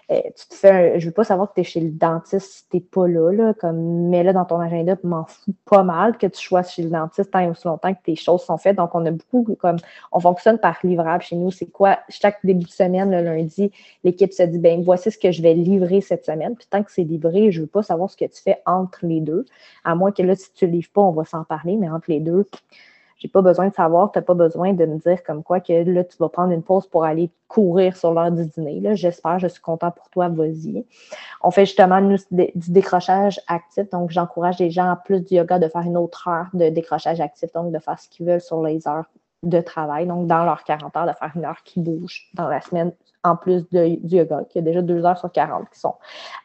euh, 0.08 0.20
tu 0.36 0.48
te 0.48 0.54
fais 0.54 1.00
je 1.00 1.06
veux 1.06 1.12
pas 1.12 1.24
savoir 1.24 1.48
que 1.48 1.54
tu 1.54 1.60
es 1.62 1.64
chez 1.64 1.80
le 1.80 1.90
dentiste 1.90 2.46
si 2.52 2.68
tu 2.68 2.76
n'es 2.76 2.80
pas 2.80 3.08
là, 3.08 3.32
là, 3.32 3.54
comme 3.54 4.08
mets-le 4.08 4.32
dans 4.32 4.44
ton 4.44 4.60
agenda, 4.60 4.96
m'en 5.02 5.24
fous 5.24 5.52
pas 5.64 5.82
mal 5.82 6.16
que 6.16 6.28
tu 6.28 6.40
sois 6.40 6.62
chez 6.62 6.82
le 6.82 6.90
dentiste 6.90 7.32
tant 7.32 7.40
et 7.40 7.48
aussi 7.48 7.66
longtemps 7.66 7.92
que 7.92 8.02
tes 8.04 8.14
choses 8.14 8.42
sont 8.42 8.56
faites. 8.56 8.76
Donc, 8.76 8.94
on 8.94 9.04
a 9.04 9.10
beaucoup 9.10 9.56
comme 9.58 9.78
on 10.12 10.20
fonctionne 10.20 10.58
par 10.58 10.78
livrable 10.84 11.22
chez 11.22 11.34
nous. 11.34 11.50
C'est 11.50 11.66
quoi? 11.66 11.98
Chaque 12.08 12.38
début 12.44 12.66
de 12.66 12.70
semaine, 12.70 13.10
le 13.10 13.20
lundi, 13.22 13.72
l'équipe 14.04 14.32
se 14.32 14.44
dit 14.44 14.58
ben 14.58 14.82
voici 14.82 15.10
ce 15.10 15.18
que 15.18 15.32
je 15.32 15.42
vais 15.42 15.54
livrer 15.54 16.00
cette 16.00 16.24
semaine. 16.24 16.54
Puis 16.54 16.68
tant 16.70 16.84
que 16.84 16.92
c'est 16.92 17.02
livré, 17.02 17.50
je 17.50 17.62
veux 17.62 17.66
pas 17.66 17.82
savoir 17.82 18.08
ce 18.08 18.16
que 18.16 18.26
tu 18.26 18.40
fais 18.40 18.62
entre 18.64 19.06
les 19.06 19.20
deux. 19.20 19.44
À 19.84 19.96
moins 19.96 20.12
que 20.12 20.22
là, 20.22 20.36
si 20.36 20.52
tu 20.52 20.68
livres 20.68 20.90
pas, 20.92 21.02
on 21.02 21.12
va 21.12 21.24
s'en 21.24 21.42
parler, 21.42 21.76
mais 21.76 21.88
entre 21.90 22.10
les 22.10 22.20
deux, 22.20 22.46
j'ai 23.16 23.28
pas 23.28 23.40
besoin 23.40 23.68
de 23.68 23.74
savoir, 23.74 24.12
tu 24.12 24.18
n'as 24.18 24.22
pas 24.22 24.34
besoin 24.34 24.72
de 24.74 24.84
me 24.84 24.98
dire 24.98 25.22
comme 25.24 25.42
quoi 25.42 25.60
que 25.60 25.72
là, 25.72 26.04
tu 26.04 26.16
vas 26.18 26.28
prendre 26.28 26.52
une 26.52 26.62
pause 26.62 26.86
pour 26.86 27.04
aller 27.04 27.30
courir 27.48 27.96
sur 27.96 28.12
l'heure 28.12 28.30
du 28.30 28.44
dîner. 28.44 28.94
J'espère, 28.94 29.38
je 29.38 29.46
suis 29.46 29.60
content 29.60 29.90
pour 29.90 30.10
toi, 30.10 30.28
vas-y. 30.28 30.84
On 31.42 31.50
fait 31.50 31.64
justement 31.64 32.00
du 32.02 32.70
décrochage 32.70 33.40
actif. 33.48 33.88
Donc, 33.90 34.10
j'encourage 34.10 34.58
les 34.58 34.70
gens, 34.70 34.90
en 34.90 34.96
plus 34.96 35.20
du 35.22 35.36
yoga, 35.36 35.58
de 35.58 35.68
faire 35.68 35.82
une 35.82 35.96
autre 35.96 36.28
heure 36.28 36.48
de 36.52 36.68
décrochage 36.68 37.20
actif, 37.20 37.52
donc 37.52 37.72
de 37.72 37.78
faire 37.78 37.98
ce 37.98 38.08
qu'ils 38.08 38.26
veulent 38.26 38.40
sur 38.40 38.62
les 38.62 38.86
heures 38.86 39.06
de 39.42 39.60
travail. 39.60 40.06
Donc, 40.06 40.26
dans 40.26 40.44
leurs 40.44 40.64
40 40.64 40.94
heures, 40.96 41.06
de 41.06 41.12
faire 41.12 41.32
une 41.34 41.44
heure 41.46 41.62
qui 41.64 41.80
bouge 41.80 42.28
dans 42.34 42.48
la 42.48 42.60
semaine, 42.60 42.92
en 43.24 43.36
plus 43.36 43.66
du 43.70 43.98
yoga, 44.04 44.44
qui 44.48 44.58
a 44.58 44.62
déjà 44.62 44.82
deux 44.82 45.04
heures 45.06 45.18
sur 45.18 45.32
40 45.32 45.70
qui 45.70 45.80
sont 45.80 45.94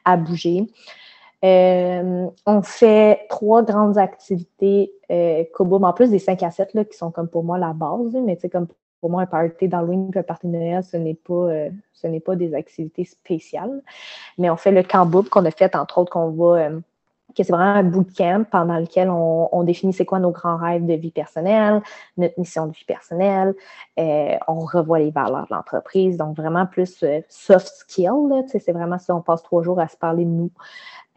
à 0.05 0.15
bouger. 0.15 0.67
Euh, 1.43 2.27
on 2.45 2.61
fait 2.61 3.25
trois 3.27 3.63
grandes 3.63 3.97
activités 3.97 4.93
euh, 5.11 5.43
en 5.59 5.93
plus 5.93 6.09
des 6.09 6.19
5 6.19 6.41
à 6.43 6.51
7 6.51 6.73
là, 6.73 6.85
qui 6.85 6.97
sont 6.97 7.11
comme 7.11 7.27
pour 7.27 7.43
moi 7.43 7.57
la 7.57 7.73
base, 7.73 8.13
mais 8.13 8.37
c'est 8.39 8.49
comme 8.49 8.67
pour 9.01 9.09
moi 9.09 9.23
un 9.23 9.25
party 9.25 9.67
d'Halloween 9.67 10.11
un 10.15 10.23
party 10.23 10.47
de 10.47 10.51
Noël, 10.51 10.83
ce 10.83 10.95
n'est 10.95 11.15
pas, 11.15 11.33
euh, 11.33 11.69
ce 11.91 12.07
n'est 12.07 12.19
pas 12.19 12.35
des 12.35 12.53
activités 12.53 13.03
spéciales. 13.03 13.81
Mais 14.37 14.49
on 14.49 14.55
fait 14.55 14.71
le 14.71 14.83
camp 14.83 15.09
qu'on 15.29 15.45
a 15.45 15.51
fait, 15.51 15.75
entre 15.75 15.97
autres, 15.97 16.11
qu'on 16.11 16.29
va 16.29 16.59
euh, 16.59 16.79
que 17.35 17.43
c'est 17.43 17.51
vraiment 17.51 17.75
un 17.75 17.83
bootcamp 17.83 18.45
pendant 18.51 18.77
lequel 18.77 19.09
on, 19.09 19.63
définit 19.63 19.93
c'est 19.93 20.05
quoi 20.05 20.19
nos 20.19 20.31
grands 20.31 20.57
rêves 20.57 20.85
de 20.85 20.93
vie 20.93 21.11
personnelle, 21.11 21.81
notre 22.17 22.39
mission 22.39 22.67
de 22.67 22.71
vie 22.71 22.85
personnelle, 22.85 23.53
on 23.97 24.59
revoit 24.59 24.99
les 24.99 25.11
valeurs 25.11 25.47
de 25.49 25.55
l'entreprise, 25.55 26.17
donc 26.17 26.35
vraiment 26.35 26.65
plus 26.65 27.03
soft 27.29 27.67
skill, 27.67 28.43
c'est 28.47 28.71
vraiment 28.71 28.97
ça, 28.97 29.15
on 29.15 29.21
passe 29.21 29.43
trois 29.43 29.61
jours 29.61 29.79
à 29.79 29.87
se 29.87 29.97
parler 29.97 30.25
de 30.25 30.29
nous. 30.29 30.51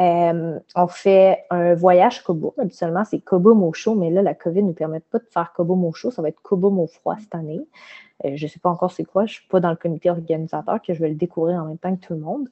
Euh, 0.00 0.59
on 0.74 0.87
fait 0.88 1.44
un 1.50 1.74
voyage 1.74 2.22
Kobo. 2.24 2.55
Habituellement, 2.59 3.05
c'est 3.05 3.20
Kobo 3.20 3.55
au 3.55 3.72
chaud, 3.72 3.94
mais 3.94 4.11
là, 4.11 4.22
la 4.22 4.35
COVID 4.35 4.62
ne 4.62 4.68
nous 4.68 4.74
permet 4.74 5.00
pas 5.00 5.18
de 5.18 5.27
faire 5.31 5.53
Kobo 5.53 5.74
au 5.74 5.92
chaud. 5.92 6.11
Ça 6.11 6.20
va 6.20 6.29
être 6.29 6.42
Kobo 6.42 6.68
au 6.68 6.87
froid 6.87 7.16
cette 7.20 7.35
année. 7.35 7.61
Euh, 8.25 8.33
je 8.37 8.45
ne 8.45 8.49
sais 8.49 8.59
pas 8.59 8.71
encore 8.71 8.93
c'est 8.93 9.05
quoi. 9.05 9.27
Je 9.27 9.33
ne 9.33 9.35
suis 9.35 9.49
pas 9.49 9.61
dans 9.61 9.71
le 9.71 9.77
comité 9.77 10.11
organisateur, 10.11 10.81
que 10.83 10.95
je 10.95 11.01
vais 11.01 11.09
le 11.09 11.15
découvrir 11.15 11.63
en 11.63 11.67
même 11.67 11.79
temps 11.79 11.95
que 11.95 12.01
tout 12.01 12.15
le 12.15 12.21
monde. 12.21 12.49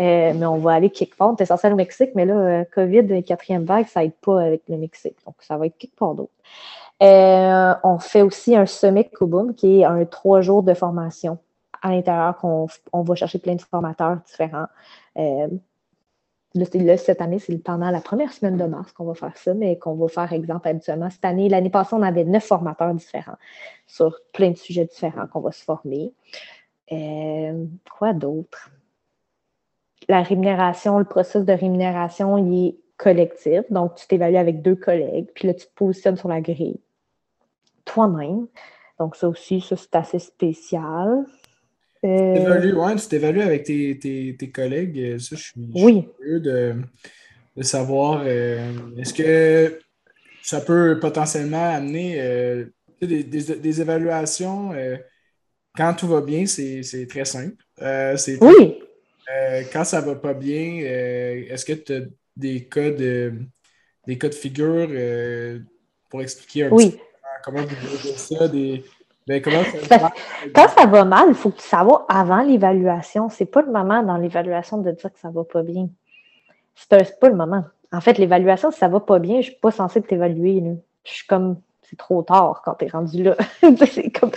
Euh, 0.00 0.32
mais 0.34 0.46
on 0.46 0.58
va 0.58 0.72
aller 0.72 0.90
quelque 0.90 1.16
part. 1.16 1.30
On 1.30 1.36
est 1.36 1.44
censé 1.44 1.70
au 1.70 1.76
Mexique, 1.76 2.10
mais 2.14 2.24
là, 2.24 2.64
COVID, 2.66 3.22
quatrième 3.24 3.64
vague, 3.64 3.86
ça 3.86 4.00
n'aide 4.00 4.14
pas 4.14 4.42
avec 4.42 4.62
le 4.68 4.76
Mexique. 4.76 5.16
Donc, 5.26 5.36
ça 5.40 5.56
va 5.56 5.66
être 5.66 5.76
quelque 5.76 5.96
part 5.96 6.14
d'autre. 6.14 6.32
on 7.00 7.98
fait 7.98 8.22
aussi 8.22 8.56
un 8.56 8.66
sommet 8.66 9.04
Kobo, 9.04 9.52
qui 9.52 9.80
est 9.80 9.84
un 9.84 10.04
trois 10.04 10.40
jours 10.40 10.62
de 10.62 10.74
formation 10.74 11.38
à 11.82 11.90
l'intérieur 11.90 12.36
qu'on 12.38 12.66
on 12.92 13.02
va 13.02 13.14
chercher 13.14 13.38
plein 13.38 13.54
de 13.54 13.62
formateurs 13.62 14.16
différents. 14.26 14.66
Là, 16.58 16.96
cette 16.96 17.20
année, 17.20 17.38
c'est 17.38 17.56
pendant 17.58 17.90
la 17.90 18.00
première 18.00 18.32
semaine 18.32 18.56
de 18.56 18.64
mars 18.64 18.92
qu'on 18.92 19.04
va 19.04 19.14
faire 19.14 19.36
ça, 19.36 19.54
mais 19.54 19.78
qu'on 19.78 19.94
va 19.94 20.08
faire, 20.08 20.32
exemple, 20.32 20.68
habituellement. 20.68 21.10
Cette 21.10 21.24
année, 21.24 21.48
l'année 21.48 21.70
passée, 21.70 21.94
on 21.94 22.02
avait 22.02 22.24
neuf 22.24 22.44
formateurs 22.44 22.94
différents 22.94 23.38
sur 23.86 24.18
plein 24.32 24.50
de 24.50 24.56
sujets 24.56 24.84
différents 24.84 25.26
qu'on 25.26 25.40
va 25.40 25.52
se 25.52 25.64
former. 25.64 26.12
Euh, 26.92 27.64
quoi 27.96 28.12
d'autre? 28.12 28.70
La 30.08 30.22
rémunération, 30.22 30.98
le 30.98 31.04
processus 31.04 31.44
de 31.44 31.52
rémunération, 31.52 32.38
il 32.38 32.68
est 32.68 32.76
collectif. 32.96 33.62
Donc, 33.70 33.94
tu 33.94 34.06
t'évalues 34.06 34.36
avec 34.36 34.62
deux 34.62 34.76
collègues, 34.76 35.28
puis 35.34 35.48
là, 35.48 35.54
tu 35.54 35.66
te 35.66 35.74
positionnes 35.74 36.16
sur 36.16 36.28
la 36.28 36.40
grille 36.40 36.80
toi-même. 37.88 38.46
Donc, 38.98 39.16
ça 39.16 39.28
aussi, 39.28 39.60
ça, 39.60 39.76
c'est 39.76 39.94
assez 39.94 40.18
spécial. 40.18 41.24
Euh... 42.04 42.94
tu 42.96 43.08
t'évalues 43.08 43.42
avec 43.42 43.64
tes, 43.64 43.98
tes, 43.98 44.36
tes, 44.36 44.50
collègues. 44.50 44.98
Euh, 44.98 45.18
ça, 45.18 45.36
je 45.36 45.42
suis, 45.42 45.52
curieux 45.72 46.40
de, 46.40 46.74
de 47.56 47.62
savoir 47.62 48.22
euh, 48.24 48.72
est-ce 48.96 49.14
que 49.14 49.78
ça 50.42 50.60
peut 50.60 50.98
potentiellement 51.00 51.74
amener 51.74 52.20
euh, 52.20 52.66
des, 53.02 53.24
des, 53.24 53.56
des, 53.56 53.80
évaluations. 53.80 54.72
quand 55.76 55.94
tout 55.94 56.08
va 56.08 56.20
bien, 56.20 56.46
c'est 56.46 57.06
très 57.08 57.24
simple. 57.24 57.62
oui. 57.80 58.78
quand 59.72 59.84
ça 59.84 60.00
va 60.00 60.14
pas 60.14 60.34
bien, 60.34 60.80
est-ce 61.50 61.64
que 61.64 61.72
tu 61.74 61.92
as 61.92 62.00
des 62.36 62.64
cas 62.64 62.90
de, 62.90 63.34
des 64.06 64.18
cas 64.18 64.28
de 64.28 64.34
figure 64.34 64.88
pour 66.08 66.22
expliquer 66.22 66.64
un 66.64 66.70
oui. 66.70 66.92
peu 66.92 66.98
comment 67.44 67.62
vous 67.62 67.76
voyez 67.88 68.16
ça? 68.16 68.48
Des, 68.48 68.84
ben, 69.28 69.42
quand 70.54 70.68
ça 70.68 70.86
va 70.86 71.04
mal, 71.04 71.26
il 71.28 71.34
faut 71.34 71.50
que 71.50 71.60
ça 71.60 71.84
va 71.84 72.06
avant 72.08 72.40
l'évaluation. 72.40 73.28
C'est 73.28 73.44
pas 73.44 73.60
le 73.60 73.70
moment 73.70 74.02
dans 74.02 74.16
l'évaluation 74.16 74.78
de 74.78 74.90
dire 74.90 75.12
que 75.12 75.18
ça 75.18 75.28
va 75.28 75.44
pas 75.44 75.62
bien. 75.62 75.88
C'est 76.74 77.20
pas 77.20 77.28
le 77.28 77.36
moment. 77.36 77.64
En 77.92 78.00
fait, 78.00 78.16
l'évaluation, 78.16 78.70
si 78.70 78.78
ça 78.78 78.88
va 78.88 79.00
pas 79.00 79.18
bien, 79.18 79.42
je 79.42 79.50
suis 79.50 79.60
pas 79.60 79.70
censée 79.70 80.00
t'évaluer. 80.00 80.62
Je 81.04 81.12
suis 81.12 81.26
comme, 81.26 81.60
c'est 81.82 81.98
trop 81.98 82.22
tard 82.22 82.62
quand 82.64 82.74
tu 82.74 82.86
es 82.86 82.88
rendu 82.88 83.22
là. 83.22 83.36
c'est 83.92 84.10
comme, 84.10 84.30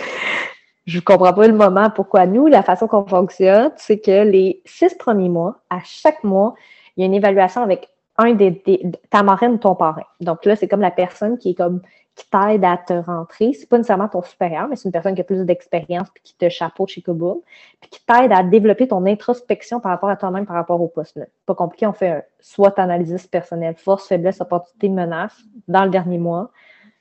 je 0.84 1.00
comprends 1.00 1.32
pas 1.32 1.46
le 1.46 1.54
moment 1.54 1.88
pourquoi? 1.88 2.26
Nous, 2.26 2.46
la 2.46 2.62
façon 2.62 2.86
qu'on 2.86 3.06
fonctionne, 3.06 3.70
c'est 3.76 3.98
que 3.98 4.24
les 4.24 4.60
six 4.66 4.94
premiers 4.94 5.30
mois, 5.30 5.60
à 5.70 5.78
chaque 5.84 6.22
mois, 6.22 6.54
il 6.96 7.00
y 7.00 7.04
a 7.04 7.06
une 7.06 7.14
évaluation 7.14 7.62
avec 7.62 7.88
un 8.18 8.34
des, 8.34 8.62
ta 9.08 9.22
marraine 9.22 9.52
ou 9.52 9.58
ton 9.58 9.74
parrain. 9.74 10.04
Donc 10.20 10.44
là, 10.44 10.54
c'est 10.54 10.68
comme 10.68 10.82
la 10.82 10.90
personne 10.90 11.38
qui 11.38 11.50
est 11.50 11.54
comme 11.54 11.80
qui 12.14 12.28
t'aide 12.28 12.64
à 12.64 12.76
te 12.76 12.92
rentrer. 12.92 13.52
C'est 13.54 13.68
pas 13.68 13.78
nécessairement 13.78 14.08
ton 14.08 14.22
supérieur, 14.22 14.68
mais 14.68 14.76
c'est 14.76 14.86
une 14.86 14.92
personne 14.92 15.14
qui 15.14 15.22
a 15.22 15.24
plus 15.24 15.44
d'expérience 15.46 16.08
puis 16.10 16.22
qui 16.22 16.36
te 16.36 16.48
chapeaute 16.48 16.90
chez 16.90 17.00
Koboom, 17.00 17.40
puis 17.80 17.90
qui 17.90 18.04
t'aide 18.04 18.32
à 18.32 18.42
développer 18.42 18.86
ton 18.86 19.06
introspection 19.06 19.80
par 19.80 19.92
rapport 19.92 20.10
à 20.10 20.16
toi-même, 20.16 20.44
par 20.44 20.56
rapport 20.56 20.80
au 20.80 20.88
poste. 20.88 21.16
-là. 21.16 21.26
Pas 21.46 21.54
compliqué, 21.54 21.86
on 21.86 21.92
fait 21.92 22.08
un 22.08 22.22
SWOT 22.40 22.74
analyse 22.76 23.26
personnelle, 23.26 23.76
force, 23.76 24.08
faiblesse, 24.08 24.40
opportunité, 24.40 24.88
menace 24.88 25.36
dans 25.68 25.84
le 25.84 25.90
dernier 25.90 26.18
mois, 26.18 26.50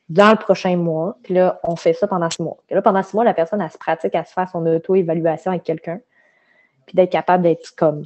dans 0.08 0.32
le 0.32 0.38
prochain 0.38 0.78
mois. 0.78 1.18
Puis 1.24 1.34
là, 1.34 1.60
on 1.64 1.76
fait 1.76 1.94
ça 1.94 2.08
pendant 2.08 2.30
six 2.30 2.42
mois. 2.42 2.58
Puis 2.68 2.76
là, 2.76 2.82
pendant 2.82 3.04
six 3.04 3.14
mois, 3.14 3.26
la 3.26 3.34
personne, 3.34 3.62
elle 3.62 3.72
se 3.72 3.78
pratique 3.78 4.16
à 4.16 4.24
se 4.24 4.32
faire 4.32 4.50
son 4.50 4.66
auto-évaluation 4.66 5.52
avec 5.52 5.64
quelqu'un, 5.64 6.00
puis 6.86 6.96
d'être 6.96 7.12
capable 7.12 7.44
d'être 7.44 7.76
comme 7.76 8.06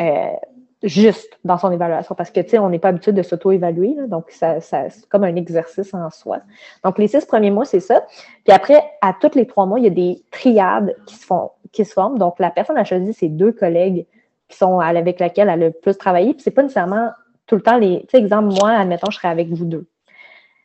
euh, 0.00 0.36
juste 0.82 1.38
dans 1.44 1.58
son 1.58 1.70
évaluation 1.70 2.14
parce 2.14 2.30
que, 2.30 2.40
tu 2.40 2.50
sais, 2.50 2.58
on 2.58 2.68
n'est 2.68 2.78
pas 2.78 2.88
habitué 2.88 3.12
de 3.12 3.22
s'auto-évaluer, 3.22 3.96
donc 4.08 4.30
ça, 4.30 4.60
ça 4.60 4.90
c'est 4.90 5.08
comme 5.08 5.24
un 5.24 5.36
exercice 5.36 5.94
en 5.94 6.10
soi. 6.10 6.40
Donc, 6.84 6.98
les 6.98 7.08
six 7.08 7.24
premiers 7.24 7.50
mois, 7.50 7.64
c'est 7.64 7.80
ça. 7.80 8.04
Puis 8.44 8.52
après, 8.52 8.82
à 9.00 9.14
tous 9.18 9.34
les 9.34 9.46
trois 9.46 9.66
mois, 9.66 9.78
il 9.78 9.84
y 9.84 9.88
a 9.88 9.90
des 9.90 10.22
triades 10.30 10.94
qui 11.06 11.16
se, 11.16 11.24
font, 11.24 11.50
qui 11.70 11.84
se 11.84 11.92
forment. 11.92 12.18
Donc, 12.18 12.38
la 12.38 12.50
personne 12.50 12.76
a 12.76 12.84
choisi 12.84 13.12
ses 13.12 13.28
deux 13.28 13.52
collègues 13.52 14.06
qui 14.48 14.56
sont 14.56 14.80
avec 14.80 15.20
lesquels 15.20 15.48
elle 15.48 15.62
a 15.62 15.68
le 15.68 15.70
plus 15.70 15.96
travaillé. 15.96 16.34
Puis 16.34 16.42
c'est 16.42 16.50
pas 16.50 16.62
nécessairement 16.62 17.10
tout 17.46 17.54
le 17.54 17.62
temps 17.62 17.78
les. 17.78 18.00
Tu 18.02 18.06
sais, 18.10 18.18
exemple, 18.18 18.54
moi, 18.60 18.70
admettons, 18.70 19.10
je 19.10 19.16
serais 19.16 19.28
avec 19.28 19.48
vous 19.48 19.64
deux. 19.64 19.86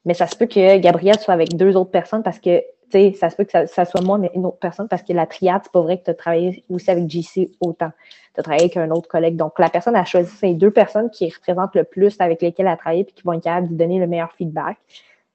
Mais 0.05 0.13
ça 0.13 0.25
se 0.27 0.35
peut 0.35 0.45
que 0.45 0.77
Gabrielle 0.77 1.19
soit 1.19 1.33
avec 1.33 1.55
deux 1.55 1.75
autres 1.75 1.91
personnes 1.91 2.23
parce 2.23 2.39
que 2.39 2.63
sais, 2.91 3.13
ça 3.13 3.29
se 3.29 3.35
peut 3.35 3.45
que 3.45 3.65
ça, 3.65 3.85
soit 3.85 4.01
moi, 4.01 4.17
mais 4.17 4.31
une 4.33 4.45
autre 4.45 4.59
personne, 4.59 4.87
parce 4.87 5.03
que 5.03 5.13
la 5.13 5.25
triade, 5.25 5.61
c'est 5.63 5.71
pas 5.71 5.81
vrai 5.81 5.99
que 5.99 6.05
tu 6.05 6.11
as 6.11 6.13
travaillé 6.13 6.63
aussi 6.69 6.89
avec 6.89 7.09
JC 7.09 7.51
autant. 7.59 7.91
Tu 8.33 8.39
as 8.39 8.43
travaillé 8.43 8.63
avec 8.63 8.77
un 8.77 8.89
autre 8.91 9.07
collègue. 9.07 9.35
Donc, 9.35 9.59
la 9.59 9.69
personne 9.69 9.95
a 9.95 10.05
choisi 10.05 10.29
ces 10.29 10.53
deux 10.53 10.71
personnes 10.71 11.09
qui 11.09 11.29
représentent 11.29 11.75
le 11.75 11.83
plus 11.83 12.15
avec 12.19 12.41
lesquelles 12.41 12.67
elle 12.67 12.73
a 12.73 12.77
travaillé 12.77 13.03
puis 13.03 13.13
qui 13.13 13.23
vont 13.23 13.33
être 13.33 13.43
capables 13.43 13.69
de 13.69 13.75
donner 13.75 13.99
le 13.99 14.07
meilleur 14.07 14.31
feedback, 14.33 14.77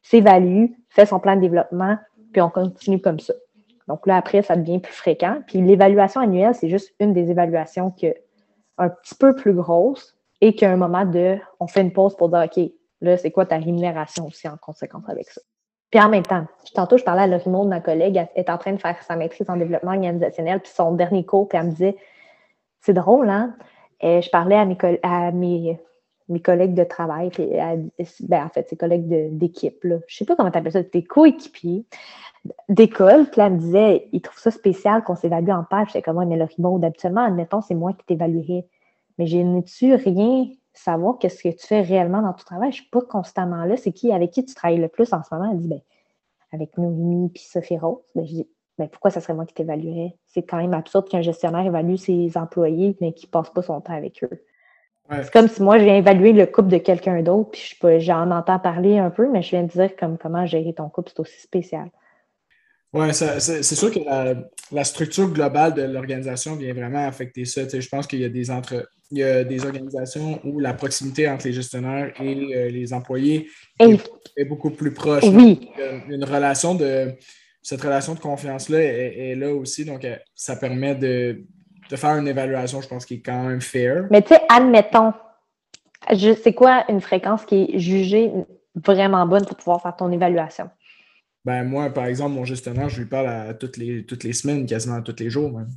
s'évalue, 0.02 0.66
fait 0.88 1.06
son 1.06 1.20
plan 1.20 1.36
de 1.36 1.40
développement, 1.40 1.96
puis 2.32 2.40
on 2.42 2.50
continue 2.50 3.00
comme 3.00 3.20
ça. 3.20 3.34
Donc 3.88 4.06
là, 4.06 4.16
après, 4.16 4.42
ça 4.42 4.56
devient 4.56 4.78
plus 4.78 4.92
fréquent. 4.92 5.42
Puis 5.46 5.60
l'évaluation 5.60 6.20
annuelle, 6.20 6.54
c'est 6.54 6.68
juste 6.68 6.94
une 7.00 7.12
des 7.12 7.30
évaluations 7.30 7.90
qui 7.90 8.12
un 8.78 8.88
petit 8.88 9.14
peu 9.14 9.34
plus 9.34 9.52
grosse 9.52 10.16
et 10.40 10.54
qu'à 10.54 10.70
un 10.70 10.76
moment 10.76 11.04
de, 11.04 11.38
on 11.60 11.66
fait 11.66 11.82
une 11.82 11.92
pause 11.92 12.16
pour 12.16 12.28
dire, 12.28 12.44
OK, 12.44 12.72
là, 13.00 13.16
c'est 13.16 13.30
quoi 13.30 13.46
ta 13.46 13.58
rémunération 13.58 14.26
aussi 14.26 14.48
en 14.48 14.56
conséquence 14.56 15.04
avec 15.08 15.30
ça? 15.30 15.40
Puis 15.92 16.00
en 16.00 16.08
même 16.08 16.24
temps, 16.24 16.46
tantôt, 16.74 16.96
je 16.96 17.04
parlais 17.04 17.22
à 17.22 17.26
Lorimo, 17.26 17.64
ma 17.64 17.80
collègue, 17.80 18.16
elle 18.16 18.28
est 18.34 18.50
en 18.50 18.56
train 18.56 18.72
de 18.72 18.80
faire 18.80 19.00
sa 19.02 19.14
maîtrise 19.14 19.48
en 19.50 19.56
développement 19.56 19.92
organisationnel, 19.92 20.60
puis 20.60 20.72
son 20.74 20.92
dernier 20.92 21.24
cours, 21.24 21.48
puis 21.48 21.58
elle 21.58 21.66
me 21.66 21.70
disait 21.70 21.96
C'est 22.80 22.94
drôle, 22.94 23.28
hein? 23.28 23.54
Et 24.00 24.22
je 24.22 24.30
parlais 24.30 24.56
à 24.56 25.30
mes, 25.32 25.78
collègues 26.42 26.74
de 26.74 26.82
travail, 26.84 27.28
puis 27.28 27.46
ben, 28.20 28.44
en 28.44 28.48
fait, 28.48 28.68
ses 28.70 28.76
collègues 28.76 29.36
d'équipe, 29.36 29.78
je 29.82 29.88
ne 29.88 30.00
sais 30.08 30.24
pas 30.24 30.34
comment 30.34 30.50
tu 30.50 30.58
appelles 30.58 30.72
ça, 30.72 30.82
tes 30.82 31.04
coéquipiers 31.04 31.84
d'école, 32.70 33.26
puis 33.26 33.42
elle 33.42 33.52
me 33.52 33.58
disait, 33.58 34.08
ils 34.12 34.22
trouvent 34.22 34.40
ça 34.40 34.50
spécial 34.50 35.04
qu'on 35.04 35.14
s'évalue 35.14 35.50
en 35.50 35.62
page. 35.62 35.88
J'étais 35.88 36.02
comme, 36.02 36.24
mais 36.24 36.36
le 36.36 36.48
bon, 36.58 36.82
habituellement, 36.82 37.24
admettons, 37.24 37.60
c'est 37.60 37.74
moi 37.74 37.92
qui 37.92 38.04
t'évaluerais. 38.06 38.66
Mais 39.18 39.26
je 39.26 39.36
n'ai-tu 39.36 39.94
rien 39.94 40.46
savoir 40.72 41.18
qu'est-ce 41.18 41.42
que 41.42 41.48
tu 41.48 41.66
fais 41.66 41.82
réellement 41.82 42.22
dans 42.22 42.32
ton 42.32 42.44
travail? 42.44 42.72
Je 42.72 42.78
ne 42.78 42.82
suis 42.82 42.90
pas 42.90 43.02
constamment 43.02 43.64
là. 43.64 43.76
C'est 43.76 43.92
qui, 43.92 44.12
avec 44.12 44.30
qui 44.30 44.44
tu 44.44 44.54
travailles 44.54 44.80
le 44.80 44.88
plus 44.88 45.12
en 45.12 45.22
ce 45.22 45.34
moment? 45.34 45.50
Elle 45.50 45.58
dit, 45.58 45.68
ben, 45.68 45.80
avec 46.52 46.76
Noémie 46.78 47.30
puis 47.30 47.42
Sophie 47.42 47.78
Rose. 47.78 48.02
Ben, 48.14 48.24
je 48.24 48.32
dis, 48.32 48.48
ben, 48.78 48.88
pourquoi 48.88 49.10
ça 49.10 49.20
serait 49.20 49.34
moi 49.34 49.44
qui 49.44 49.54
t'évaluerais? 49.54 50.16
C'est 50.26 50.42
quand 50.42 50.56
même 50.56 50.74
absurde 50.74 51.08
qu'un 51.08 51.22
gestionnaire 51.22 51.64
évalue 51.66 51.96
ses 51.96 52.36
employés, 52.36 52.96
mais 53.00 53.12
qu'il 53.12 53.28
ne 53.28 53.30
passe 53.30 53.50
pas 53.50 53.62
son 53.62 53.80
temps 53.80 53.94
avec 53.94 54.24
eux. 54.24 54.42
C'est 55.10 55.32
comme 55.32 55.48
si 55.48 55.62
moi, 55.62 55.78
je 55.78 55.84
viens 55.84 55.96
évaluer 55.96 56.32
le 56.32 56.46
couple 56.46 56.68
de 56.68 56.78
quelqu'un 56.78 57.22
d'autre, 57.22 57.50
puis 57.50 57.76
j'en 58.00 58.30
entends 58.30 58.58
parler 58.58 58.98
un 58.98 59.10
peu, 59.10 59.28
mais 59.28 59.42
je 59.42 59.50
viens 59.50 59.64
de 59.64 59.68
dire 59.68 59.94
comme 59.96 60.16
comment 60.16 60.46
gérer 60.46 60.72
ton 60.72 60.88
couple, 60.88 61.10
c'est 61.10 61.20
aussi 61.20 61.40
spécial. 61.40 61.90
Oui, 62.92 63.06
c'est 63.14 63.62
sûr 63.62 63.90
que 63.90 64.00
la, 64.70 64.84
structure 64.84 65.28
globale 65.30 65.72
de 65.72 65.82
l'organisation 65.82 66.56
vient 66.56 66.74
vraiment 66.74 67.06
affecter 67.06 67.46
ça. 67.46 67.62
je 67.66 67.88
pense 67.88 68.06
qu'il 68.06 68.20
y 68.20 68.24
a 68.24 68.28
des 68.28 68.50
entre 68.50 68.86
il 69.12 69.18
y 69.18 69.24
a 69.24 69.44
des 69.44 69.64
organisations 69.64 70.40
où 70.42 70.58
la 70.58 70.72
proximité 70.72 71.28
entre 71.28 71.46
les 71.46 71.52
gestionnaires 71.52 72.12
et 72.18 72.56
euh, 72.56 72.70
les 72.70 72.94
employés 72.94 73.48
est, 73.78 74.44
beaucoup 74.46 74.70
plus 74.70 74.94
proche. 74.94 75.24
Oui. 75.24 75.68
Une 76.08 76.24
relation 76.24 76.74
de 76.74 77.14
cette 77.60 77.82
relation 77.82 78.14
de 78.14 78.20
confiance-là 78.20 78.78
est, 78.80 79.34
là 79.36 79.54
aussi. 79.54 79.84
Donc, 79.84 80.04
euh, 80.04 80.16
ça 80.34 80.56
permet 80.56 80.94
de, 80.94 81.44
faire 81.94 82.16
une 82.16 82.26
évaluation, 82.26 82.80
je 82.80 82.88
pense, 82.88 83.04
qui 83.04 83.14
est 83.14 83.20
quand 83.20 83.44
même 83.44 83.60
fair. 83.60 84.06
Mais 84.10 84.22
tu 84.22 84.28
sais, 84.28 84.40
admettons, 84.48 85.12
c'est 86.10 86.54
quoi 86.54 86.84
une 86.88 87.02
fréquence 87.02 87.44
qui 87.44 87.64
est 87.64 87.78
jugée 87.78 88.32
vraiment 88.74 89.26
bonne 89.26 89.44
pour 89.44 89.58
pouvoir 89.58 89.82
faire 89.82 89.94
ton 89.94 90.10
évaluation? 90.10 90.70
Ben 91.44 91.64
moi, 91.64 91.90
par 91.90 92.06
exemple, 92.06 92.34
mon 92.34 92.44
gestionnaire, 92.44 92.88
je 92.88 93.00
lui 93.00 93.08
parle 93.08 93.28
à 93.28 93.54
toutes 93.54 93.76
les, 93.76 94.04
toutes 94.04 94.24
les 94.24 94.32
semaines, 94.32 94.64
quasiment 94.66 95.02
tous 95.02 95.16
les 95.18 95.30
jours. 95.30 95.50
Même. 95.50 95.68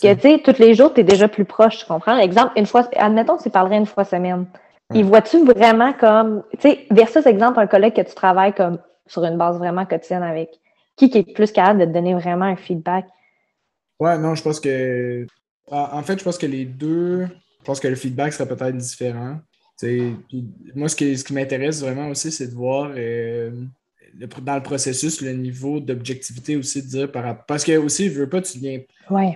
Que, 0.00 0.14
tu 0.14 0.20
sais, 0.20 0.42
tous 0.42 0.58
les 0.60 0.74
jours, 0.74 0.94
tu 0.94 1.00
es 1.00 1.04
déjà 1.04 1.28
plus 1.28 1.44
proche, 1.44 1.78
tu 1.78 1.86
comprends? 1.86 2.18
Exemple, 2.18 2.52
une 2.56 2.66
fois, 2.66 2.88
admettons, 2.96 3.36
tu 3.36 3.50
parlerais 3.50 3.78
une 3.78 3.86
fois 3.86 4.04
semaine. 4.04 4.46
Il 4.94 5.04
vois-tu 5.04 5.44
vraiment 5.44 5.92
comme, 5.92 6.44
tu 6.52 6.60
sais, 6.70 6.86
versus 6.90 7.26
exemple, 7.26 7.58
un 7.58 7.66
collègue 7.66 7.94
que 7.94 8.00
tu 8.00 8.14
travailles 8.14 8.54
comme 8.54 8.78
sur 9.06 9.22
une 9.24 9.36
base 9.36 9.58
vraiment 9.58 9.84
quotidienne 9.84 10.22
avec, 10.22 10.50
qui, 10.96 11.10
qui 11.10 11.18
est 11.18 11.34
plus 11.34 11.52
capable 11.52 11.80
de 11.80 11.84
te 11.84 11.90
donner 11.90 12.14
vraiment 12.14 12.46
un 12.46 12.56
feedback? 12.56 13.06
Ouais, 14.00 14.16
non, 14.16 14.34
je 14.34 14.42
pense 14.42 14.60
que, 14.60 15.26
en 15.66 16.02
fait, 16.02 16.18
je 16.18 16.24
pense 16.24 16.38
que 16.38 16.46
les 16.46 16.64
deux, 16.64 17.26
je 17.26 17.64
pense 17.64 17.80
que 17.80 17.88
le 17.88 17.96
feedback 17.96 18.32
serait 18.32 18.48
peut-être 18.48 18.76
différent. 18.76 19.40
moi, 20.74 20.88
ce 20.88 20.96
qui, 20.96 21.18
ce 21.18 21.24
qui 21.24 21.34
m'intéresse 21.34 21.82
vraiment 21.82 22.08
aussi, 22.08 22.32
c'est 22.32 22.48
de 22.48 22.54
voir 22.54 22.92
euh, 22.96 23.50
dans 24.14 24.56
le 24.56 24.62
processus, 24.62 25.20
le 25.20 25.32
niveau 25.32 25.80
d'objectivité 25.80 26.56
aussi, 26.56 26.82
de 26.82 26.88
dire 26.88 27.12
par 27.12 27.44
Parce 27.46 27.64
que 27.64 27.76
aussi, 27.76 28.06
il 28.06 28.10
veut 28.10 28.28
pas, 28.28 28.40
tu 28.40 28.58
viens 28.58 28.80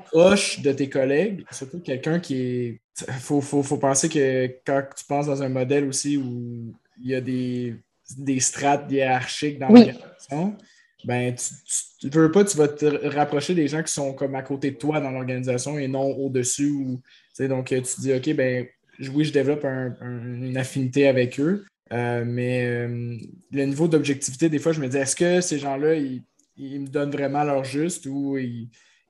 proche 0.07 0.61
de 0.61 0.73
tes 0.73 0.89
collègues, 0.89 1.45
surtout 1.51 1.81
quelqu'un 1.81 2.19
qui 2.19 2.37
est. 2.37 2.81
Il 3.09 3.15
faut, 3.15 3.41
faut, 3.41 3.79
penser 3.79 4.09
que 4.09 4.47
quand 4.67 4.83
tu 4.95 5.05
penses 5.07 5.27
dans 5.27 5.43
un 5.43 5.49
modèle 5.49 5.85
aussi 5.87 6.19
où 6.19 6.75
il 7.03 7.11
y 7.11 7.15
a 7.15 7.23
des, 7.23 7.75
des 8.19 8.39
strates 8.39 8.91
hiérarchiques 8.93 9.59
dans 9.59 9.69
l'organisation, 9.69 10.57
ben, 11.05 11.35
tu, 11.35 12.07
ne 12.07 12.13
veux 12.13 12.31
pas, 12.31 12.45
tu 12.45 12.57
vas 12.57 12.69
te 12.69 12.85
rapprocher 13.09 13.55
des 13.55 13.67
gens 13.67 13.83
qui 13.83 13.93
sont 13.93 14.13
comme 14.13 14.35
à 14.35 14.43
côté 14.43 14.73
de 14.73 14.77
toi 14.77 15.01
dans 15.01 15.11
l'organisation 15.11 15.79
et 15.79 15.89
non 15.89 16.03
au-dessus. 16.03 16.71
Ou, 16.71 17.01
donc, 17.49 17.69
tu 17.69 17.83
te 17.83 18.01
dis, 18.01 18.13
OK, 18.13 18.35
ben, 18.37 18.67
oui, 19.13 19.25
je 19.25 19.33
développe 19.33 19.65
une 19.65 20.57
affinité 20.57 21.09
avec 21.09 21.41
eux. 21.41 21.65
Euh, 21.93 22.25
mais 22.27 22.65
euh, 22.65 23.19
le 23.51 23.65
niveau 23.65 23.87
d'objectivité, 23.87 24.49
des 24.49 24.59
fois, 24.59 24.73
je 24.73 24.81
me 24.81 24.89
dis, 24.89 24.97
est-ce 24.97 25.17
que 25.17 25.41
ces 25.41 25.59
gens-là, 25.59 25.95
ils, 25.95 26.23
me 26.57 26.87
donnent 26.87 27.11
vraiment 27.11 27.45
leur 27.45 27.65
juste 27.65 28.07
ou 28.07 28.39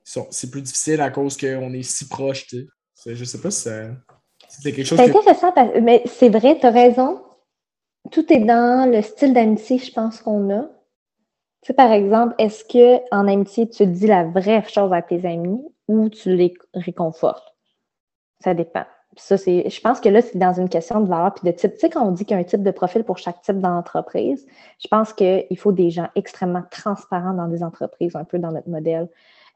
c'est 0.04 0.50
plus 0.50 0.62
difficile 0.62 1.00
à 1.00 1.10
cause 1.10 1.36
qu'on 1.36 1.72
est 1.72 1.82
si 1.82 2.08
proche, 2.08 2.46
tu 2.46 2.68
sais? 2.94 3.14
Je 3.14 3.24
sais 3.24 3.40
pas 3.40 3.50
si 3.50 3.68
c'est 4.48 4.72
quelque 4.72 4.84
chose. 4.84 4.98
C'est 4.98 5.16
intéressant, 5.16 5.52
mais 5.80 6.02
c'est 6.06 6.28
vrai, 6.28 6.58
tu 6.58 6.66
as 6.66 6.70
raison. 6.70 7.22
Tout 8.10 8.32
est 8.32 8.40
dans 8.40 8.90
le 8.90 9.00
style 9.02 9.32
d'amitié, 9.32 9.78
je 9.78 9.92
pense, 9.92 10.20
qu'on 10.20 10.50
a. 10.50 10.62
Tu 11.62 11.68
sais, 11.68 11.74
par 11.74 11.92
exemple, 11.92 12.34
est-ce 12.38 12.64
qu'en 12.64 13.28
amitié, 13.28 13.68
tu 13.68 13.86
dis 13.86 14.08
la 14.08 14.24
vraie 14.24 14.64
chose 14.68 14.92
à 14.92 15.02
tes 15.02 15.24
amis 15.24 15.62
ou 15.86 16.08
tu 16.08 16.34
les 16.34 16.54
réconfortes? 16.74 17.54
Ça 18.40 18.54
dépend 18.54 18.84
ça, 19.16 19.36
c'est, 19.36 19.68
je 19.68 19.80
pense 19.80 20.00
que 20.00 20.08
là, 20.08 20.22
c'est 20.22 20.38
dans 20.38 20.54
une 20.54 20.68
question 20.68 21.00
de 21.00 21.08
valeur 21.08 21.34
puis 21.34 21.50
de 21.50 21.54
type. 21.54 21.74
Tu 21.74 21.80
sais, 21.80 21.90
quand 21.90 22.06
on 22.06 22.12
dit 22.12 22.24
qu'il 22.24 22.34
y 22.34 22.38
a 22.38 22.40
un 22.40 22.44
type 22.44 22.62
de 22.62 22.70
profil 22.70 23.04
pour 23.04 23.18
chaque 23.18 23.42
type 23.42 23.58
d'entreprise, 23.58 24.46
je 24.82 24.88
pense 24.88 25.12
qu'il 25.12 25.58
faut 25.58 25.72
des 25.72 25.90
gens 25.90 26.08
extrêmement 26.14 26.62
transparents 26.70 27.34
dans 27.34 27.48
des 27.48 27.62
entreprises, 27.62 28.16
un 28.16 28.24
peu 28.24 28.38
dans 28.38 28.52
notre 28.52 28.70
modèle. 28.70 29.08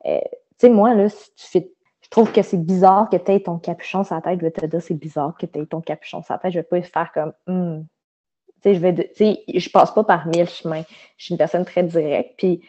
Euh, 0.07 0.19
tu 0.21 0.67
sais, 0.67 0.69
moi, 0.69 0.95
là, 0.95 1.09
si 1.09 1.35
tu 1.37 1.47
fais, 1.47 1.73
je 2.03 2.09
trouve 2.11 2.33
que 2.33 2.43
c'est 2.43 2.63
bizarre 2.63 3.09
que 3.09 3.17
tu 3.17 3.33
aies 3.33 3.41
ton 3.41 3.59
capuchon 3.59 4.05
sur 4.05 4.15
la 4.15 4.21
tête. 4.21 4.39
Je 4.41 4.45
vais 4.45 4.51
te 4.51 4.67
dire, 4.67 4.83
c'est 4.83 4.95
bizarre 4.95 5.35
que 5.39 5.47
tu 5.47 5.59
aies 5.59 5.67
ton 5.67 5.81
capuchon 5.81 6.23
sur 6.23 6.35
la 6.35 6.39
tête. 6.39 6.53
Je 6.53 6.59
vais 6.59 6.63
pas 6.63 6.83
faire 6.83 7.13
comme, 7.13 7.33
hmm. 7.47 7.83
tu 7.83 8.63
sais, 8.63 8.75
je 8.75 8.81
vais, 8.81 8.95
tu 8.95 9.15
sais, 9.15 9.43
je 9.53 9.71
passe 9.71 9.93
pas 9.93 10.05
par 10.05 10.27
mille 10.27 10.49
chemins. 10.49 10.85
Je 11.17 11.25
suis 11.25 11.35
une 11.35 11.39
personne 11.39 11.65
très 11.65 11.83
directe. 11.83 12.35
Puis, 12.37 12.61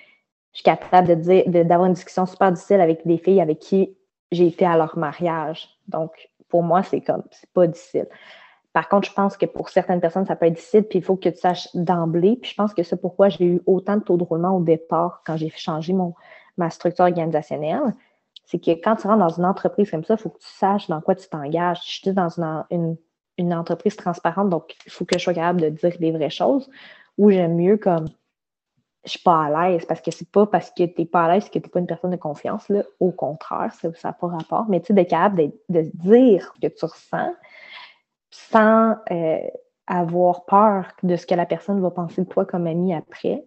je 0.53 0.59
suis 0.59 0.63
capable 0.63 1.09
de 1.09 1.15
dire, 1.15 1.43
d'avoir 1.65 1.85
une 1.85 1.93
discussion 1.93 2.25
super 2.25 2.51
difficile 2.51 2.81
avec 2.81 3.05
des 3.05 3.17
filles 3.17 3.41
avec 3.41 3.59
qui 3.59 3.95
j'ai 4.31 4.47
été 4.47 4.65
à 4.65 4.75
leur 4.75 4.97
mariage. 4.97 5.69
Donc, 5.87 6.11
pour 6.49 6.63
moi, 6.63 6.83
c'est 6.83 7.01
comme, 7.01 7.23
c'est 7.31 7.49
pas 7.51 7.67
difficile. 7.67 8.07
Par 8.73 8.89
contre, 8.89 9.07
je 9.07 9.13
pense 9.13 9.37
que 9.37 9.45
pour 9.45 9.69
certaines 9.69 9.99
personnes, 9.99 10.25
ça 10.25 10.35
peut 10.35 10.45
être 10.45 10.53
difficile, 10.53 10.83
puis 10.83 10.99
il 10.99 11.01
faut 11.03 11.15
que 11.15 11.29
tu 11.29 11.37
saches 11.37 11.67
d'emblée. 11.73 12.37
Puis 12.39 12.51
je 12.51 12.55
pense 12.55 12.73
que 12.73 12.83
c'est 12.83 12.99
pourquoi 13.01 13.29
j'ai 13.29 13.45
eu 13.45 13.61
autant 13.65 13.97
de 13.97 14.03
taux 14.03 14.17
de 14.17 14.23
roulement 14.23 14.55
au 14.55 14.61
départ 14.61 15.23
quand 15.25 15.35
j'ai 15.35 15.49
changé 15.49 15.93
mon, 15.93 16.13
ma 16.57 16.69
structure 16.69 17.05
organisationnelle. 17.05 17.93
C'est 18.45 18.59
que 18.59 18.71
quand 18.71 18.95
tu 18.95 19.07
rentres 19.07 19.19
dans 19.19 19.33
une 19.33 19.45
entreprise 19.45 19.89
comme 19.89 20.03
ça, 20.03 20.13
il 20.13 20.21
faut 20.21 20.29
que 20.29 20.39
tu 20.39 20.47
saches 20.47 20.87
dans 20.87 21.01
quoi 21.01 21.15
tu 21.15 21.27
t'engages. 21.27 21.81
Je 21.85 21.91
suis 21.91 22.11
dans 22.13 22.29
une, 22.69 22.97
une, 23.37 23.53
entreprise 23.53 23.95
transparente, 23.95 24.49
donc 24.49 24.75
il 24.85 24.91
faut 24.91 25.05
que 25.05 25.17
je 25.17 25.23
sois 25.23 25.33
capable 25.33 25.61
de 25.61 25.69
dire 25.69 25.97
des 25.99 26.11
vraies 26.11 26.29
choses. 26.29 26.69
Ou 27.17 27.31
j'aime 27.31 27.55
mieux 27.55 27.77
comme 27.77 28.05
je 29.07 29.11
suis 29.11 29.23
pas 29.23 29.45
à 29.45 29.69
l'aise 29.69 29.85
parce 29.85 30.01
que 30.01 30.11
c'est 30.11 30.29
pas 30.29 30.45
parce 30.45 30.69
que 30.71 30.83
tu 30.83 30.93
n'es 30.99 31.05
pas 31.05 31.25
à 31.25 31.33
l'aise 31.33 31.45
que 31.45 31.59
tu 31.59 31.65
n'es 31.65 31.69
pas 31.69 31.79
une 31.79 31.87
personne 31.87 32.11
de 32.11 32.17
confiance. 32.17 32.67
Là. 32.69 32.83
Au 32.99 33.11
contraire, 33.11 33.73
ça 33.73 33.89
n'a 34.03 34.13
pas 34.13 34.27
rapport. 34.27 34.65
Mais 34.69 34.81
tu 34.81 34.87
sais, 34.87 34.93
d'être 34.93 35.09
capable 35.09 35.51
de, 35.69 35.81
dire 35.93 36.53
ce 36.55 36.67
que 36.67 36.73
tu 36.73 36.85
ressens 36.85 37.33
sans 38.29 38.95
euh, 39.11 39.39
avoir 39.87 40.45
peur 40.45 40.87
de 41.03 41.15
ce 41.15 41.25
que 41.25 41.35
la 41.35 41.45
personne 41.45 41.81
va 41.81 41.89
penser 41.89 42.23
de 42.23 42.27
toi 42.27 42.45
comme 42.45 42.67
ami 42.67 42.93
après. 42.93 43.45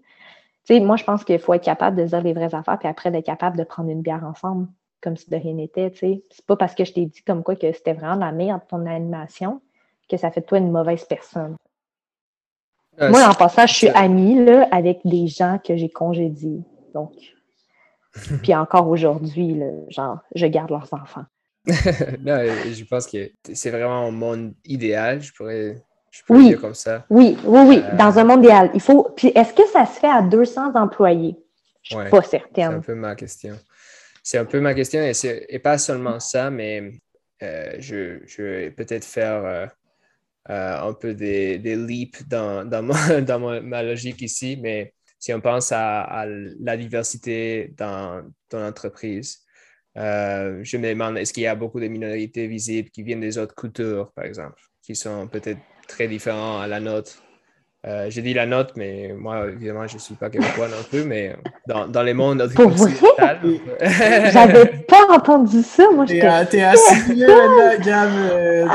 Tu 0.64 0.74
sais, 0.74 0.80
moi, 0.80 0.96
je 0.96 1.04
pense 1.04 1.24
qu'il 1.24 1.38
faut 1.38 1.54
être 1.54 1.64
capable 1.64 1.96
de 1.96 2.04
dire 2.04 2.22
les 2.22 2.32
vraies 2.32 2.54
affaires, 2.54 2.78
puis 2.78 2.88
après 2.88 3.10
d'être 3.10 3.26
capable 3.26 3.56
de 3.58 3.64
prendre 3.64 3.90
une 3.90 4.02
bière 4.02 4.24
ensemble, 4.24 4.66
comme 5.02 5.16
si 5.16 5.28
de 5.28 5.36
rien 5.36 5.54
n'était. 5.54 5.90
Tu 5.90 5.98
sais. 5.98 6.24
C'est 6.30 6.46
pas 6.46 6.56
parce 6.56 6.74
que 6.74 6.84
je 6.84 6.94
t'ai 6.94 7.06
dit 7.06 7.22
comme 7.22 7.42
quoi 7.42 7.54
que 7.54 7.70
c'était 7.72 7.92
vraiment 7.92 8.16
la 8.16 8.32
merde 8.32 8.62
ton 8.68 8.86
animation 8.86 9.60
que 10.08 10.16
ça 10.16 10.30
fait 10.30 10.40
de 10.40 10.46
toi 10.46 10.58
une 10.58 10.72
mauvaise 10.72 11.04
personne. 11.04 11.56
Euh, 13.00 13.10
Moi, 13.10 13.26
en 13.26 13.34
passant, 13.34 13.66
je 13.66 13.74
suis 13.74 13.88
amie 13.88 14.44
là, 14.44 14.68
avec 14.70 15.00
des 15.04 15.26
gens 15.26 15.58
que 15.64 15.76
j'ai 15.76 15.88
congédiés. 15.88 16.60
Donc, 16.94 17.12
puis 18.42 18.54
encore 18.54 18.88
aujourd'hui, 18.88 19.60
genre, 19.88 20.18
je 20.34 20.46
garde 20.46 20.70
leurs 20.70 20.92
enfants. 20.92 21.24
non, 21.66 22.38
je 22.72 22.84
pense 22.84 23.06
que 23.06 23.30
c'est 23.52 23.70
vraiment 23.70 24.06
un 24.06 24.10
monde 24.10 24.54
idéal, 24.64 25.20
je 25.20 25.32
pourrais, 25.32 25.82
je 26.10 26.22
pourrais 26.24 26.42
dire 26.42 26.60
comme 26.60 26.74
ça. 26.74 27.04
Oui, 27.10 27.36
oui, 27.44 27.60
oui, 27.66 27.82
euh, 27.84 27.96
dans 27.96 28.18
un 28.18 28.24
monde 28.24 28.44
idéal. 28.44 28.70
Il 28.74 28.80
faut. 28.80 29.10
Puis 29.16 29.28
est-ce 29.34 29.52
que 29.52 29.66
ça 29.68 29.84
se 29.86 30.00
fait 30.00 30.08
à 30.08 30.22
200 30.22 30.74
employés? 30.74 31.36
Je 31.82 31.96
ne 31.96 32.02
suis 32.02 32.10
pas 32.10 32.22
certaine. 32.22 32.70
C'est 32.70 32.76
un 32.76 32.80
peu 32.80 32.94
ma 32.94 33.14
question. 33.14 33.58
C'est 34.22 34.38
un 34.38 34.44
peu 34.44 34.60
ma 34.60 34.74
question 34.74 35.00
et, 35.00 35.12
et 35.48 35.58
pas 35.58 35.78
seulement 35.78 36.20
ça, 36.20 36.50
mais 36.50 36.92
euh, 37.42 37.72
je, 37.78 38.18
je, 38.26 38.42
vais 38.42 38.70
peut-être 38.70 39.04
faire 39.04 39.44
euh, 39.44 39.66
un 40.52 40.92
peu 40.92 41.14
des, 41.14 41.58
des 41.58 41.76
leaps 41.76 42.26
dans, 42.28 42.64
dans, 42.68 42.82
ma, 42.82 43.20
dans 43.20 43.38
ma, 43.62 43.82
logique 43.82 44.22
ici, 44.22 44.58
mais 44.60 44.94
si 45.18 45.32
on 45.34 45.40
pense 45.40 45.70
à, 45.72 46.26
la 46.60 46.76
diversité 46.76 47.74
dans 47.76 48.22
ton 48.48 48.64
entreprise, 48.64 49.40
euh, 49.96 50.60
je 50.62 50.76
me 50.76 50.88
demande, 50.88 51.18
est-ce 51.18 51.32
qu'il 51.32 51.42
y 51.42 51.46
a 51.46 51.54
beaucoup 51.54 51.80
de 51.80 51.88
minorités 51.88 52.46
visibles 52.46 52.90
qui 52.90 53.02
viennent 53.02 53.20
des 53.20 53.38
autres 53.38 53.54
cultures, 53.54 54.12
par 54.12 54.24
exemple, 54.24 54.60
qui 54.82 54.94
sont 54.94 55.28
peut-être 55.28 55.60
très 55.88 56.08
différents 56.08 56.60
à 56.60 56.66
la 56.66 56.80
nôtre? 56.80 57.22
Euh, 57.86 58.10
j'ai 58.10 58.20
dit 58.20 58.34
la 58.34 58.44
note, 58.44 58.72
mais 58.76 59.14
moi, 59.16 59.48
évidemment, 59.48 59.86
je 59.86 59.94
ne 59.94 60.00
suis 60.00 60.14
pas 60.14 60.28
québécois 60.28 60.68
non 60.68 60.82
plus, 60.90 61.02
mais 61.04 61.34
dans, 61.66 61.88
dans 61.88 62.02
les 62.02 62.12
mondes 62.12 62.42
occidentaux. 62.42 62.88
J'avais 63.80 64.66
pas 64.86 65.06
entendu 65.10 65.62
ça, 65.62 65.84
moi. 65.90 66.04
T'es 66.04 66.62
assimilé 66.62 67.26
la 67.26 67.78
gamme. 67.78 68.68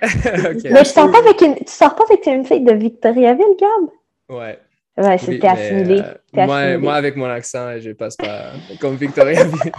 Mais 0.64 0.82
tu 0.82 0.90
sors, 0.90 1.10
pas 1.10 1.18
avec 1.18 1.40
une, 1.40 1.56
tu 1.56 1.72
sors 1.72 1.94
pas 1.94 2.04
avec 2.04 2.26
une 2.26 2.44
fille 2.44 2.62
de 2.62 2.72
Victoriaville, 2.72 3.56
Gab? 3.58 3.90
Ouais. 4.28 4.58
Ouais, 4.96 5.18
c'était 5.18 5.46
assimilé. 5.46 6.00
Euh, 6.00 6.46
moi, 6.46 6.78
moi, 6.78 6.94
avec 6.94 7.14
mon 7.16 7.26
accent, 7.26 7.78
je 7.78 7.92
passe 7.92 8.16
pas 8.16 8.52
comme 8.80 8.96
Victoriaville. 8.96 9.52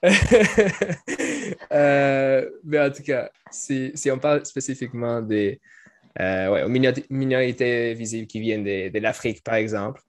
Euh, 1.72 2.48
mais 2.64 2.80
en 2.80 2.90
tout 2.90 3.02
cas, 3.02 3.30
si, 3.50 3.90
si, 3.94 4.10
on 4.12 4.18
parle 4.18 4.46
spécifiquement 4.46 5.20
des 5.20 5.60
ouais, 6.18 6.64
minorités 7.10 7.94
visibles 7.94 8.28
qui 8.28 8.38
viennent 8.38 8.62
de, 8.62 8.90
de 8.90 8.98
l'Afrique, 9.00 9.42
par 9.42 9.56
exemple, 9.56 10.00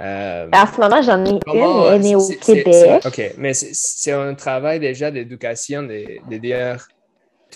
euh, 0.00 0.48
en 0.52 0.66
ce 0.66 0.80
moment, 0.80 1.02
j'en 1.02 1.24
ai 1.24 1.30
une, 1.30 1.40
elle 1.46 2.06
est, 2.06 2.14
au 2.14 2.28
Québec. 2.28 3.02
OK, 3.04 3.32
mais 3.38 3.54
c'est 3.54 4.12
un 4.12 4.34
travail 4.34 4.78
déjà 4.78 5.10
d'éducation, 5.10 5.82
de, 5.82 6.36
dire 6.36 6.86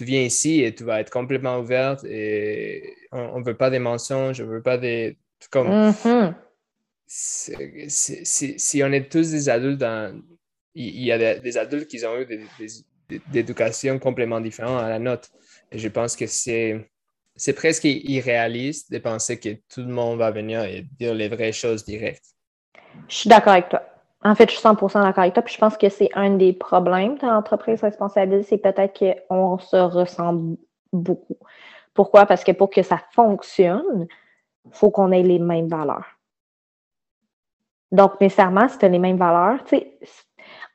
tu 0.00 0.06
viens 0.06 0.22
ici 0.22 0.62
et 0.62 0.74
tu 0.74 0.82
vas 0.84 0.98
être 1.00 1.10
complètement 1.10 1.58
ouverte 1.58 2.04
et 2.04 2.96
on 3.12 3.38
ne 3.38 3.44
veut 3.44 3.56
pas 3.56 3.68
des 3.68 3.78
mensonges, 3.78 4.40
on 4.40 4.46
ne 4.46 4.50
veut 4.50 4.62
pas 4.62 4.78
des. 4.78 5.18
Comme, 5.50 5.68
mm-hmm. 5.68 6.34
si 7.06 8.82
on 8.82 8.92
est 8.92 9.12
tous 9.12 9.30
des 9.30 9.50
adultes, 9.50 9.84
il 10.74 11.04
y 11.04 11.12
a 11.12 11.38
des, 11.38 11.58
adultes 11.58 11.86
qui 11.86 12.02
ont 12.06 12.18
eu 12.18 12.24
des, 12.24 12.40
des, 12.58 13.38
éducations 13.38 13.98
complètement 13.98 14.40
différentes 14.40 14.80
à 14.80 14.88
la 14.88 14.98
nôtre. 14.98 15.28
Et 15.70 15.76
je 15.76 15.88
pense 15.88 16.16
que 16.16 16.26
c'est 16.26 16.88
c'est 17.36 17.52
presque 17.52 17.84
irréaliste 17.84 18.90
de 18.90 18.98
penser 19.00 19.38
que 19.38 19.50
tout 19.68 19.82
le 19.82 19.92
monde 19.92 20.18
va 20.18 20.30
venir 20.30 20.64
et 20.64 20.86
dire 20.98 21.14
les 21.14 21.28
vraies 21.28 21.52
choses 21.52 21.84
directes. 21.84 22.24
Je 23.06 23.16
suis 23.16 23.28
d'accord 23.28 23.52
avec 23.52 23.68
toi. 23.68 23.82
En 24.22 24.34
fait, 24.34 24.50
je 24.50 24.56
suis 24.56 24.62
100% 24.62 25.02
d'accord 25.02 25.22
avec 25.22 25.34
toi. 25.34 25.42
Puis 25.42 25.54
je 25.54 25.58
pense 25.58 25.76
que 25.76 25.88
c'est 25.88 26.10
un 26.14 26.30
des 26.36 26.52
problèmes 26.52 27.16
de 27.18 27.26
l'entreprise 27.26 27.80
responsabilité, 27.80 28.42
c'est 28.42 28.58
peut-être 28.58 28.98
qu'on 29.28 29.58
se 29.58 29.76
ressemble 29.76 30.56
beaucoup. 30.92 31.38
Pourquoi? 31.94 32.26
Parce 32.26 32.44
que 32.44 32.52
pour 32.52 32.70
que 32.70 32.82
ça 32.82 32.98
fonctionne, 33.12 34.06
il 34.66 34.72
faut 34.72 34.90
qu'on 34.90 35.10
ait 35.12 35.22
les 35.22 35.38
mêmes 35.38 35.68
valeurs. 35.68 36.06
Donc, 37.92 38.20
nécessairement, 38.20 38.68
si 38.68 38.78
tu 38.78 38.88
les 38.88 38.98
mêmes 38.98 39.16
valeurs, 39.16 39.64
tu 39.64 39.82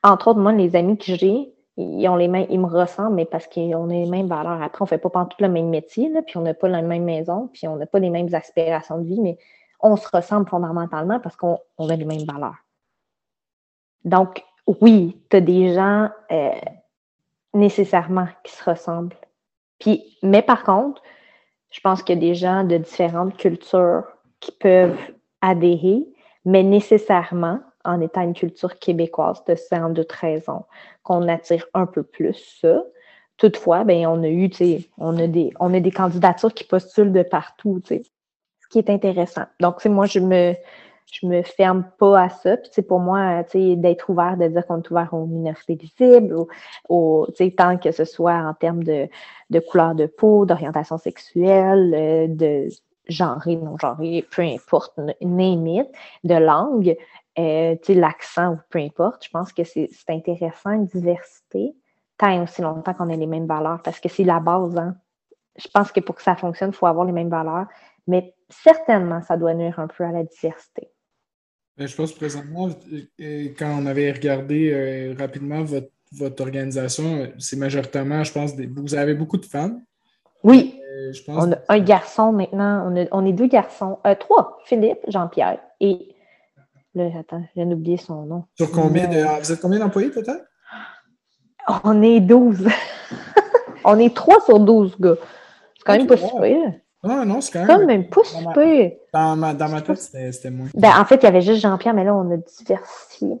entre 0.02 0.28
autres, 0.28 0.40
moi, 0.40 0.52
les 0.52 0.76
amis 0.76 0.98
que 0.98 1.04
j'ai, 1.16 1.52
ils 1.76 2.08
ont 2.08 2.16
les 2.16 2.28
mêmes, 2.28 2.46
ils 2.50 2.60
me 2.60 2.66
ressemblent, 2.66 3.16
mais 3.16 3.24
parce 3.24 3.46
qu'on 3.46 3.90
a 3.90 3.92
les 3.92 4.06
mêmes 4.06 4.28
valeurs. 4.28 4.62
Après, 4.62 4.82
on 4.82 4.84
ne 4.84 4.88
fait 4.88 4.98
pas 4.98 5.10
tout 5.10 5.36
le 5.40 5.48
même 5.48 5.68
métier, 5.68 6.10
puis 6.26 6.36
on 6.36 6.42
n'a 6.42 6.54
pas 6.54 6.68
la 6.68 6.82
même 6.82 7.04
maison, 7.04 7.48
puis 7.52 7.66
on 7.68 7.76
n'a 7.76 7.86
pas 7.86 7.98
les 7.98 8.10
mêmes 8.10 8.32
aspirations 8.34 8.98
de 8.98 9.06
vie, 9.06 9.20
mais 9.20 9.38
on 9.80 9.96
se 9.96 10.08
ressemble 10.08 10.48
fondamentalement 10.48 11.20
parce 11.20 11.36
qu'on 11.36 11.58
a 11.78 11.96
les 11.96 12.04
mêmes 12.04 12.24
valeurs. 12.24 12.65
Donc, 14.06 14.44
oui, 14.80 15.20
tu 15.28 15.36
as 15.36 15.40
des 15.40 15.74
gens 15.74 16.08
euh, 16.30 16.50
nécessairement 17.52 18.28
qui 18.42 18.52
se 18.52 18.64
ressemblent. 18.64 19.16
Puis, 19.78 20.16
mais 20.22 20.42
par 20.42 20.62
contre, 20.62 21.02
je 21.70 21.80
pense 21.80 22.02
qu'il 22.02 22.14
y 22.14 22.18
a 22.18 22.28
des 22.28 22.34
gens 22.34 22.64
de 22.64 22.78
différentes 22.78 23.36
cultures 23.36 24.04
qui 24.40 24.52
peuvent 24.52 24.98
adhérer, 25.42 26.06
mais 26.44 26.62
nécessairement, 26.62 27.60
en 27.84 28.00
étant 28.00 28.22
une 28.22 28.34
culture 28.34 28.78
québécoise 28.78 29.44
de 29.44 29.54
sans 29.54 29.90
doute 29.90 30.12
raison 30.12 30.64
qu'on 31.02 31.28
attire 31.28 31.66
un 31.74 31.86
peu 31.86 32.02
plus 32.02 32.34
ça. 32.60 32.82
Toutefois, 33.36 33.84
ben, 33.84 34.06
on 34.06 34.22
a 34.22 34.28
eu, 34.28 34.50
on 34.98 35.12
des, 35.12 35.52
on 35.60 35.74
a 35.74 35.80
des 35.80 35.90
candidatures 35.90 36.54
qui 36.54 36.64
postulent 36.64 37.12
de 37.12 37.22
partout, 37.22 37.80
ce 37.86 37.98
qui 38.70 38.78
est 38.78 38.90
intéressant. 38.90 39.44
Donc, 39.60 39.84
moi, 39.84 40.06
je 40.06 40.20
me, 40.20 40.54
je 41.12 41.26
me 41.26 41.42
ferme 41.42 41.84
pas 41.98 42.22
à 42.22 42.28
ça. 42.28 42.56
Puis, 42.56 42.82
pour 42.82 43.00
moi, 43.00 43.42
d'être 43.54 44.10
ouvert, 44.10 44.36
de 44.36 44.48
dire 44.48 44.66
qu'on 44.66 44.80
est 44.80 44.90
ouvert 44.90 45.14
aux 45.14 45.26
minorités 45.26 45.76
visibles, 45.76 46.36
au, 46.88 47.26
tant 47.56 47.78
que 47.78 47.92
ce 47.92 48.04
soit 48.04 48.34
en 48.34 48.54
termes 48.54 48.82
de, 48.82 49.08
de 49.50 49.60
couleur 49.60 49.94
de 49.94 50.06
peau, 50.06 50.46
d'orientation 50.46 50.98
sexuelle, 50.98 51.94
euh, 51.94 52.26
de 52.28 52.68
genre, 53.08 53.40
non 53.46 53.78
genre, 53.78 53.96
peu 54.30 54.42
importe, 54.42 54.98
name 55.20 55.84
de 56.24 56.34
langue, 56.34 56.96
euh, 57.38 57.76
l'accent 57.88 58.54
ou 58.54 58.58
peu 58.70 58.78
importe. 58.80 59.24
Je 59.24 59.30
pense 59.30 59.52
que 59.52 59.64
c'est 59.64 59.90
intéressant, 60.08 60.72
une 60.72 60.86
diversité, 60.86 61.74
tant 62.18 62.42
aussi 62.42 62.62
longtemps 62.62 62.94
qu'on 62.94 63.08
ait 63.08 63.16
les 63.16 63.26
mêmes 63.26 63.46
valeurs, 63.46 63.80
parce 63.82 64.00
que 64.00 64.08
c'est 64.08 64.24
la 64.24 64.40
base. 64.40 64.76
Hein. 64.76 64.96
Je 65.56 65.68
pense 65.68 65.92
que 65.92 66.00
pour 66.00 66.16
que 66.16 66.22
ça 66.22 66.34
fonctionne, 66.34 66.70
il 66.70 66.76
faut 66.76 66.86
avoir 66.86 67.06
les 67.06 67.12
mêmes 67.12 67.30
valeurs, 67.30 67.66
mais 68.06 68.34
certainement, 68.48 69.22
ça 69.22 69.36
doit 69.36 69.54
nuire 69.54 69.78
un 69.78 69.86
peu 69.86 70.04
à 70.04 70.12
la 70.12 70.24
diversité. 70.24 70.90
Ben, 71.78 71.86
je 71.86 71.94
pense 71.94 72.12
présentement, 72.12 72.68
euh, 73.20 73.48
quand 73.58 73.78
on 73.78 73.86
avait 73.86 74.10
regardé 74.10 74.70
euh, 74.72 75.14
rapidement 75.18 75.62
votre, 75.62 75.90
votre 76.12 76.42
organisation, 76.42 77.28
c'est 77.38 77.56
majoritairement, 77.56 78.24
je 78.24 78.32
pense, 78.32 78.56
des, 78.56 78.66
vous 78.66 78.94
avez 78.94 79.14
beaucoup 79.14 79.36
de 79.36 79.44
femmes. 79.44 79.82
Oui. 80.42 80.80
je 81.12 81.22
pense... 81.22 81.44
On 81.44 81.52
a 81.52 81.58
un 81.68 81.80
garçon 81.80 82.32
maintenant, 82.32 82.90
on, 82.90 83.06
on 83.10 83.26
est 83.26 83.32
deux 83.32 83.48
garçons, 83.48 83.98
trois, 84.20 84.58
Philippe, 84.64 85.00
Jean-Pierre 85.08 85.58
et 85.80 86.16
Là, 86.96 87.10
attends, 87.20 87.42
je 87.50 87.60
viens 87.60 87.66
d'oublier 87.66 87.98
son 87.98 88.22
nom. 88.22 88.44
Sur 88.54 88.70
combien 88.70 89.06
de... 89.06 89.18
Ah, 89.18 89.38
vous 89.38 89.52
êtes 89.52 89.60
combien 89.60 89.78
d'employés 89.78 90.08
peut-être? 90.08 90.46
On 91.84 92.00
est 92.00 92.20
12. 92.20 92.66
on 93.84 93.98
est 93.98 94.16
3 94.16 94.40
sur 94.40 94.58
12 94.58 94.96
gars. 94.98 95.16
C'est 95.76 95.84
quand 95.84 95.92
même 95.92 96.06
pas 96.06 96.16
super. 96.16 96.72
Non, 97.02 97.24
non, 97.24 97.40
c'est 97.40 97.52
quand 97.52 97.66
même. 97.66 97.68
Quand 97.68 97.86
même 97.86 98.08
pas 98.08 98.24
super. 98.24 98.90
Dans 99.12 99.36
ma, 99.36 99.54
dans 99.54 99.68
ma 99.68 99.80
tête, 99.80 99.98
c'était 99.98 100.50
moins. 100.50 100.68
Ben, 100.74 100.92
en 100.98 101.04
fait, 101.04 101.16
il 101.16 101.24
y 101.24 101.26
avait 101.26 101.42
juste 101.42 101.60
Jean-Pierre, 101.60 101.94
mais 101.94 102.04
là, 102.04 102.14
on 102.14 102.30
a 102.30 102.36
diversifié. 102.36 103.38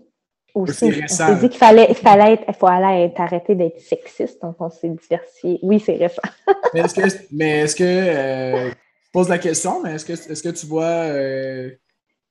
Aussi, 0.54 0.84
on 0.84 1.06
s'est 1.06 1.34
dit 1.36 1.50
qu'il 1.50 1.58
fallait, 1.58 1.86
il 1.90 1.94
fallait, 1.94 2.32
être, 2.32 2.44
il 2.48 2.54
fallait 2.54 3.04
être 3.04 3.20
arrêté 3.20 3.54
d'être 3.54 3.78
sexiste, 3.78 4.40
donc 4.40 4.56
on 4.58 4.70
s'est 4.70 4.88
diversifié. 4.88 5.58
Oui, 5.62 5.78
c'est 5.80 5.96
récent. 5.96 6.22
mais 6.74 6.80
est-ce 6.80 6.94
que, 6.94 7.24
mais 7.30 7.60
est-ce 7.60 7.76
que 7.76 7.84
euh, 7.84 8.70
je 8.70 9.10
pose 9.12 9.28
la 9.28 9.38
question, 9.38 9.82
mais 9.82 9.96
est-ce 9.96 10.06
que, 10.06 10.12
est-ce 10.12 10.42
que 10.42 10.48
tu 10.48 10.64
vois 10.64 10.84
euh, 10.84 11.70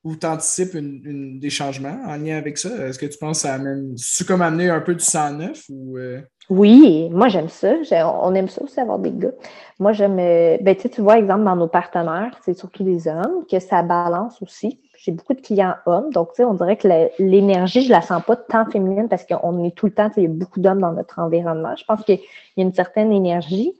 ou 0.06 0.14
tu 0.14 0.24
anticipes 0.24 0.74
une, 0.74 1.40
des 1.40 1.50
changements 1.50 1.98
en 2.06 2.16
lien 2.16 2.36
avec 2.36 2.58
ça? 2.58 2.68
Est-ce 2.86 2.96
que 2.96 3.06
tu 3.06 3.18
penses 3.18 3.42
que 3.42 3.48
ça 3.48 3.54
amène. 3.54 3.92
C'est 3.96 4.26
comme 4.26 4.40
amener 4.40 4.70
un 4.70 4.80
peu 4.80 4.94
du 4.94 5.04
sang 5.04 5.32
neuf 5.32 5.64
ou. 5.68 5.98
Euh? 5.98 6.20
Oui, 6.48 7.10
moi 7.10 7.26
j'aime 7.26 7.48
ça. 7.48 7.74
On 8.22 8.32
aime 8.36 8.48
ça 8.48 8.62
aussi 8.62 8.78
avoir 8.78 9.00
des 9.00 9.10
gars. 9.10 9.32
Moi 9.80 9.92
j'aime. 9.92 10.16
Euh, 10.20 10.58
ben, 10.60 10.76
tu 10.76 11.00
vois, 11.00 11.18
exemple, 11.18 11.42
dans 11.42 11.56
nos 11.56 11.66
partenaires, 11.66 12.38
c'est 12.44 12.56
surtout 12.56 12.84
des 12.84 13.08
hommes, 13.08 13.44
que 13.50 13.58
ça 13.58 13.82
balance 13.82 14.40
aussi. 14.42 14.80
J'ai 14.96 15.10
beaucoup 15.10 15.34
de 15.34 15.40
clients 15.40 15.74
hommes, 15.86 16.10
donc 16.12 16.32
tu 16.34 16.44
on 16.44 16.54
dirait 16.54 16.76
que 16.76 16.88
l'énergie, 17.18 17.82
je 17.82 17.90
la 17.90 18.00
sens 18.00 18.22
pas 18.24 18.36
tant 18.36 18.64
féminine 18.70 19.08
parce 19.08 19.26
qu'on 19.26 19.64
est 19.64 19.76
tout 19.76 19.86
le 19.86 19.92
temps, 19.92 20.10
il 20.16 20.22
y 20.22 20.26
a 20.26 20.28
beaucoup 20.28 20.60
d'hommes 20.60 20.80
dans 20.80 20.92
notre 20.92 21.18
environnement. 21.18 21.74
Je 21.76 21.84
pense 21.84 22.04
qu'il 22.04 22.20
y 22.56 22.60
a 22.60 22.62
une 22.62 22.72
certaine 22.72 23.12
énergie. 23.12 23.74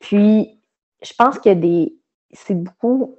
Puis, 0.00 0.60
je 1.02 1.12
pense 1.16 1.38
qu'il 1.38 1.52
y 1.52 1.56
a 1.56 1.58
des. 1.60 1.96
C'est 2.32 2.60
beaucoup 2.60 3.18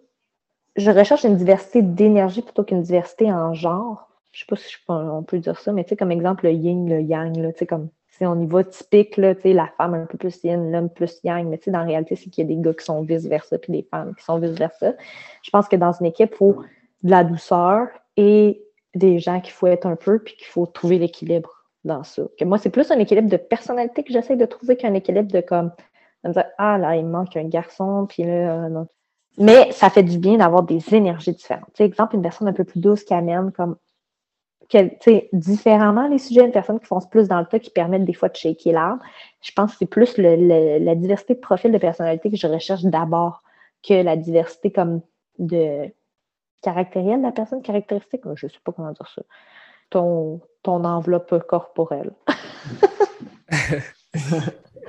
je 0.76 0.92
recherche 0.92 1.24
une 1.24 1.38
diversité 1.38 1.82
d'énergie 1.82 2.42
plutôt 2.42 2.64
qu'une 2.64 2.82
diversité 2.82 3.32
en 3.32 3.54
genre. 3.54 4.10
Je 4.32 4.42
sais 4.42 4.46
pas 4.48 4.58
si 4.58 4.76
on 4.90 5.24
peut 5.24 5.40
dire 5.40 5.58
ça, 5.60 5.72
mais 5.72 5.84
tu 5.86 5.90
sais, 5.90 5.96
comme 5.96 6.12
exemple, 6.12 6.46
le 6.46 6.52
yin, 6.52 6.90
le 6.90 7.02
yang, 7.02 7.34
tu 7.34 7.58
sais, 7.58 7.66
comme 7.66 7.90
si 8.10 8.26
on 8.26 8.40
y 8.42 8.46
va 8.46 8.64
typique, 8.64 9.18
la 9.18 9.68
femme 9.78 9.94
un 9.94 10.06
peu 10.06 10.18
plus 10.18 10.44
yin, 10.44 10.72
l'homme 10.72 10.90
plus 10.90 11.20
yang, 11.24 11.48
mais 11.48 11.58
tu 11.58 11.66
sais, 11.66 11.72
dans 11.72 11.80
la 11.80 11.86
réalité, 11.86 12.16
c'est 12.16 12.30
qu'il 12.30 12.44
y 12.44 12.54
a 12.54 12.56
des 12.56 12.62
gars 12.62 12.74
qui 12.74 12.84
sont 12.84 13.02
vice-versa, 13.02 13.58
puis 13.58 13.72
des 13.72 13.88
femmes 13.90 14.14
qui 14.16 14.24
sont 14.24 14.38
vice-versa. 14.38 14.94
Je 15.42 15.50
pense 15.52 15.70
que 15.70 15.78
dans 15.78 15.94
une 15.94 16.08
équipe, 16.08 16.32
il 16.34 16.38
faut 16.38 16.62
de 17.04 17.12
la 17.12 17.24
douceur 17.24 17.88
et 18.18 18.62
des 18.94 19.20
gens 19.20 19.40
qu'il 19.40 19.54
faut 19.54 19.68
être 19.68 19.86
un 19.86 19.96
peu, 19.96 20.20
puis 20.20 20.36
qu'il 20.36 20.48
faut 20.48 20.66
trouver 20.66 20.98
l'équilibre 20.98 21.66
dans 21.86 22.04
ça. 22.04 22.24
Que 22.38 22.44
moi, 22.44 22.58
c'est 22.58 22.70
plus 22.70 22.92
un 22.92 23.00
équilibre 23.00 23.30
de 23.30 23.38
personnalité 23.38 24.04
que 24.04 24.12
j'essaie 24.12 24.36
de 24.36 24.46
trouver 24.46 24.76
qu'un 24.76 24.94
équilibre 24.94 25.32
de 25.32 25.40
comme, 25.40 25.72
de 26.24 26.30
me 26.30 26.34
dire, 26.34 26.46
ah 26.58 26.78
là, 26.78 26.98
il 26.98 27.06
manque 27.06 27.38
un 27.38 27.48
garçon, 27.48 28.06
puis 28.08 28.24
là, 28.24 28.68
non, 28.70 28.88
mais 29.38 29.72
ça 29.72 29.90
fait 29.90 30.04
du 30.04 30.18
bien 30.18 30.38
d'avoir 30.38 30.64
des 30.64 30.94
énergies 30.94 31.34
différentes. 31.34 31.70
Tu 31.74 31.84
exemple, 31.84 32.16
une 32.16 32.22
personne 32.22 32.48
un 32.48 32.54
peu 32.54 32.64
plus 32.64 32.80
douce 32.80 33.04
qui 33.04 33.14
amène 33.14 33.52
comme 33.52 33.78
sais, 34.72 35.30
différemment 35.34 36.08
les 36.08 36.18
sujets, 36.18 36.46
une 36.46 36.52
personne 36.52 36.80
qui 36.80 36.86
fonce 36.86 37.08
plus 37.10 37.28
dans 37.28 37.40
le 37.40 37.46
tas, 37.46 37.60
qui 37.60 37.70
permettent 37.70 38.06
des 38.06 38.14
fois 38.14 38.30
de 38.30 38.36
shaker 38.36 38.74
l'arbre. 38.74 39.04
Je 39.42 39.52
pense 39.52 39.72
que 39.74 39.78
c'est 39.80 39.86
plus 39.86 40.18
la 40.18 40.96
diversité 40.96 41.36
de 41.36 41.40
profil 41.40 41.72
de 41.72 41.78
personnalité 41.78 42.32
que 42.32 42.38
je 42.38 42.48
recherche 42.48 42.84
d'abord 42.84 43.44
que 43.88 43.94
la 43.94 44.16
diversité 44.16 44.72
comme 44.72 45.02
de 45.38 45.92
caractérielle 46.62 47.20
de 47.20 47.26
la 47.26 47.32
personne, 47.32 47.62
caractéristique, 47.62 48.22
je 48.36 48.46
ne 48.48 48.52
sais 48.52 48.58
pas 48.64 48.72
comment 48.72 48.92
dire 48.92 49.08
ça. 49.14 49.22
Ton, 49.92 50.42
ton 50.64 50.84
enveloppe 50.84 51.46
corporelle. 51.48 52.12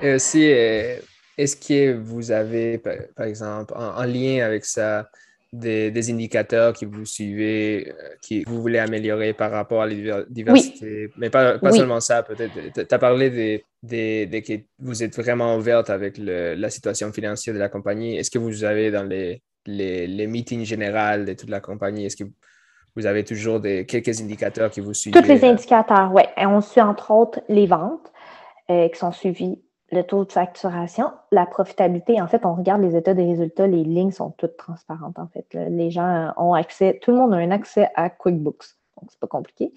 Et 0.01 0.13
aussi, 0.15 0.51
euh, 0.51 0.97
est-ce 1.37 1.55
que 1.55 1.93
vous 1.93 2.31
avez, 2.31 2.79
par, 2.79 3.25
exemple, 3.25 3.73
en, 3.75 4.03
lien 4.03 4.43
avec 4.43 4.65
ça, 4.65 5.07
des, 5.53 6.11
indicateurs 6.11 6.73
que 6.73 6.85
vous 6.85 7.05
suivez, 7.05 7.89
euh, 7.89 8.15
que 8.27 8.49
vous 8.49 8.61
voulez 8.61 8.79
améliorer 8.79 9.33
par 9.33 9.51
rapport 9.51 9.83
à 9.83 9.87
la 9.87 10.23
diversité? 10.29 11.09
Mais 11.17 11.29
pas, 11.29 11.59
seulement 11.71 11.99
ça, 11.99 12.23
peut-être. 12.23 12.87
Tu 12.87 12.93
as 12.93 12.99
parlé 12.99 13.61
de, 13.83 14.39
que 14.39 14.53
vous 14.79 15.03
êtes 15.03 15.15
vraiment 15.15 15.55
ouverte 15.57 15.89
avec 15.89 16.17
la 16.17 16.69
situation 16.69 17.11
financière 17.13 17.53
de 17.53 17.59
la 17.59 17.69
compagnie. 17.69 18.17
Est-ce 18.17 18.31
que 18.31 18.39
vous 18.39 18.63
avez 18.63 18.89
dans 18.89 19.03
les, 19.03 19.41
les, 19.67 20.27
meetings 20.27 20.65
généraux 20.65 21.23
de 21.23 21.33
toute 21.33 21.49
la 21.49 21.59
compagnie, 21.59 22.05
est-ce 22.05 22.17
que 22.17 22.29
vous 22.95 23.05
avez 23.05 23.23
toujours 23.23 23.59
des, 23.59 23.85
quelques 23.85 24.19
indicateurs 24.21 24.71
que 24.71 24.81
vous 24.81 24.93
suivez? 24.93 25.19
Tous 25.19 25.27
les 25.27 25.43
indicateurs, 25.45 26.11
oui. 26.13 26.23
On 26.37 26.61
suit 26.61 26.81
entre 26.81 27.11
autres 27.11 27.41
les 27.47 27.67
ventes 27.67 28.11
euh, 28.71 28.89
qui 28.89 28.97
sont 28.97 29.11
suivies 29.11 29.59
le 29.91 30.03
taux 30.03 30.25
de 30.25 30.31
facturation, 30.31 31.11
la 31.31 31.45
profitabilité. 31.45 32.21
En 32.21 32.27
fait, 32.27 32.45
on 32.45 32.53
regarde 32.53 32.81
les 32.81 32.95
états 32.95 33.13
des 33.13 33.25
résultats, 33.25 33.67
les 33.67 33.83
lignes 33.83 34.11
sont 34.11 34.31
toutes 34.31 34.57
transparentes, 34.57 35.17
en 35.17 35.27
fait. 35.27 35.45
Les 35.69 35.91
gens 35.91 36.33
ont 36.37 36.53
accès, 36.53 36.99
tout 37.01 37.11
le 37.11 37.17
monde 37.17 37.33
a 37.33 37.37
un 37.37 37.51
accès 37.51 37.89
à 37.95 38.09
QuickBooks. 38.09 38.65
Donc, 38.99 39.09
c'est 39.09 39.19
pas 39.19 39.27
compliqué. 39.27 39.73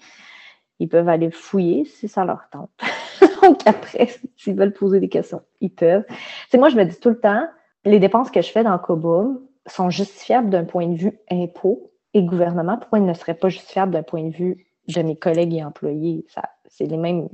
ils 0.79 0.89
peuvent 0.89 1.09
aller 1.09 1.31
fouiller 1.31 1.85
si 1.85 2.07
ça 2.07 2.25
leur 2.25 2.49
tente. 2.51 2.71
Donc 3.41 3.65
après, 3.65 4.09
s'ils 4.35 4.55
veulent 4.55 4.73
poser 4.73 4.99
des 4.99 5.09
questions, 5.09 5.41
ils 5.61 5.73
peuvent. 5.73 6.05
C'est 6.49 6.57
moi, 6.57 6.69
je 6.69 6.75
me 6.75 6.83
dis 6.83 6.99
tout 6.99 7.09
le 7.09 7.19
temps, 7.19 7.47
les 7.85 7.99
dépenses 7.99 8.31
que 8.31 8.41
je 8.41 8.51
fais 8.51 8.63
dans 8.63 8.77
Koboom 8.77 9.39
sont 9.65 9.89
justifiables 9.89 10.49
d'un 10.49 10.65
point 10.65 10.87
de 10.87 10.95
vue 10.95 11.19
impôt 11.29 11.91
et 12.13 12.23
gouvernement. 12.23 12.77
Pourquoi 12.77 12.99
ils 12.99 13.05
ne 13.05 13.13
seraient 13.13 13.35
pas 13.35 13.49
justifiables 13.49 13.91
d'un 13.91 14.03
point 14.03 14.23
de 14.23 14.35
vue 14.35 14.65
de 14.87 15.01
mes 15.01 15.15
collègues 15.15 15.53
et 15.53 15.63
employés? 15.63 16.25
Ça, 16.29 16.43
c'est 16.67 16.85
les 16.85 16.97
mêmes. 16.97 17.29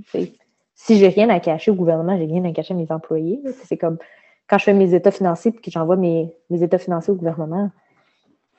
Si 0.79 0.97
j'ai 0.99 1.07
rien 1.07 1.27
à 1.29 1.39
cacher 1.39 1.71
au 1.71 1.73
gouvernement, 1.73 2.15
j'ai 2.17 2.25
rien 2.25 2.45
à 2.45 2.51
cacher 2.51 2.75
à 2.75 2.77
mes 2.77 2.91
employés. 2.91 3.41
C'est 3.63 3.77
comme 3.77 3.97
quand 4.47 4.59
je 4.59 4.63
fais 4.63 4.73
mes 4.73 4.93
états 4.93 5.09
financiers 5.09 5.51
et 5.51 5.59
que 5.59 5.71
j'envoie 5.71 5.95
mes, 5.95 6.31
états 6.51 6.77
financiers 6.77 7.11
au 7.11 7.15
gouvernement, 7.15 7.71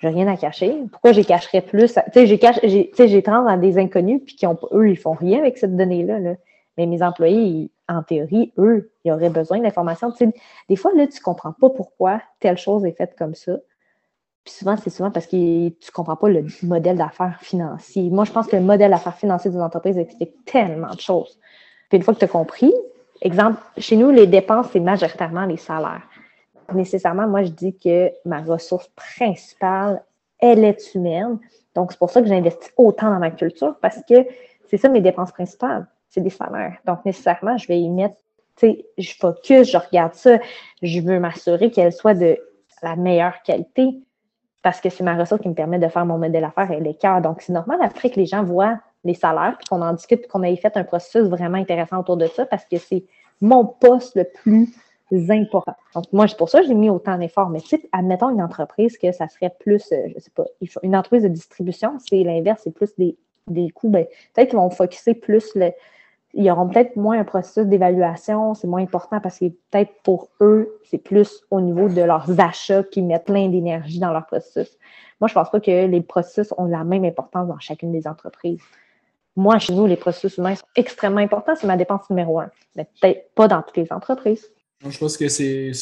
j'ai 0.00 0.08
rien 0.08 0.26
à 0.26 0.36
cacher. 0.36 0.82
Pourquoi 0.90 1.12
j'ai 1.12 1.24
cacherais 1.24 1.62
plus? 1.62 1.94
Tu 1.94 2.00
sais, 2.12 2.26
j'ai, 2.26 2.38
cache, 2.38 2.58
à 2.58 3.56
des 3.56 3.78
inconnus, 3.78 4.20
puis 4.26 4.34
qui 4.34 4.46
ont, 4.48 4.58
eux, 4.72 4.90
ils 4.90 4.98
font 4.98 5.12
rien 5.12 5.38
avec 5.38 5.58
cette 5.58 5.76
donnée-là. 5.76 6.34
Mais 6.76 6.86
mes 6.86 7.02
employés, 7.02 7.70
en 7.88 8.02
théorie, 8.02 8.52
eux, 8.58 8.90
ils 9.04 9.12
auraient 9.12 9.30
besoin 9.30 9.60
d'informations. 9.60 10.10
Tu 10.10 10.26
sais, 10.26 10.32
des 10.68 10.76
fois, 10.76 10.90
là, 10.94 11.06
tu 11.06 11.20
comprends 11.20 11.52
pas 11.52 11.70
pourquoi 11.70 12.20
telle 12.40 12.58
chose 12.58 12.84
est 12.84 12.96
faite 12.96 13.14
comme 13.16 13.36
ça. 13.36 13.52
Puis 14.44 14.54
souvent, 14.54 14.76
c'est 14.76 14.90
souvent 14.90 15.12
parce 15.12 15.26
que 15.26 15.68
tu 15.68 15.92
comprends 15.92 16.16
pas 16.16 16.28
le 16.28 16.44
modèle 16.64 16.96
d'affaires 16.96 17.38
financier. 17.42 18.10
Moi, 18.10 18.24
je 18.24 18.32
pense 18.32 18.48
que 18.48 18.56
le 18.56 18.62
modèle 18.62 18.90
d'affaires 18.90 19.16
financier 19.16 19.50
d'une 19.50 19.62
entreprise 19.62 19.98
explique 19.98 20.44
tellement 20.44 20.90
de 20.94 21.00
choses. 21.00 21.38
Puis 21.88 21.98
une 21.98 22.02
fois 22.02 22.14
que 22.14 22.18
tu 22.18 22.24
as 22.24 22.28
compris, 22.28 22.72
exemple, 23.20 23.60
chez 23.76 23.96
nous, 23.96 24.10
les 24.10 24.26
dépenses, 24.26 24.68
c'est 24.72 24.80
majoritairement 24.80 25.46
les 25.46 25.56
salaires 25.56 26.02
nécessairement, 26.74 27.26
moi, 27.26 27.42
je 27.42 27.50
dis 27.50 27.76
que 27.76 28.10
ma 28.24 28.42
ressource 28.42 28.88
principale, 28.88 30.02
elle 30.38 30.64
est 30.64 30.94
humaine. 30.94 31.38
Donc, 31.74 31.92
c'est 31.92 31.98
pour 31.98 32.10
ça 32.10 32.20
que 32.20 32.28
j'investis 32.28 32.72
autant 32.76 33.10
dans 33.10 33.18
ma 33.18 33.30
culture 33.30 33.76
parce 33.80 34.00
que 34.08 34.26
c'est 34.68 34.76
ça 34.76 34.88
mes 34.88 35.00
dépenses 35.00 35.32
principales, 35.32 35.86
c'est 36.08 36.20
des 36.20 36.30
salaires. 36.30 36.78
Donc, 36.86 37.04
nécessairement, 37.04 37.56
je 37.56 37.66
vais 37.68 37.80
y 37.80 37.88
mettre, 37.88 38.16
tu 38.56 38.66
sais, 38.66 38.86
je 38.98 39.14
focus, 39.14 39.70
je 39.70 39.78
regarde 39.78 40.14
ça, 40.14 40.38
je 40.82 41.00
veux 41.00 41.18
m'assurer 41.18 41.70
qu'elle 41.70 41.92
soit 41.92 42.14
de 42.14 42.38
la 42.82 42.96
meilleure 42.96 43.42
qualité 43.42 44.00
parce 44.62 44.80
que 44.80 44.90
c'est 44.90 45.04
ma 45.04 45.16
ressource 45.16 45.40
qui 45.40 45.48
me 45.48 45.54
permet 45.54 45.78
de 45.78 45.88
faire 45.88 46.04
mon 46.04 46.18
modèle 46.18 46.42
d'affaires 46.42 46.70
et 46.70 46.94
cœurs. 46.94 47.22
Donc, 47.22 47.40
c'est 47.40 47.52
normal 47.52 47.78
après 47.82 48.10
que 48.10 48.16
les 48.16 48.26
gens 48.26 48.42
voient 48.42 48.78
les 49.04 49.14
salaires, 49.14 49.56
puis 49.58 49.68
qu'on 49.68 49.82
en 49.82 49.92
discute, 49.92 50.26
qu'on 50.28 50.42
ait 50.42 50.56
fait 50.56 50.76
un 50.76 50.84
processus 50.84 51.28
vraiment 51.28 51.58
intéressant 51.58 52.00
autour 52.00 52.16
de 52.16 52.26
ça 52.26 52.46
parce 52.46 52.64
que 52.64 52.78
c'est 52.78 53.04
mon 53.40 53.64
poste 53.64 54.16
le 54.16 54.24
plus 54.24 54.68
important. 55.30 55.74
Donc, 55.94 56.04
moi, 56.12 56.28
c'est 56.28 56.36
pour 56.36 56.48
ça 56.48 56.60
que 56.60 56.66
j'ai 56.66 56.74
mis 56.74 56.90
autant 56.90 57.16
d'efforts. 57.16 57.50
Mais 57.50 57.60
tu 57.60 57.78
admettons 57.92 58.30
une 58.30 58.42
entreprise 58.42 58.98
que 58.98 59.12
ça 59.12 59.28
serait 59.28 59.54
plus, 59.60 59.90
euh, 59.92 60.08
je 60.14 60.20
sais 60.20 60.30
pas, 60.34 60.44
une 60.82 60.96
entreprise 60.96 61.22
de 61.22 61.28
distribution, 61.28 61.96
c'est 61.98 62.22
l'inverse, 62.22 62.62
c'est 62.64 62.74
plus 62.74 62.94
des, 62.96 63.16
des 63.46 63.70
coûts. 63.70 63.88
Ben, 63.88 64.06
peut-être 64.34 64.50
qu'ils 64.50 64.58
vont 64.58 64.70
focuser 64.70 65.14
plus 65.14 65.54
le. 65.54 65.70
Ils 66.34 66.50
auront 66.50 66.68
peut-être 66.68 66.94
moins 66.96 67.18
un 67.18 67.24
processus 67.24 67.64
d'évaluation, 67.64 68.52
c'est 68.52 68.66
moins 68.66 68.82
important 68.82 69.18
parce 69.18 69.38
que 69.38 69.46
peut-être 69.70 69.92
pour 70.04 70.28
eux, 70.42 70.78
c'est 70.84 70.98
plus 70.98 71.42
au 71.50 71.62
niveau 71.62 71.88
de 71.88 72.02
leurs 72.02 72.38
achats 72.38 72.82
qui 72.82 73.00
mettent 73.00 73.24
plein 73.24 73.48
d'énergie 73.48 73.98
dans 73.98 74.12
leur 74.12 74.26
processus. 74.26 74.78
Moi, 75.22 75.28
je 75.28 75.34
pense 75.34 75.48
pas 75.48 75.58
que 75.58 75.86
les 75.86 76.00
processus 76.02 76.52
ont 76.58 76.66
la 76.66 76.84
même 76.84 77.06
importance 77.06 77.48
dans 77.48 77.58
chacune 77.58 77.92
des 77.92 78.06
entreprises. 78.06 78.60
Moi, 79.38 79.60
chez 79.60 79.72
nous, 79.72 79.86
les 79.86 79.96
processus 79.96 80.36
humains 80.36 80.56
sont 80.56 80.66
extrêmement 80.74 81.20
importants, 81.20 81.54
c'est 81.54 81.68
ma 81.68 81.76
dépense 81.76 82.10
numéro 82.10 82.40
un. 82.40 82.50
Mais 82.74 82.88
peut-être 83.00 83.32
pas 83.36 83.46
dans 83.46 83.62
toutes 83.62 83.76
les 83.76 83.86
entreprises. 83.92 84.44
Je 84.84 84.98
pense 84.98 85.16
que 85.16 85.28
c'est 85.28 85.72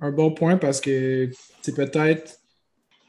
un, 0.00 0.10
bon 0.10 0.32
point 0.32 0.56
parce 0.56 0.80
que 0.80 1.30
c'est 1.62 1.74
peut-être. 1.74 2.40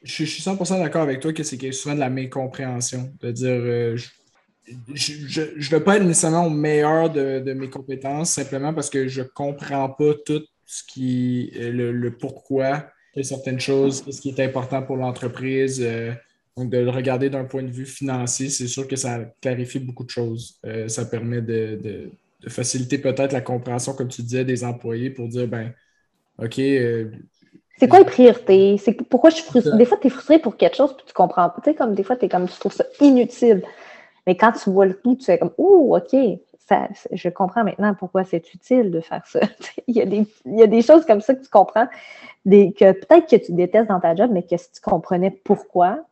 Je, 0.04 0.26
suis 0.26 0.44
100% 0.44 0.84
d'accord 0.84 1.02
avec 1.02 1.20
toi 1.20 1.34
que 1.34 1.42
c'est 1.42 1.72
souvent 1.72 1.96
de 1.96 2.00
la 2.00 2.12
mécompréhension. 2.12 3.12
De 3.22 3.32
dire, 3.32 3.50
euh, 3.50 3.98
je 4.94 5.42
ne 5.42 5.70
veux 5.72 5.84
pas 5.84 5.98
être 5.98 6.04
nécessairement 6.04 6.46
au 6.46 6.52
meilleur 6.52 7.10
de, 7.10 7.54
mes 7.54 7.72
compétences 7.72 8.30
simplement 8.30 8.72
parce 8.72 8.92
que 8.92 9.08
je 9.08 9.22
ne 9.22 9.28
comprends 9.28 9.90
pas 9.90 10.14
tout 10.28 10.44
ce 10.68 10.84
qui 10.84 11.52
le, 11.56 11.92
le 11.92 12.12
pourquoi 12.16 12.86
de 13.16 13.24
certaines 13.24 13.60
choses, 13.60 14.04
ce 14.08 14.22
qui 14.22 14.30
est 14.30 14.40
important 14.42 14.84
pour 14.84 14.98
l'entreprise. 14.98 15.82
Euh, 15.84 16.14
donc, 16.58 16.70
de 16.70 16.78
le 16.78 16.90
regarder 16.90 17.30
d'un 17.30 17.46
point 17.46 17.64
de 17.64 17.72
vue 17.72 17.86
financier, 17.86 18.50
c'est 18.50 18.68
sûr 18.68 18.88
que 18.88 18.96
ça 18.96 19.20
clarifie 19.42 19.80
beaucoup 19.80 20.04
de 20.04 20.10
choses. 20.10 20.60
Euh, 20.66 20.88
ça 20.88 21.06
permet 21.06 21.42
de 21.42 22.12
de 22.44 22.50
faciliter 22.50 22.98
peut-être 22.98 23.32
la 23.32 23.42
compréhension, 23.42 23.94
comme 23.94 24.10
tu 24.10 24.22
disais, 24.22 24.44
des 24.44 24.64
employés 24.64 25.10
pour 25.10 25.28
dire, 25.28 25.48
ben, 25.48 25.72
OK. 26.40 26.60
Euh, 26.60 27.12
c'est 27.78 27.88
quoi 27.88 28.00
les 28.00 28.06
priorités? 28.06 28.78
C'est 28.78 28.94
pourquoi 28.94 29.30
je 29.30 29.38
suis 29.38 29.46
frustrée? 29.46 29.78
Des 29.78 29.86
fois, 29.86 29.98
tu 30.00 30.08
es 30.08 30.10
frustré 30.10 30.40
pour 30.40 30.58
quelque 30.58 30.76
chose, 30.76 30.96
puis 30.96 31.06
tu 31.08 31.14
comprends 31.14 31.50
pas. 31.50 31.62
Tu 31.64 31.72
sais, 31.72 31.76
comme 31.76 31.96
des 31.96 32.04
fois, 32.04 32.16
tu 32.16 32.26
es 32.26 32.30
comme, 32.30 32.48
tu 32.48 32.58
trouves 32.60 32.74
ça 32.74 32.86
inutile. 33.02 33.64
Mais 34.28 34.38
quand 34.38 34.52
tu 34.52 34.70
vois 34.70 34.86
le 34.86 34.94
tout, 34.94 35.16
tu 35.16 35.32
es 35.32 35.38
comme, 35.38 35.52
oh, 35.58 35.98
OK, 35.98 36.20
ça, 36.68 36.88
je 37.12 37.30
comprends 37.30 37.64
maintenant 37.64 37.94
pourquoi 37.94 38.24
c'est 38.26 38.54
utile 38.54 38.92
de 38.92 39.02
faire 39.02 39.26
ça. 39.26 39.40
il, 39.88 39.96
y 39.96 40.02
a 40.02 40.06
des, 40.06 40.28
il 40.46 40.60
y 40.60 40.64
a 40.64 40.68
des 40.68 40.82
choses 40.82 41.06
comme 41.06 41.22
ça 41.22 41.34
que 41.34 41.44
tu 41.44 41.50
comprends, 41.50 41.88
des, 42.46 42.74
que 42.74 42.92
peut-être 42.92 43.30
que 43.30 43.36
tu 43.38 43.54
détestes 43.54 43.90
dans 43.90 44.00
ta 44.00 44.16
job, 44.16 44.30
mais 44.32 44.44
que 44.44 44.56
si 44.56 44.72
tu 44.72 44.82
comprenais 44.82 45.32
pourquoi 45.32 46.06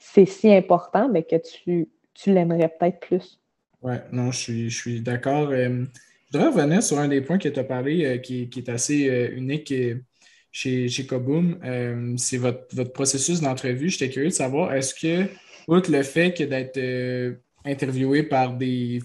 c'est 0.00 0.26
si 0.26 0.52
important, 0.52 1.08
mais 1.08 1.22
que 1.22 1.36
tu, 1.36 1.88
tu 2.14 2.32
l'aimerais 2.32 2.68
peut-être 2.68 2.98
plus. 2.98 3.38
Oui, 3.82 3.94
non, 4.10 4.32
je 4.32 4.38
suis, 4.38 4.70
je 4.70 4.76
suis 4.76 5.00
d'accord. 5.00 5.50
Euh, 5.50 5.84
je 6.32 6.38
voudrais 6.38 6.50
revenir 6.50 6.82
sur 6.82 6.98
un 6.98 7.08
des 7.08 7.20
points 7.20 7.38
que 7.38 7.48
tu 7.48 7.60
as 7.60 7.64
parlé 7.64 8.04
euh, 8.04 8.18
qui, 8.18 8.48
est 8.56 8.68
assez 8.68 9.08
euh, 9.08 9.30
unique 9.36 9.72
chez, 10.50 10.88
chez 10.88 11.06
Koboom. 11.06 12.16
c'est 12.16 12.38
votre, 12.38 12.84
processus 12.92 13.40
d'entrevue. 13.40 13.90
J'étais 13.90 14.10
curieux 14.10 14.30
de 14.30 14.34
savoir, 14.34 14.74
est-ce 14.74 14.94
que, 14.94 15.30
outre 15.68 15.92
le 15.92 16.02
fait 16.02 16.34
que 16.34 16.44
d'être 16.44 17.38
interviewé 17.64 18.22
par 18.22 18.56
des 18.56 19.00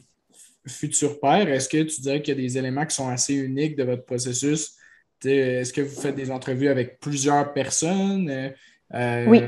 futurs 0.66 1.20
pairs, 1.20 1.50
est-ce 1.50 1.70
que 1.70 1.84
tu 1.84 2.02
dirais 2.02 2.22
qu'il 2.22 2.36
y 2.36 2.38
a 2.40 2.42
des 2.42 2.58
éléments 2.58 2.86
qui 2.86 2.96
sont 2.96 3.10
assez 3.10 3.36
uniques 3.36 3.76
de 3.76 3.84
votre 3.84 4.06
processus? 4.06 4.76
Est-ce 5.24 5.72
que 5.72 5.82
vous 5.82 6.02
faites 6.02 6.16
des 6.16 6.32
entrevues 6.32 6.70
avec 6.70 7.00
plusieurs 7.00 7.54
personnes? 7.54 8.54
Euh, 8.96 9.26
oui. 9.30 9.44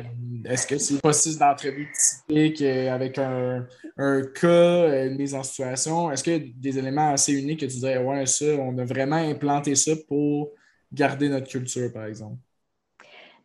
Est-ce 0.45 0.67
que 0.67 0.77
c'est 0.77 0.99
processus 0.99 1.37
d'entrevue 1.37 1.91
typique 1.91 2.61
euh, 2.61 2.93
avec 2.93 3.17
un, 3.17 3.65
un 3.97 4.21
cas, 4.23 4.47
euh, 4.47 5.07
une 5.09 5.17
mise 5.17 5.35
en 5.35 5.43
situation? 5.43 6.11
Est-ce 6.11 6.23
qu'il 6.23 6.33
y 6.33 6.35
a 6.35 6.53
des 6.55 6.77
éléments 6.77 7.11
assez 7.11 7.33
uniques 7.33 7.61
que 7.61 7.65
tu 7.65 7.77
dirais, 7.77 7.97
ouais, 7.97 8.25
ça, 8.25 8.45
on 8.45 8.77
a 8.77 8.85
vraiment 8.85 9.15
implanté 9.15 9.75
ça 9.75 9.91
pour 10.07 10.51
garder 10.91 11.29
notre 11.29 11.47
culture, 11.47 11.91
par 11.91 12.05
exemple? 12.05 12.37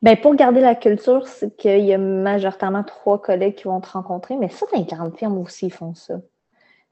Bien, 0.02 0.16
pour 0.16 0.34
garder 0.34 0.60
la 0.60 0.74
culture, 0.74 1.28
c'est 1.28 1.56
qu'il 1.56 1.84
y 1.84 1.92
a 1.92 1.98
majoritairement 1.98 2.82
trois 2.82 3.20
collègues 3.20 3.54
qui 3.54 3.64
vont 3.64 3.80
te 3.80 3.90
rencontrer, 3.90 4.36
mais 4.36 4.48
les 4.74 4.84
grandes 4.84 5.16
firmes 5.16 5.38
aussi, 5.38 5.70
font 5.70 5.94
ça 5.94 6.20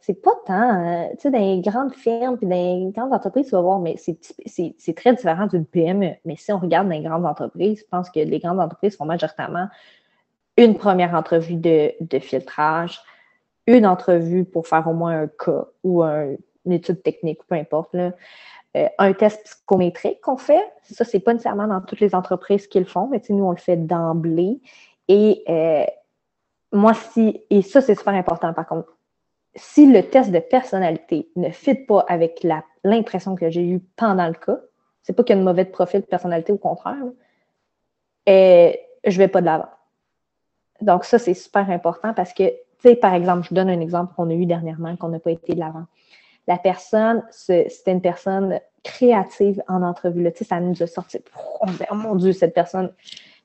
c'est 0.01 0.23
pas 0.23 0.33
tant, 0.47 0.85
euh, 0.85 1.09
tu 1.13 1.23
sais, 1.23 1.31
dans 1.31 1.39
les 1.39 1.61
grandes 1.61 1.95
firmes 1.95 2.39
puis 2.39 2.47
dans 2.47 2.57
les 2.57 2.91
grandes 2.93 3.13
entreprises, 3.13 3.47
tu 3.47 3.53
vas 3.53 3.61
voir, 3.61 3.81
mais 3.81 3.97
c'est 3.97 4.95
très 4.95 5.15
différent 5.15 5.47
d'une 5.47 5.67
PME. 5.67 6.13
Mais 6.25 6.37
si 6.37 6.53
on 6.53 6.59
regarde 6.59 6.89
dans 6.89 6.95
les 6.95 7.03
grandes 7.03 7.27
entreprises, 7.27 7.81
je 7.81 7.85
pense 7.91 8.11
que 8.11 8.21
les 8.21 8.39
grandes 8.39 8.61
entreprises 8.61 8.97
font 8.97 9.05
majoritairement 9.05 9.69
une 10.57 10.77
première 10.77 11.15
entrevue 11.15 11.57
de, 11.57 12.19
filtrage, 12.21 13.01
une 13.67 13.87
entrevue 13.87 14.45
pour 14.45 14.67
faire 14.67 14.87
au 14.89 14.95
moins 14.95 15.23
un 15.23 15.29
cas 15.29 15.67
ou 15.85 16.03
une 16.03 16.73
étude 16.73 17.03
technique, 17.03 17.41
peu 17.47 17.55
importe, 17.55 17.95
là. 17.95 18.13
Euh, 18.77 18.87
un 18.99 19.13
test 19.15 19.43
psychométrique 19.43 20.21
qu'on 20.21 20.37
fait. 20.37 20.63
Ça, 20.85 21.05
c'est 21.05 21.19
pas 21.19 21.33
nécessairement 21.33 21.67
dans 21.67 21.81
toutes 21.81 21.99
les 21.99 22.15
entreprises 22.15 22.69
qu'ils 22.69 22.83
le 22.83 22.87
font, 22.87 23.09
mais 23.09 23.21
nous, 23.29 23.45
on 23.45 23.51
le 23.51 23.57
fait 23.57 23.77
d'emblée. 23.77 24.61
Et 25.09 25.43
euh, 25.49 25.85
moi, 26.71 26.95
si, 26.95 27.43
et 27.51 27.63
ça, 27.63 27.81
c'est 27.81 27.97
super 27.97 28.15
important 28.15 28.53
par 28.55 28.69
contre, 28.69 28.97
si 29.61 29.87
le 29.87 30.03
test 30.03 30.31
de 30.31 30.39
personnalité 30.39 31.29
ne 31.37 31.51
fit 31.51 31.75
pas 31.75 32.05
avec 32.09 32.47
l'impression 32.83 33.35
que 33.35 33.51
j'ai 33.51 33.63
eue 33.63 33.81
pendant 33.97 34.27
le 34.27 34.35
cas, 34.35 34.59
c'est 35.03 35.13
pas 35.13 35.23
qu'il 35.23 35.37
y 35.37 35.39
a 35.39 35.41
une 35.41 35.45
mauvaise 35.45 35.71
profil 35.71 36.01
de 36.01 36.07
personnalité, 36.07 36.53
au 36.53 36.59
contraire, 36.59 36.97
et 38.27 38.81
je 39.05 39.19
vais 39.19 39.29
pas 39.29 39.41
de 39.41 39.47
l'avant. 39.47 39.69
Donc, 40.81 41.05
ça, 41.05 41.19
c'est 41.19 41.35
super 41.35 41.71
important 41.71 42.15
parce 42.15 42.33
que, 42.33 42.45
tu 42.49 42.55
sais, 42.79 42.97
par 42.97 43.13
exemple, 43.13 43.47
je 43.49 43.55
donne 43.55 43.69
un 43.69 43.81
exemple 43.81 44.15
qu'on 44.15 44.31
a 44.31 44.35
eu 44.35 44.47
dernièrement, 44.47 44.97
qu'on 44.97 45.09
n'a 45.09 45.19
pas 45.19 45.31
été 45.31 45.55
de 45.55 45.61
l'avant. 45.61 45.85
La 46.47 46.57
personne, 46.57 47.23
c'était 47.31 47.93
une 47.93 48.01
personne 48.01 48.61
créative 48.83 49.63
en 49.69 49.83
entrevue. 49.83 50.27
Ça 50.41 50.59
nous 50.59 50.83
a 50.83 50.87
sorti. 50.87 51.19
Oh 51.61 51.95
mon 51.95 52.15
Dieu, 52.17 52.33
cette 52.33 52.55
personne, 52.55 52.93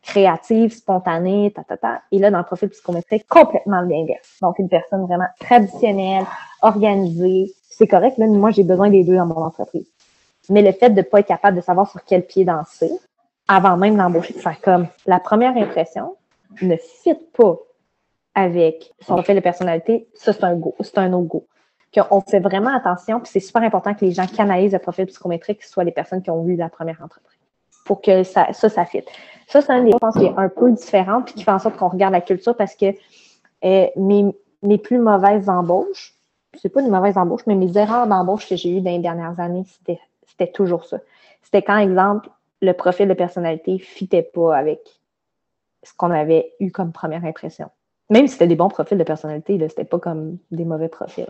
créative, 0.06 0.72
spontanée, 0.72 1.51
ta, 1.53 1.64
ta, 1.64 1.78
ta. 1.78 2.01
Et 2.12 2.20
là, 2.20 2.32
dans 2.32 2.38
le 2.38 2.43
profil 2.43 2.70
psychométrique, 2.70 3.28
complètement 3.28 3.82
l'inverse. 3.82 4.38
Donc, 4.41 4.60
une 4.60 4.70
personne 4.70 5.06
vraiment 5.06 5.28
traditionnelle, 5.39 6.26
organisée. 6.62 7.51
C'est 7.70 7.88
correct, 7.88 8.18
là, 8.18 8.28
moi, 8.28 8.51
j'ai 8.51 8.64
besoin 8.64 8.89
des 8.89 9.03
deux 9.03 9.16
dans 9.16 9.26
mon 9.26 9.43
entreprise. 9.43 9.88
Mais 10.49 10.62
le 10.62 10.72
fait 10.72 10.91
de 10.91 10.97
ne 10.97 11.01
pas 11.01 11.20
être 11.20 11.28
capable 11.28 11.58
de 11.58 11.62
savoir 11.62 11.89
sur 11.89 12.03
quel 12.03 12.26
pied 12.26 12.45
danser, 12.45 12.91
avant 13.47 13.78
même 13.78 13.97
d'embaucher, 13.97 14.34
de 14.34 14.62
comme 14.64 14.88
la 15.06 15.20
première 15.20 15.58
impression 15.58 16.16
ne 16.62 16.76
fit 16.78 17.16
pas 17.36 17.58
avec 18.36 18.93
son 19.01 19.16
profil 19.16 19.36
de 19.36 19.39
personnalité, 19.39 20.08
ça, 20.14 20.34
c'est 20.34 20.43
un 20.43 20.56
go, 20.56 20.76
c'est 20.80 20.97
un 20.97 21.10
no-go. 21.10 21.47
On 22.12 22.20
fait 22.22 22.39
vraiment 22.39 22.76
attention, 22.76 23.22
puis 23.22 23.30
c'est 23.32 23.39
super 23.39 23.64
important 23.64 23.93
que 23.93 24.03
les 24.03 24.12
gens 24.12 24.28
canalisent 24.28 24.74
le 24.74 24.80
profil 24.80 25.06
psychométrique, 25.06 25.60
que 25.60 25.68
soit 25.68 25.86
les 25.86 25.91
personnes 25.91 26.22
qui 26.22 26.30
ont 26.30 26.43
vu 26.43 26.58
la 26.58 26.70
première 26.70 27.01
entreprise, 27.01 27.35
pour 27.86 28.02
que 28.02 28.24
ça, 28.24 28.52
ça, 28.52 28.68
ça 28.68 28.84
fit. 28.86 29.04
Ça, 29.48 29.62
c'est 29.62 29.72
un 29.72 29.84
des 29.84 29.92
points 29.92 30.12
qui 30.12 30.26
est 30.26 30.34
un 30.36 30.50
peu 30.50 30.72
différent 30.72 31.22
puis 31.22 31.36
qui 31.36 31.44
fait 31.44 31.52
en 31.52 31.60
sorte 31.60 31.78
qu'on 31.78 31.88
regarde 31.88 32.12
la 32.12 32.22
culture 32.22 32.58
parce 32.58 32.76
que 32.76 32.88
euh, 33.64 33.88
mes, 33.96 34.36
mes 34.64 34.78
plus 34.78 34.98
mauvaises 34.98 35.48
embauches, 35.48 36.14
c'est 36.60 36.70
pas 36.70 36.82
une 36.82 36.90
mauvaise 36.90 37.18
embauche, 37.18 37.42
mais 37.48 37.56
mes 37.56 37.78
erreurs 37.78 38.08
d'embauche 38.08 38.50
que 38.50 38.56
j'ai 38.56 38.70
eues 38.70 38.82
dans 38.82 38.92
les 38.92 39.00
dernières 39.00 39.40
années, 39.40 39.64
c'était 39.66 40.52
toujours 40.52 40.86
ça. 40.86 41.00
C'était 41.44 41.62
quand, 41.62 41.78
exemple, 41.78 42.30
le 42.62 42.74
profil 42.74 43.08
de 43.08 43.14
personnalité 43.14 43.74
ne 43.74 43.78
fitait 43.78 44.24
pas 44.24 44.58
avec 44.58 44.80
ce 45.84 45.94
qu'on 45.96 46.12
avait 46.12 46.54
eu 46.60 46.72
comme 46.72 46.92
première 46.92 47.24
impression. 47.24 47.70
Même 48.10 48.28
si 48.28 48.34
c'était 48.34 48.48
des 48.48 48.56
bons 48.56 48.70
profils 48.70 48.98
de 48.98 49.04
personnalité, 49.04 49.60
c'était 49.70 49.86
pas 49.86 50.00
comme 50.00 50.38
des 50.52 50.66
mauvais 50.66 50.90
profils. 50.90 51.30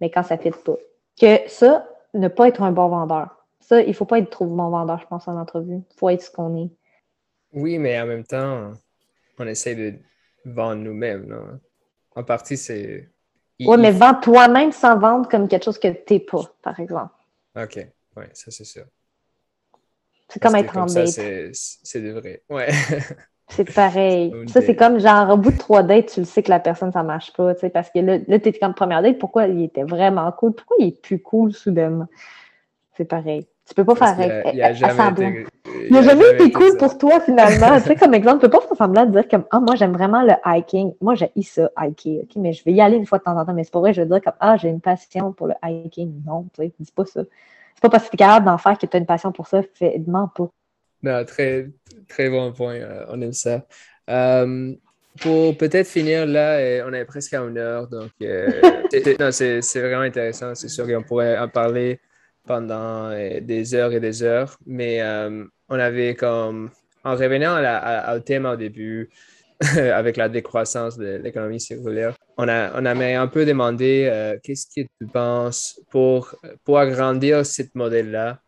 Mais 0.00 0.10
quand 0.10 0.22
ça 0.22 0.36
fit 0.36 0.50
pas. 0.50 0.76
Que 1.18 1.48
ça, 1.48 1.86
ne 2.12 2.28
pas 2.28 2.48
être 2.48 2.62
un 2.62 2.72
bon 2.72 2.88
vendeur. 2.88 3.35
Ça, 3.66 3.82
il 3.82 3.88
ne 3.88 3.92
faut 3.92 4.04
pas 4.04 4.20
être 4.20 4.30
trop 4.30 4.46
bon 4.46 4.70
vendeur, 4.70 5.00
je 5.00 5.06
pense, 5.08 5.26
en 5.26 5.36
entrevue. 5.36 5.82
Il 5.90 5.98
faut 5.98 6.08
être 6.08 6.22
ce 6.22 6.30
qu'on 6.30 6.56
est. 6.56 6.70
Oui, 7.52 7.78
mais 7.78 8.00
en 8.00 8.06
même 8.06 8.22
temps, 8.22 8.70
on 9.40 9.46
essaie 9.48 9.74
de 9.74 9.94
vendre 10.44 10.82
nous-mêmes. 10.82 11.58
En 12.14 12.22
partie, 12.22 12.56
c'est. 12.56 13.10
Oui, 13.58 13.76
mais 13.78 13.90
vends 13.90 14.14
toi-même 14.14 14.70
sans 14.70 14.96
vendre 14.96 15.28
comme 15.28 15.48
quelque 15.48 15.64
chose 15.64 15.80
que 15.80 15.88
tu 15.88 16.12
n'es 16.12 16.20
pas, 16.20 16.44
par 16.62 16.78
exemple. 16.78 17.12
OK. 17.56 17.88
Oui, 18.16 18.24
ça, 18.34 18.52
c'est 18.52 18.64
sûr. 18.64 18.84
C'est 20.28 20.40
comme 20.40 20.54
être 20.54 20.76
en 20.76 20.86
date. 20.86 21.08
C'est 21.52 22.00
de 22.00 22.12
vrai. 22.12 22.44
Ouais. 22.48 22.68
C'est 23.48 23.72
pareil. 23.72 24.34
ça, 24.48 24.60
c'est 24.60 24.74
comme 24.74 24.98
genre, 24.98 25.30
au 25.30 25.36
bout 25.36 25.52
de 25.52 25.56
trois 25.56 25.84
dates, 25.84 26.12
tu 26.12 26.18
le 26.18 26.26
sais 26.26 26.42
que 26.42 26.50
la 26.50 26.58
personne, 26.58 26.90
ça 26.90 27.04
marche 27.04 27.32
pas, 27.32 27.54
tu 27.54 27.60
sais, 27.60 27.70
parce 27.70 27.90
que 27.90 28.00
là, 28.00 28.18
là 28.26 28.40
tu 28.40 28.52
comme 28.54 28.74
première 28.74 29.02
date, 29.02 29.20
pourquoi 29.20 29.46
il 29.46 29.62
était 29.62 29.84
vraiment 29.84 30.32
cool? 30.32 30.52
Pourquoi 30.52 30.76
il 30.80 30.88
est 30.88 31.00
plus 31.00 31.22
cool 31.22 31.52
soudainement? 31.52 32.08
C'est 32.96 33.04
pareil. 33.04 33.46
Tu 33.66 33.74
peux 33.74 33.84
pas 33.84 33.96
faire. 33.96 34.42
Il, 34.46 34.56
il, 34.56 34.62
a 34.62 34.72
jamais 34.72 35.10
été, 35.10 35.46
il, 35.88 35.92
n'a 35.92 36.02
jamais 36.02 36.30
été 36.34 36.52
cool 36.52 36.76
pour 36.78 36.96
toi, 36.98 37.20
finalement. 37.20 37.76
tu 37.80 37.82
sais, 37.82 37.96
comme 37.96 38.14
exemple, 38.14 38.36
tu 38.36 38.48
peux 38.48 38.58
pas 38.58 38.60
faire 38.60 38.76
semblant 38.76 39.06
de 39.06 39.10
dire 39.10 39.28
comme, 39.28 39.44
ah, 39.50 39.58
moi, 39.58 39.74
j'aime 39.74 39.92
vraiment 39.92 40.22
le 40.22 40.34
hiking. 40.44 40.94
Moi, 41.00 41.14
j'ai 41.16 41.30
ça, 41.42 41.70
hiking, 41.80 42.22
OK, 42.22 42.36
mais 42.36 42.52
je 42.52 42.62
vais 42.64 42.72
y 42.72 42.80
aller 42.80 42.96
une 42.96 43.06
fois 43.06 43.18
de 43.18 43.24
temps 43.24 43.36
en 43.36 43.44
temps. 43.44 43.54
Mais 43.54 43.64
c'est 43.64 43.72
pas 43.72 43.80
vrai, 43.80 43.92
je 43.92 44.02
veux 44.02 44.06
dire 44.06 44.20
comme, 44.22 44.34
ah, 44.38 44.56
j'ai 44.56 44.68
une 44.68 44.80
passion 44.80 45.32
pour 45.32 45.48
le 45.48 45.54
hiking. 45.64 46.22
Non, 46.24 46.46
tu 46.54 46.62
sais, 46.62 46.72
dis 46.78 46.92
pas 46.92 47.04
ça. 47.06 47.22
C'est 47.74 47.82
pas 47.82 47.90
parce 47.90 48.04
que 48.04 48.10
tu 48.10 48.14
es 48.14 48.18
capable 48.18 48.46
d'en 48.46 48.56
faire 48.56 48.78
que 48.78 48.86
tu 48.86 48.96
as 48.96 49.00
une 49.00 49.06
passion 49.06 49.32
pour 49.32 49.48
ça. 49.48 49.62
Fais, 49.74 49.98
demande 49.98 50.32
pas. 50.32 50.48
Non, 51.02 51.24
très, 51.24 51.68
très 52.08 52.30
bon 52.30 52.52
point. 52.52 52.76
Euh, 52.76 53.04
on 53.10 53.20
aime 53.20 53.32
ça. 53.32 53.66
Euh, 54.08 54.74
pour 55.20 55.56
peut-être 55.56 55.88
finir 55.88 56.26
là, 56.26 56.58
euh, 56.58 56.84
on 56.86 56.92
est 56.92 57.04
presque 57.04 57.34
à 57.34 57.40
une 57.40 57.58
heure, 57.58 57.88
donc 57.88 58.10
c'est 58.90 59.80
vraiment 59.80 60.02
intéressant. 60.02 60.54
C'est 60.54 60.68
sûr 60.68 60.86
qu'on 60.86 61.02
pourrait 61.02 61.36
en 61.38 61.48
parler 61.48 62.00
pendant 62.46 63.10
des 63.10 63.74
heures 63.74 63.92
et 63.92 64.00
des 64.00 64.22
heures, 64.22 64.58
mais 64.66 65.02
on 65.68 65.78
avait 65.78 66.14
comme, 66.14 66.70
en 67.04 67.14
revenant 67.14 67.58
au 68.14 68.20
thème 68.20 68.46
au 68.46 68.56
début, 68.56 69.10
avec 69.60 70.16
la 70.16 70.28
décroissance 70.28 70.98
de 70.98 71.16
l'économie 71.16 71.60
circulaire, 71.60 72.14
on 72.36 72.46
a, 72.48 72.78
on 72.80 72.84
a 72.84 73.20
un 73.20 73.26
peu 73.26 73.46
demandé 73.46 74.36
qu'est-ce 74.42 74.66
que 74.66 74.86
tu 75.00 75.06
penses 75.12 75.80
pour, 75.90 76.34
pour 76.64 76.78
agrandir 76.78 77.44
ce 77.44 77.62
modèle-là? 77.74 78.40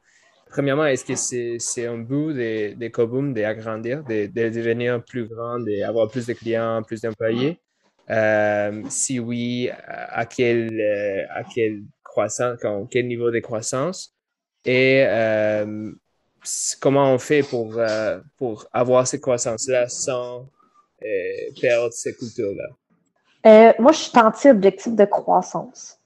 Premièrement, 0.51 0.87
est-ce 0.87 1.05
que 1.05 1.59
c'est 1.59 1.87
un 1.87 1.99
bout 1.99 2.33
des, 2.33 2.75
des 2.75 2.91
Koboom 2.91 3.35
d'agrandir, 3.35 4.03
de, 4.05 4.27
de, 4.27 4.49
devenir 4.49 5.03
plus 5.05 5.27
grand, 5.27 5.59
d'avoir 5.61 6.09
plus 6.09 6.27
de 6.27 6.33
clients, 6.33 6.83
plus 6.83 7.03
d'employés? 7.03 7.61
Euh, 8.11 8.83
si 8.89 9.19
oui, 9.19 9.69
à 9.87 10.25
quel, 10.25 10.81
euh, 10.81 11.25
à 11.31 11.45
quel 11.45 11.83
croissance, 12.09 12.59
quel 12.91 13.07
niveau 13.07 13.31
de 13.31 13.39
croissance? 13.39 14.15
Et 14.65 15.05
euh, 15.07 15.93
comment 16.81 17.13
on 17.13 17.19
fait 17.19 17.43
pour, 17.43 17.81
pour 18.37 18.67
avoir 18.73 19.07
cette 19.07 19.21
croissance-là 19.21 19.89
sans 19.89 20.47
perdre 21.61 21.93
cette 21.93 22.17
culture-là? 22.17 23.75
moi, 23.79 23.93
je 23.93 23.99
suis 23.99 24.19
anti-objectif 24.19 24.95
de 24.95 25.05
croissance. 25.05 25.99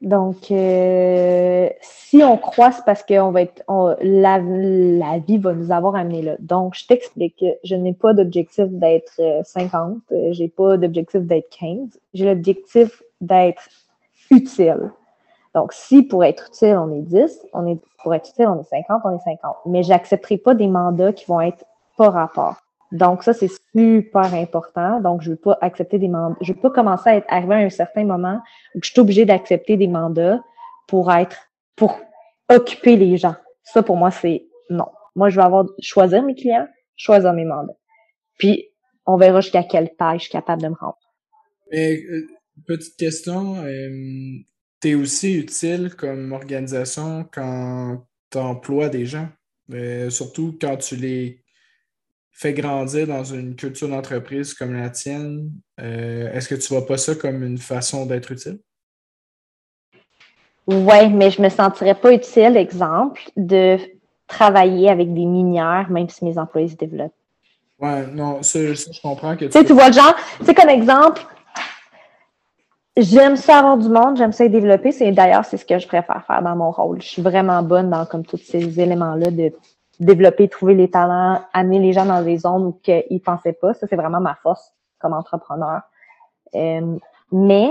Donc, 0.00 0.52
euh, 0.52 1.68
si 1.80 2.22
on 2.22 2.36
croit, 2.36 2.70
c'est 2.70 2.84
parce 2.84 3.02
que 3.02 3.32
va 3.32 3.42
être, 3.42 3.64
la, 4.00 4.38
la, 4.38 5.18
vie 5.18 5.38
va 5.38 5.52
nous 5.54 5.72
avoir 5.72 5.96
amené 5.96 6.22
là. 6.22 6.36
Donc, 6.38 6.74
je 6.76 6.86
t'explique. 6.86 7.44
Je 7.64 7.74
n'ai 7.74 7.94
pas 7.94 8.14
d'objectif 8.14 8.66
d'être 8.68 9.20
50. 9.44 9.98
Euh, 10.12 10.14
euh, 10.14 10.32
j'ai 10.32 10.48
pas 10.48 10.76
d'objectif 10.76 11.22
d'être 11.22 11.48
15. 11.58 11.98
J'ai 12.14 12.26
l'objectif 12.26 13.02
d'être 13.20 13.68
utile. 14.30 14.92
Donc, 15.54 15.72
si 15.72 16.02
pour 16.02 16.24
être 16.24 16.48
utile, 16.48 16.76
on 16.76 16.92
est 16.94 17.02
10, 17.02 17.46
on 17.52 17.66
est, 17.66 17.78
pour 18.02 18.14
être 18.14 18.28
utile, 18.30 18.46
on 18.46 18.60
est 18.60 18.64
50, 18.64 19.02
on 19.04 19.16
est 19.16 19.22
50. 19.22 19.56
Mais 19.66 19.82
j'accepterai 19.82 20.38
pas 20.38 20.54
des 20.54 20.68
mandats 20.68 21.12
qui 21.12 21.24
vont 21.26 21.40
être 21.40 21.64
pas 21.96 22.10
rapport. 22.10 22.56
Donc, 22.92 23.22
ça, 23.22 23.32
c'est 23.34 23.50
super 23.76 24.32
important. 24.34 25.00
Donc, 25.00 25.22
je 25.22 25.30
veux 25.30 25.36
pas 25.36 25.58
accepter 25.60 25.98
des 25.98 26.08
mandats. 26.08 26.36
Je 26.40 26.52
veux 26.52 26.60
pas 26.60 26.70
commencer 26.70 27.10
à 27.10 27.16
être 27.16 27.26
arrivé 27.28 27.54
à 27.54 27.58
un 27.58 27.70
certain 27.70 28.04
moment 28.04 28.40
où 28.74 28.80
je 28.82 28.90
suis 28.90 29.00
obligée 29.00 29.24
d'accepter 29.24 29.76
des 29.76 29.88
mandats 29.88 30.40
pour 30.86 31.12
être, 31.12 31.50
pour 31.76 31.98
occuper 32.48 32.96
les 32.96 33.16
gens. 33.16 33.36
Ça, 33.62 33.82
pour 33.82 33.96
moi, 33.96 34.10
c'est 34.10 34.46
non. 34.70 34.88
Moi, 35.14 35.28
je 35.28 35.36
vais 35.36 35.42
avoir, 35.42 35.66
choisir 35.80 36.22
mes 36.22 36.34
clients, 36.34 36.66
choisir 36.96 37.32
mes 37.34 37.44
mandats. 37.44 37.76
Puis, 38.38 38.70
on 39.04 39.16
verra 39.16 39.40
jusqu'à 39.40 39.64
quelle 39.64 39.94
taille 39.96 40.18
je 40.18 40.24
suis 40.24 40.32
capable 40.32 40.62
de 40.62 40.68
me 40.68 40.74
rendre. 40.74 40.98
Euh, 41.74 41.96
petite 42.66 42.96
question, 42.96 43.56
euh, 43.56 43.88
tu 44.80 44.90
es 44.90 44.94
aussi 44.94 45.34
utile 45.34 45.94
comme 45.96 46.32
organisation 46.32 47.28
quand 47.32 48.04
tu 48.30 48.38
emploies 48.38 48.88
des 48.88 49.06
gens, 49.06 49.28
euh, 49.72 50.10
surtout 50.10 50.56
quand 50.60 50.76
tu 50.76 50.96
les 50.96 51.42
fait 52.30 52.52
grandir 52.52 53.06
dans 53.08 53.24
une 53.24 53.56
culture 53.56 53.88
d'entreprise 53.88 54.54
comme 54.54 54.74
la 54.74 54.90
tienne, 54.90 55.50
euh, 55.80 56.32
est-ce 56.32 56.48
que 56.48 56.54
tu 56.54 56.68
vois 56.68 56.86
pas 56.86 56.96
ça 56.96 57.16
comme 57.16 57.42
une 57.42 57.58
façon 57.58 58.06
d'être 58.06 58.30
utile? 58.30 58.60
Oui, 60.68 61.08
mais 61.08 61.30
je 61.30 61.42
me 61.42 61.48
sentirais 61.48 61.94
pas 61.94 62.12
utile, 62.12 62.56
exemple, 62.56 63.22
de 63.36 63.78
travailler 64.28 64.90
avec 64.90 65.12
des 65.14 65.24
minières, 65.24 65.90
même 65.90 66.08
si 66.08 66.24
mes 66.24 66.38
employés 66.38 66.68
se 66.68 66.76
développent. 66.76 67.14
Oui, 67.80 68.06
non, 68.12 68.42
ça, 68.42 68.74
je 68.74 69.00
comprends 69.00 69.36
que 69.36 69.46
tu. 69.46 69.52
sais, 69.52 69.64
tu 69.64 69.72
vois 69.72 69.88
le 69.88 69.94
genre, 69.94 70.14
tu 70.38 70.44
sais, 70.44 70.54
comme 70.54 70.68
exemple, 70.68 71.22
j'aime 72.98 73.36
ça 73.36 73.58
avoir 73.58 73.78
du 73.78 73.88
monde, 73.88 74.16
j'aime 74.16 74.32
ça 74.32 74.44
y 74.44 74.50
développer. 74.50 74.92
C'est 74.92 75.10
d'ailleurs, 75.12 75.44
c'est 75.44 75.56
ce 75.56 75.64
que 75.64 75.78
je 75.78 75.86
préfère 75.86 76.24
faire 76.26 76.42
dans 76.42 76.56
mon 76.56 76.70
rôle. 76.70 77.00
Je 77.00 77.08
suis 77.08 77.22
vraiment 77.22 77.62
bonne 77.62 77.90
dans 77.90 78.04
comme 78.06 78.24
tous 78.24 78.38
ces 78.38 78.80
éléments-là 78.80 79.30
de 79.30 79.52
développer, 80.00 80.48
trouver 80.48 80.74
les 80.74 80.90
talents, 80.90 81.40
amener 81.52 81.78
les 81.78 81.92
gens 81.92 82.04
dans 82.04 82.22
des 82.22 82.38
zones 82.38 82.66
où 82.66 82.80
ils 82.86 83.20
pensaient 83.20 83.52
pas. 83.52 83.74
Ça, 83.74 83.86
c'est 83.88 83.96
vraiment 83.96 84.20
ma 84.20 84.34
force 84.34 84.72
comme 84.98 85.12
entrepreneur. 85.12 85.80
Euh, 86.54 86.96
mais 87.30 87.70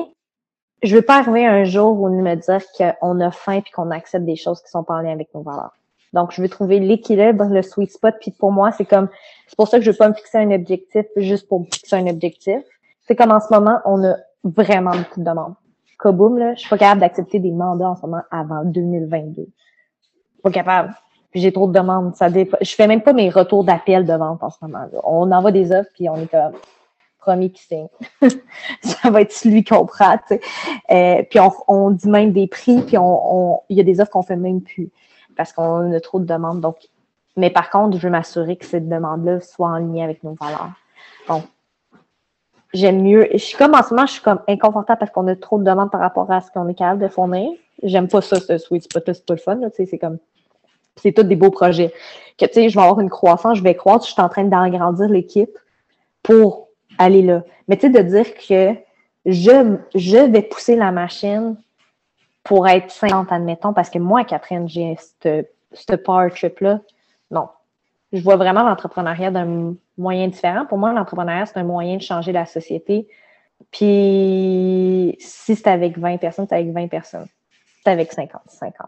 je 0.83 0.95
veux 0.95 1.01
pas 1.01 1.17
arriver 1.17 1.45
un 1.45 1.63
jour 1.63 1.99
où 1.99 2.09
me 2.09 2.35
dire 2.35 2.61
qu'on 2.77 3.19
a 3.19 3.31
faim 3.31 3.61
puis 3.61 3.71
qu'on 3.71 3.91
accepte 3.91 4.25
des 4.25 4.35
choses 4.35 4.61
qui 4.61 4.69
sont 4.69 4.83
pas 4.83 4.95
en 4.95 5.01
lien 5.01 5.11
avec 5.11 5.33
nos 5.33 5.41
valeurs. 5.41 5.73
Donc, 6.13 6.31
je 6.31 6.41
veux 6.41 6.49
trouver 6.49 6.79
l'équilibre, 6.79 7.45
le 7.45 7.61
sweet 7.61 7.91
spot. 7.91 8.15
Puis 8.21 8.31
pour 8.31 8.51
moi, 8.51 8.71
c'est 8.71 8.85
comme, 8.85 9.09
c'est 9.47 9.57
pour 9.57 9.67
ça 9.67 9.77
que 9.77 9.83
je 9.83 9.91
veux 9.91 9.97
pas 9.97 10.07
me 10.07 10.13
fixer 10.13 10.37
un 10.37 10.51
objectif 10.51 11.05
juste 11.17 11.47
pour 11.47 11.61
me 11.61 11.65
fixer 11.65 11.95
un 11.95 12.07
objectif. 12.07 12.63
C'est 13.01 13.15
comme 13.15 13.31
en 13.31 13.39
ce 13.39 13.53
moment, 13.53 13.79
on 13.85 14.03
a 14.05 14.15
vraiment 14.55 14.91
beaucoup 14.91 15.19
de 15.19 15.25
demandes. 15.25 15.55
Kaboom, 15.99 16.37
là, 16.37 16.53
je 16.53 16.61
suis 16.61 16.69
pas 16.69 16.77
capable 16.77 17.01
d'accepter 17.01 17.39
des 17.39 17.51
mandats 17.51 17.89
en 17.89 17.95
ce 17.95 18.01
moment 18.01 18.21
avant 18.31 18.63
2022. 18.63 19.47
Pas 20.43 20.51
capable 20.51 20.93
j'ai 21.33 21.51
trop 21.51 21.67
de 21.67 21.73
demandes. 21.73 22.15
Ça 22.15 22.29
Je 22.29 22.75
fais 22.75 22.87
même 22.87 23.01
pas 23.01 23.13
mes 23.13 23.29
retours 23.29 23.63
d'appel 23.63 24.05
de 24.05 24.13
vente 24.13 24.43
en 24.43 24.49
ce 24.49 24.57
moment. 24.61 24.85
-là. 24.91 24.99
On 25.03 25.31
envoie 25.31 25.51
des 25.51 25.71
offres, 25.71 25.89
puis 25.93 26.09
on 26.09 26.15
est 26.17 26.27
comme 26.27 26.53
premier 27.19 27.51
qui 27.51 27.63
signe. 27.63 27.87
ça 28.81 29.09
va 29.09 29.21
être 29.21 29.31
celui 29.31 29.63
qu'on 29.63 29.85
prend, 29.85 30.17
tu 30.17 30.35
sais. 30.35 30.41
Euh, 30.91 31.23
puis 31.29 31.39
on, 31.39 31.51
on, 31.67 31.91
dit 31.91 32.09
même 32.09 32.31
des 32.31 32.47
prix, 32.47 32.81
puis 32.81 32.97
on, 32.97 33.61
il 33.69 33.77
y 33.77 33.81
a 33.81 33.83
des 33.83 33.99
offres 33.99 34.11
qu'on 34.11 34.21
fait 34.21 34.37
même 34.37 34.61
plus 34.61 34.89
parce 35.35 35.53
qu'on 35.53 35.91
a 35.91 35.99
trop 35.99 36.19
de 36.19 36.25
demandes. 36.25 36.61
Donc, 36.61 36.77
mais 37.35 37.49
par 37.49 37.69
contre, 37.69 37.97
je 37.97 38.01
veux 38.01 38.09
m'assurer 38.09 38.55
que 38.55 38.65
cette 38.65 38.89
demande-là 38.89 39.39
soit 39.41 39.67
en 39.67 39.77
lien 39.77 40.03
avec 40.03 40.23
nos 40.23 40.33
valeurs. 40.33 40.71
Donc, 41.27 41.43
j'aime 42.73 43.01
mieux. 43.01 43.27
Je 43.31 43.37
suis 43.37 43.57
comme 43.57 43.73
en 43.73 43.83
ce 43.83 43.93
moment, 43.93 44.05
je 44.05 44.13
suis 44.13 44.21
comme 44.21 44.39
inconfortable 44.47 44.99
parce 44.99 45.11
qu'on 45.11 45.27
a 45.27 45.35
trop 45.35 45.59
de 45.59 45.63
demandes 45.63 45.91
par 45.91 46.01
rapport 46.01 46.31
à 46.31 46.41
ce 46.41 46.51
qu'on 46.51 46.67
est 46.67 46.75
capable 46.75 47.01
de 47.01 47.07
fournir. 47.07 47.51
J'aime 47.83 48.07
pas 48.07 48.21
ça, 48.21 48.39
ce 48.39 48.57
sweet 48.57 48.83
spot 48.83 49.03
c'est 49.05 49.25
pas 49.25 49.35
le 49.35 49.39
fun. 49.39 49.59
C'est 49.73 49.97
comme 49.97 50.17
c'est 50.95 51.11
tous 51.11 51.23
des 51.23 51.35
beaux 51.35 51.51
projets. 51.51 51.93
Que, 52.37 52.45
tu 52.45 52.53
sais, 52.53 52.69
je 52.69 52.75
vais 52.75 52.83
avoir 52.83 52.99
une 52.99 53.09
croissance, 53.09 53.57
je 53.57 53.63
vais 53.63 53.75
croître, 53.75 54.05
je 54.05 54.11
suis 54.11 54.21
en 54.21 54.29
train 54.29 54.43
d'agrandir 54.43 55.07
l'équipe 55.07 55.57
pour 56.23 56.69
aller 56.97 57.21
là. 57.21 57.43
Mais 57.67 57.77
tu 57.77 57.87
sais, 57.87 57.89
de 57.89 58.01
dire 58.01 58.33
que 58.35 58.75
je, 59.25 59.77
je 59.95 60.17
vais 60.17 60.41
pousser 60.41 60.75
la 60.75 60.91
machine 60.91 61.55
pour 62.43 62.67
être 62.67 62.91
50, 62.91 63.31
admettons, 63.31 63.73
parce 63.73 63.89
que 63.89 63.99
moi, 63.99 64.23
Catherine, 64.23 64.67
j'ai 64.67 64.95
ce 65.21 65.95
power 65.95 66.29
trip-là. 66.31 66.81
Non. 67.29 67.49
Je 68.13 68.21
vois 68.21 68.37
vraiment 68.37 68.63
l'entrepreneuriat 68.63 69.31
d'un 69.31 69.75
moyen 69.97 70.27
différent. 70.27 70.65
Pour 70.65 70.77
moi, 70.77 70.93
l'entrepreneuriat, 70.93 71.45
c'est 71.45 71.57
un 71.57 71.63
moyen 71.63 71.97
de 71.97 72.01
changer 72.01 72.31
la 72.31 72.45
société. 72.45 73.07
Puis, 73.71 75.15
si 75.19 75.55
c'est 75.55 75.67
avec 75.67 75.97
20 75.97 76.17
personnes, 76.17 76.45
c'est 76.47 76.55
avec 76.55 76.71
20 76.71 76.87
personnes. 76.87 77.27
C'est 77.83 77.91
avec 77.91 78.11
50, 78.11 78.41
50. 78.47 78.87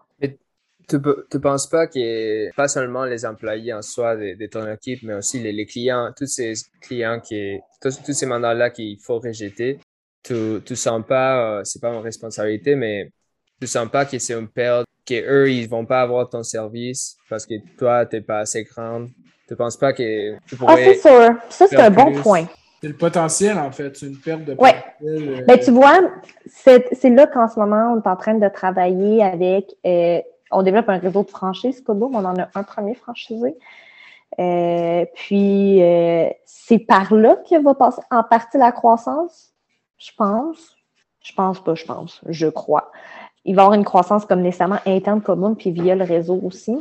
Tu 0.89 0.95
ne 0.95 1.37
penses 1.37 1.67
pas 1.67 1.85
que 1.85 2.53
pas 2.55 2.67
seulement 2.67 3.05
les 3.05 3.23
employés 3.25 3.73
en 3.73 3.81
soi 3.83 4.15
de, 4.15 4.45
ton 4.47 4.71
équipe, 4.71 5.03
mais 5.03 5.13
aussi 5.13 5.39
les, 5.39 5.65
clients, 5.65 6.11
tous 6.17 6.25
ces 6.25 6.53
clients 6.81 7.19
qui, 7.19 7.59
tous, 7.79 7.91
ces 8.11 8.25
mandats-là 8.25 8.71
qu'il 8.71 8.99
faut 8.99 9.19
rejeter, 9.19 9.79
tu 10.23 10.33
ne 10.33 10.75
sens 10.75 11.03
pas, 11.07 11.61
c'est 11.63 11.79
pas 11.79 11.91
ma 11.91 12.01
responsabilité, 12.01 12.75
mais 12.75 13.11
tu 13.61 13.67
sens 13.67 13.87
pas 13.89 14.05
que 14.05 14.17
c'est 14.17 14.33
une 14.33 14.47
perte, 14.47 14.87
qu'eux, 15.09 15.51
ils 15.51 15.67
vont 15.67 15.85
pas 15.85 16.01
avoir 16.01 16.29
ton 16.29 16.43
service 16.43 17.17
parce 17.29 17.45
que 17.45 17.55
toi, 17.77 18.05
tu 18.05 18.15
n'es 18.15 18.21
pas 18.21 18.39
assez 18.39 18.63
grande. 18.63 19.09
Tu 19.47 19.53
ne 19.53 19.55
penses 19.55 19.77
pas 19.77 19.93
que 19.93 20.37
tu 20.45 20.55
pourrais. 20.55 20.73
Ah, 20.73 20.93
c'est 20.93 21.09
sûr. 21.09 21.35
Ça, 21.49 21.67
c'est 21.67 21.81
un 21.81 21.89
bon 21.89 22.13
point. 22.21 22.45
C'est 22.81 22.87
le 22.87 22.95
potentiel, 22.95 23.57
en 23.57 23.71
fait. 23.71 23.97
C'est 23.97 24.05
une 24.05 24.17
perte 24.17 24.45
de 24.45 24.53
potentiel. 24.53 25.33
Ouais. 25.33 25.43
Ben, 25.43 25.59
tu 25.59 25.71
vois, 25.71 25.99
c'est 26.45 27.09
là 27.09 27.27
qu'en 27.27 27.47
ce 27.47 27.59
moment, 27.59 27.93
on 27.93 28.01
est 28.01 28.07
en 28.07 28.15
train 28.15 28.35
de 28.35 28.47
travailler 28.47 29.23
avec. 29.23 29.65
Euh, 29.85 30.21
on 30.51 30.63
développe 30.63 30.89
un 30.89 30.97
réseau 30.97 31.23
de 31.23 31.29
franchises, 31.29 31.81
Kobo. 31.81 32.09
On 32.13 32.25
en 32.25 32.37
a 32.37 32.47
un 32.53 32.63
premier 32.63 32.95
franchisé. 32.95 33.55
Euh, 34.39 35.05
puis, 35.15 35.83
euh, 35.83 36.29
c'est 36.45 36.79
par 36.79 37.13
là 37.13 37.37
que 37.49 37.61
va 37.61 37.73
passer 37.73 38.01
en 38.11 38.23
partie 38.23 38.57
la 38.57 38.71
croissance, 38.71 39.51
je 39.97 40.11
pense. 40.15 40.75
Je 41.21 41.33
pense 41.33 41.61
pas, 41.63 41.75
je 41.75 41.85
pense. 41.85 42.21
Je 42.27 42.47
crois. 42.47 42.91
Il 43.49 43.55
va 43.55 43.63
avoir 43.63 43.73
une 43.73 43.83
croissance 43.83 44.27
comme 44.27 44.41
nécessairement 44.41 44.77
interne 44.85 45.21
commune, 45.21 45.55
puis 45.55 45.71
via 45.71 45.95
le 45.95 46.03
réseau 46.03 46.39
aussi. 46.43 46.77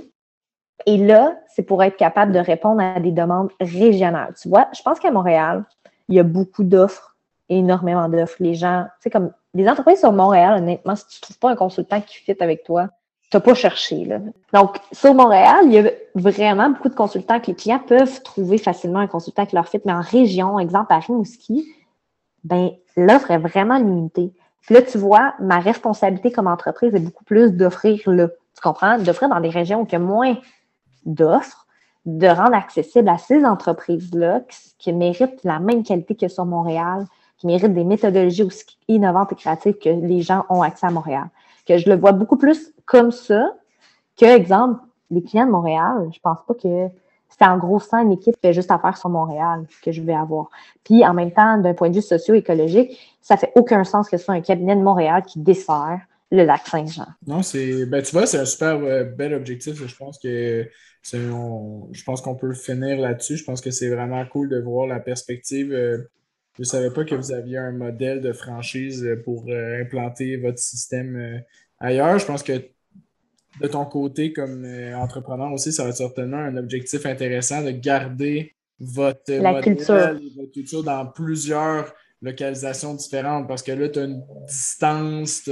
Et 0.84 0.98
là, 0.98 1.34
c'est 1.46 1.62
pour 1.62 1.82
être 1.82 1.96
capable 1.96 2.30
de 2.30 2.38
répondre 2.38 2.82
à 2.82 3.00
des 3.00 3.10
demandes 3.10 3.48
régionales. 3.58 4.34
Tu 4.38 4.50
vois, 4.50 4.68
je 4.76 4.82
pense 4.82 5.00
qu'à 5.00 5.10
Montréal, 5.10 5.64
il 6.10 6.16
y 6.16 6.20
a 6.20 6.24
beaucoup 6.24 6.64
d'offres, 6.64 7.16
énormément 7.48 8.06
d'offres. 8.10 8.36
Les 8.40 8.52
gens, 8.52 8.84
tu 8.84 9.04
sais, 9.04 9.10
comme 9.10 9.32
les 9.54 9.66
entreprises 9.66 10.00
sur 10.00 10.12
Montréal, 10.12 10.58
honnêtement, 10.58 10.94
si 10.94 11.06
tu 11.06 11.16
ne 11.16 11.22
trouves 11.22 11.38
pas 11.38 11.50
un 11.52 11.56
consultant 11.56 12.02
qui 12.02 12.18
fit 12.18 12.36
avec 12.38 12.64
toi, 12.64 12.90
tu 13.30 13.38
n'as 13.38 13.40
pas 13.40 13.54
cherché. 13.54 14.04
Là. 14.04 14.18
Donc, 14.52 14.76
sur 14.92 15.14
Montréal, 15.14 15.60
il 15.64 15.72
y 15.72 15.78
a 15.78 15.90
vraiment 16.16 16.68
beaucoup 16.68 16.90
de 16.90 16.94
consultants 16.94 17.40
que 17.40 17.46
les 17.46 17.54
clients 17.54 17.80
peuvent 17.80 18.22
trouver 18.22 18.58
facilement 18.58 18.98
un 18.98 19.06
consultant 19.06 19.46
qui 19.46 19.56
leur 19.56 19.68
fit, 19.68 19.80
mais 19.86 19.92
en 19.92 20.02
région, 20.02 20.58
exemple 20.58 20.92
à 20.92 20.98
Rimouski, 20.98 21.66
ben, 22.44 22.72
l'offre 22.94 23.30
est 23.30 23.38
vraiment 23.38 23.78
limitée. 23.78 24.34
Puis 24.62 24.74
là, 24.74 24.82
tu 24.82 24.98
vois, 24.98 25.34
ma 25.40 25.60
responsabilité 25.60 26.30
comme 26.30 26.46
entreprise 26.46 26.94
est 26.94 27.00
beaucoup 27.00 27.24
plus 27.24 27.52
d'offrir 27.52 28.00
là. 28.10 28.28
Tu 28.28 28.60
comprends? 28.62 28.98
D'offrir 28.98 29.28
dans 29.28 29.40
des 29.40 29.50
régions 29.50 29.82
où 29.82 29.86
il 29.86 29.92
y 29.92 29.96
a 29.96 30.00
moins 30.00 30.36
d'offres, 31.06 31.66
de 32.04 32.26
rendre 32.26 32.54
accessible 32.54 33.08
à 33.08 33.18
ces 33.18 33.44
entreprises-là 33.44 34.42
qui, 34.78 34.92
méritent 34.92 35.44
la 35.44 35.58
même 35.58 35.82
qualité 35.82 36.14
que 36.14 36.28
sur 36.28 36.44
Montréal, 36.44 37.06
qui 37.38 37.46
méritent 37.46 37.74
des 37.74 37.84
méthodologies 37.84 38.42
aussi 38.42 38.64
innovantes 38.88 39.32
et 39.32 39.36
créatives 39.36 39.78
que 39.78 39.88
les 39.88 40.22
gens 40.22 40.44
ont 40.48 40.62
accès 40.62 40.86
à 40.86 40.90
Montréal. 40.90 41.28
Que 41.66 41.78
je 41.78 41.88
le 41.88 41.96
vois 41.96 42.12
beaucoup 42.12 42.36
plus 42.36 42.72
comme 42.84 43.10
ça 43.10 43.52
que, 44.18 44.26
exemple, 44.26 44.80
les 45.10 45.22
clients 45.22 45.46
de 45.46 45.52
Montréal. 45.52 46.08
Je 46.12 46.18
pense 46.20 46.42
pas 46.46 46.54
que 46.54 46.88
c'est 47.28 47.44
en 47.44 47.58
gros 47.58 47.78
ça 47.80 48.02
une 48.02 48.12
équipe 48.12 48.36
fait 48.40 48.52
juste 48.52 48.70
affaire 48.70 48.96
sur 48.96 49.10
Montréal 49.10 49.66
que 49.82 49.92
je 49.92 50.02
vais 50.02 50.14
avoir. 50.14 50.50
Puis 50.84 51.04
en 51.06 51.14
même 51.14 51.32
temps, 51.32 51.58
d'un 51.58 51.74
point 51.74 51.90
de 51.90 51.94
vue 51.94 52.02
socio-écologique, 52.02 52.98
ça 53.20 53.36
fait 53.36 53.52
aucun 53.54 53.84
sens 53.84 54.08
que 54.08 54.16
ce 54.16 54.24
soit 54.24 54.34
un 54.34 54.40
cabinet 54.40 54.76
de 54.76 54.82
Montréal 54.82 55.22
qui 55.26 55.38
dessert 55.38 56.00
le 56.30 56.44
lac 56.44 56.66
Saint-Jean. 56.66 57.06
Non, 57.26 57.42
c'est. 57.42 57.86
Ben, 57.86 58.02
tu 58.02 58.12
vois, 58.12 58.26
c'est 58.26 58.38
un 58.38 58.44
super 58.44 58.76
euh, 58.76 59.04
bel 59.04 59.34
objectif. 59.34 59.74
Je 59.86 59.96
pense 59.96 60.18
que 60.18 60.68
je 61.02 62.04
pense 62.04 62.20
qu'on 62.20 62.34
peut 62.34 62.52
finir 62.52 62.98
là-dessus. 62.98 63.36
Je 63.36 63.44
pense 63.44 63.60
que 63.60 63.70
c'est 63.70 63.88
vraiment 63.88 64.24
cool 64.26 64.48
de 64.48 64.60
voir 64.60 64.86
la 64.86 65.00
perspective. 65.00 65.72
Euh, 65.72 65.98
je 66.56 66.62
ne 66.62 66.66
savais 66.66 66.90
pas 66.90 67.04
que 67.04 67.14
vous 67.14 67.32
aviez 67.32 67.56
un 67.56 67.70
modèle 67.70 68.20
de 68.20 68.32
franchise 68.32 69.06
pour 69.24 69.44
euh, 69.48 69.80
implanter 69.80 70.36
votre 70.36 70.58
système 70.58 71.42
ailleurs. 71.78 72.18
Je 72.18 72.26
pense 72.26 72.42
que 72.42 72.60
de 73.60 73.68
ton 73.68 73.84
côté, 73.84 74.32
comme 74.32 74.64
entrepreneur 74.94 75.52
aussi, 75.52 75.72
ça 75.72 75.84
va 75.84 75.90
être 75.90 75.96
certainement 75.96 76.38
un 76.38 76.56
objectif 76.56 77.06
intéressant 77.06 77.62
de 77.62 77.70
garder 77.70 78.54
votre 78.80 79.32
modèle 79.32 79.62
culture. 79.62 80.20
votre 80.36 80.52
culture 80.52 80.84
dans 80.84 81.06
plusieurs 81.06 81.92
localisations 82.22 82.94
différentes 82.94 83.48
parce 83.48 83.62
que 83.62 83.72
là, 83.72 83.88
tu 83.88 83.98
as 83.98 84.04
une 84.04 84.22
distance, 84.46 85.48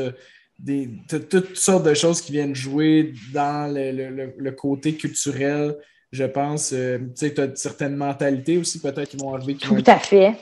des, 0.59 0.91
toutes 1.09 1.57
sortes 1.57 1.85
de 1.85 1.95
choses 1.95 2.21
qui 2.21 2.33
viennent 2.33 2.55
jouer 2.55 3.13
dans 3.33 3.73
le, 3.73 4.51
côté 4.51 4.95
culturel, 4.95 5.77
je 6.13 6.25
pense. 6.25 6.73
Euh, 6.73 6.99
tu 6.99 7.27
sais, 7.27 7.35
tu 7.35 7.41
as 7.41 7.55
certaines 7.57 7.97
mentalités 7.97 8.57
aussi, 8.57 8.81
peut-être, 8.81 9.09
qui 9.09 9.17
vont 9.17 9.35
arriver. 9.35 9.57
Tout 9.57 9.83
à 9.87 9.99
fait. 9.99 10.35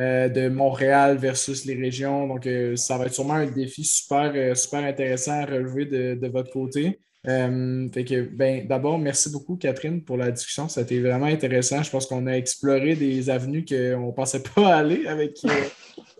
Euh, 0.00 0.28
de 0.28 0.48
Montréal 0.48 1.18
versus 1.18 1.64
les 1.66 1.76
régions. 1.76 2.26
Donc, 2.26 2.48
euh, 2.48 2.74
ça 2.74 2.98
va 2.98 3.06
être 3.06 3.14
sûrement 3.14 3.34
un 3.34 3.46
défi 3.46 3.84
super, 3.84 4.56
super 4.56 4.80
intéressant 4.80 5.42
à 5.42 5.46
relever 5.46 5.84
de, 5.84 6.14
de 6.20 6.26
votre 6.26 6.50
côté. 6.50 6.98
ben, 7.24 8.66
d'abord, 8.66 8.98
merci 8.98 9.30
beaucoup, 9.30 9.54
Catherine, 9.54 10.02
pour 10.02 10.16
la 10.16 10.32
discussion. 10.32 10.68
Ça 10.68 10.80
a 10.80 10.82
été 10.82 11.00
vraiment 11.00 11.26
intéressant. 11.26 11.80
Je 11.82 11.90
pense 11.90 12.06
qu'on 12.06 12.26
a 12.26 12.32
exploré 12.32 12.96
des 12.96 13.30
avenues 13.30 13.64
qu'on 13.64 14.08
ne 14.08 14.12
pensait 14.12 14.42
pas 14.42 14.74
aller 14.78 15.06
avec, 15.06 15.38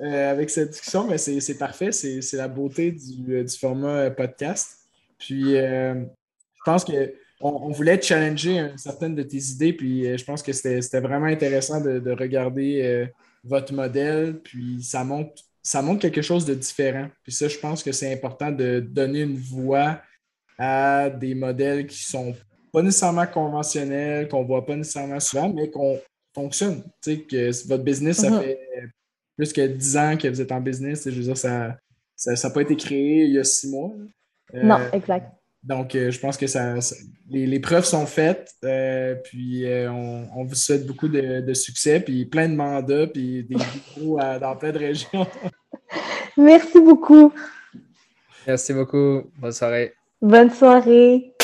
euh, 0.00 0.30
avec 0.30 0.50
cette 0.50 0.70
discussion, 0.70 1.06
mais 1.08 1.18
c'est 1.18 1.58
parfait. 1.58 1.92
C'est 1.92 2.32
la 2.34 2.48
beauté 2.48 2.92
du, 2.92 3.36
euh, 3.36 3.46
format 3.60 3.88
euh, 3.88 4.10
podcast. 4.10 4.78
Puis, 5.18 5.54
je 5.54 6.04
pense 6.64 6.84
qu'on 6.84 7.08
on 7.40 7.70
voulait 7.70 8.00
challenger 8.00 8.68
certaines 8.76 9.14
de 9.14 9.22
tes 9.22 9.38
idées, 9.38 9.72
puis 9.72 10.18
je 10.18 10.24
pense 10.24 10.42
que 10.42 10.52
c'était 10.52 11.00
vraiment 11.00 11.26
intéressant 11.26 11.80
de, 11.80 12.10
regarder 12.10 13.06
votre 13.44 13.72
modèle, 13.72 14.40
puis 14.40 14.82
ça 14.82 15.04
montre, 15.04 15.42
ça 15.62 15.82
montre 15.82 16.00
quelque 16.00 16.22
chose 16.22 16.44
de 16.44 16.54
différent. 16.54 17.08
Puis 17.22 17.32
ça, 17.32 17.48
je 17.48 17.58
pense 17.58 17.82
que 17.82 17.92
c'est 17.92 18.12
important 18.12 18.50
de 18.50 18.80
donner 18.80 19.22
une 19.22 19.36
voix 19.36 20.00
à 20.58 21.10
des 21.10 21.34
modèles 21.34 21.86
qui 21.86 22.02
sont 22.02 22.34
pas 22.72 22.82
nécessairement 22.82 23.26
conventionnels, 23.26 24.28
qu'on 24.28 24.44
voit 24.44 24.64
pas 24.64 24.76
nécessairement 24.76 25.20
souvent, 25.20 25.48
mais 25.48 25.70
qu'on 25.70 25.98
fonctionne. 26.34 26.82
Tu 27.02 27.14
sais, 27.14 27.20
que 27.20 27.68
votre 27.68 27.84
business, 27.84 28.18
ça 28.18 28.30
mm-hmm. 28.30 28.42
fait 28.42 28.58
plus 29.36 29.52
que 29.52 29.66
10 29.66 29.96
ans 29.96 30.16
que 30.16 30.28
vous 30.28 30.40
êtes 30.40 30.52
en 30.52 30.60
business. 30.60 31.08
Je 31.08 31.14
veux 31.14 31.22
dire, 31.22 31.36
ça 31.36 31.78
n'a 32.26 32.36
ça, 32.36 32.50
pas 32.50 32.62
été 32.62 32.76
créé 32.76 33.24
il 33.24 33.32
y 33.32 33.38
a 33.38 33.44
six 33.44 33.68
mois. 33.68 33.92
Euh, 34.54 34.62
non, 34.62 34.78
exact. 34.92 35.32
Donc, 35.64 35.94
euh, 35.94 36.10
je 36.10 36.20
pense 36.20 36.36
que 36.36 36.46
ça, 36.46 36.74
les, 37.30 37.60
preuves 37.60 37.84
sont 37.84 38.06
faites. 38.06 38.52
Euh, 38.64 39.14
puis, 39.24 39.64
on, 39.88 40.44
vous 40.44 40.54
souhaite 40.54 40.86
beaucoup 40.86 41.08
de, 41.08 41.54
succès, 41.54 42.00
puis 42.00 42.26
plein 42.26 42.48
de 42.48 42.54
mandats, 42.54 43.06
puis 43.06 43.44
des 43.44 43.56
vidéos 43.96 44.18
dans 44.40 44.56
plein 44.56 44.72
de 44.72 44.78
régions. 44.78 45.26
Merci 46.36 46.80
beaucoup. 46.80 47.32
Merci 48.46 48.74
beaucoup. 48.74 49.22
Bonne 49.38 49.52
soirée. 49.52 49.94
Bonne 50.20 50.50
soirée. 50.50 51.34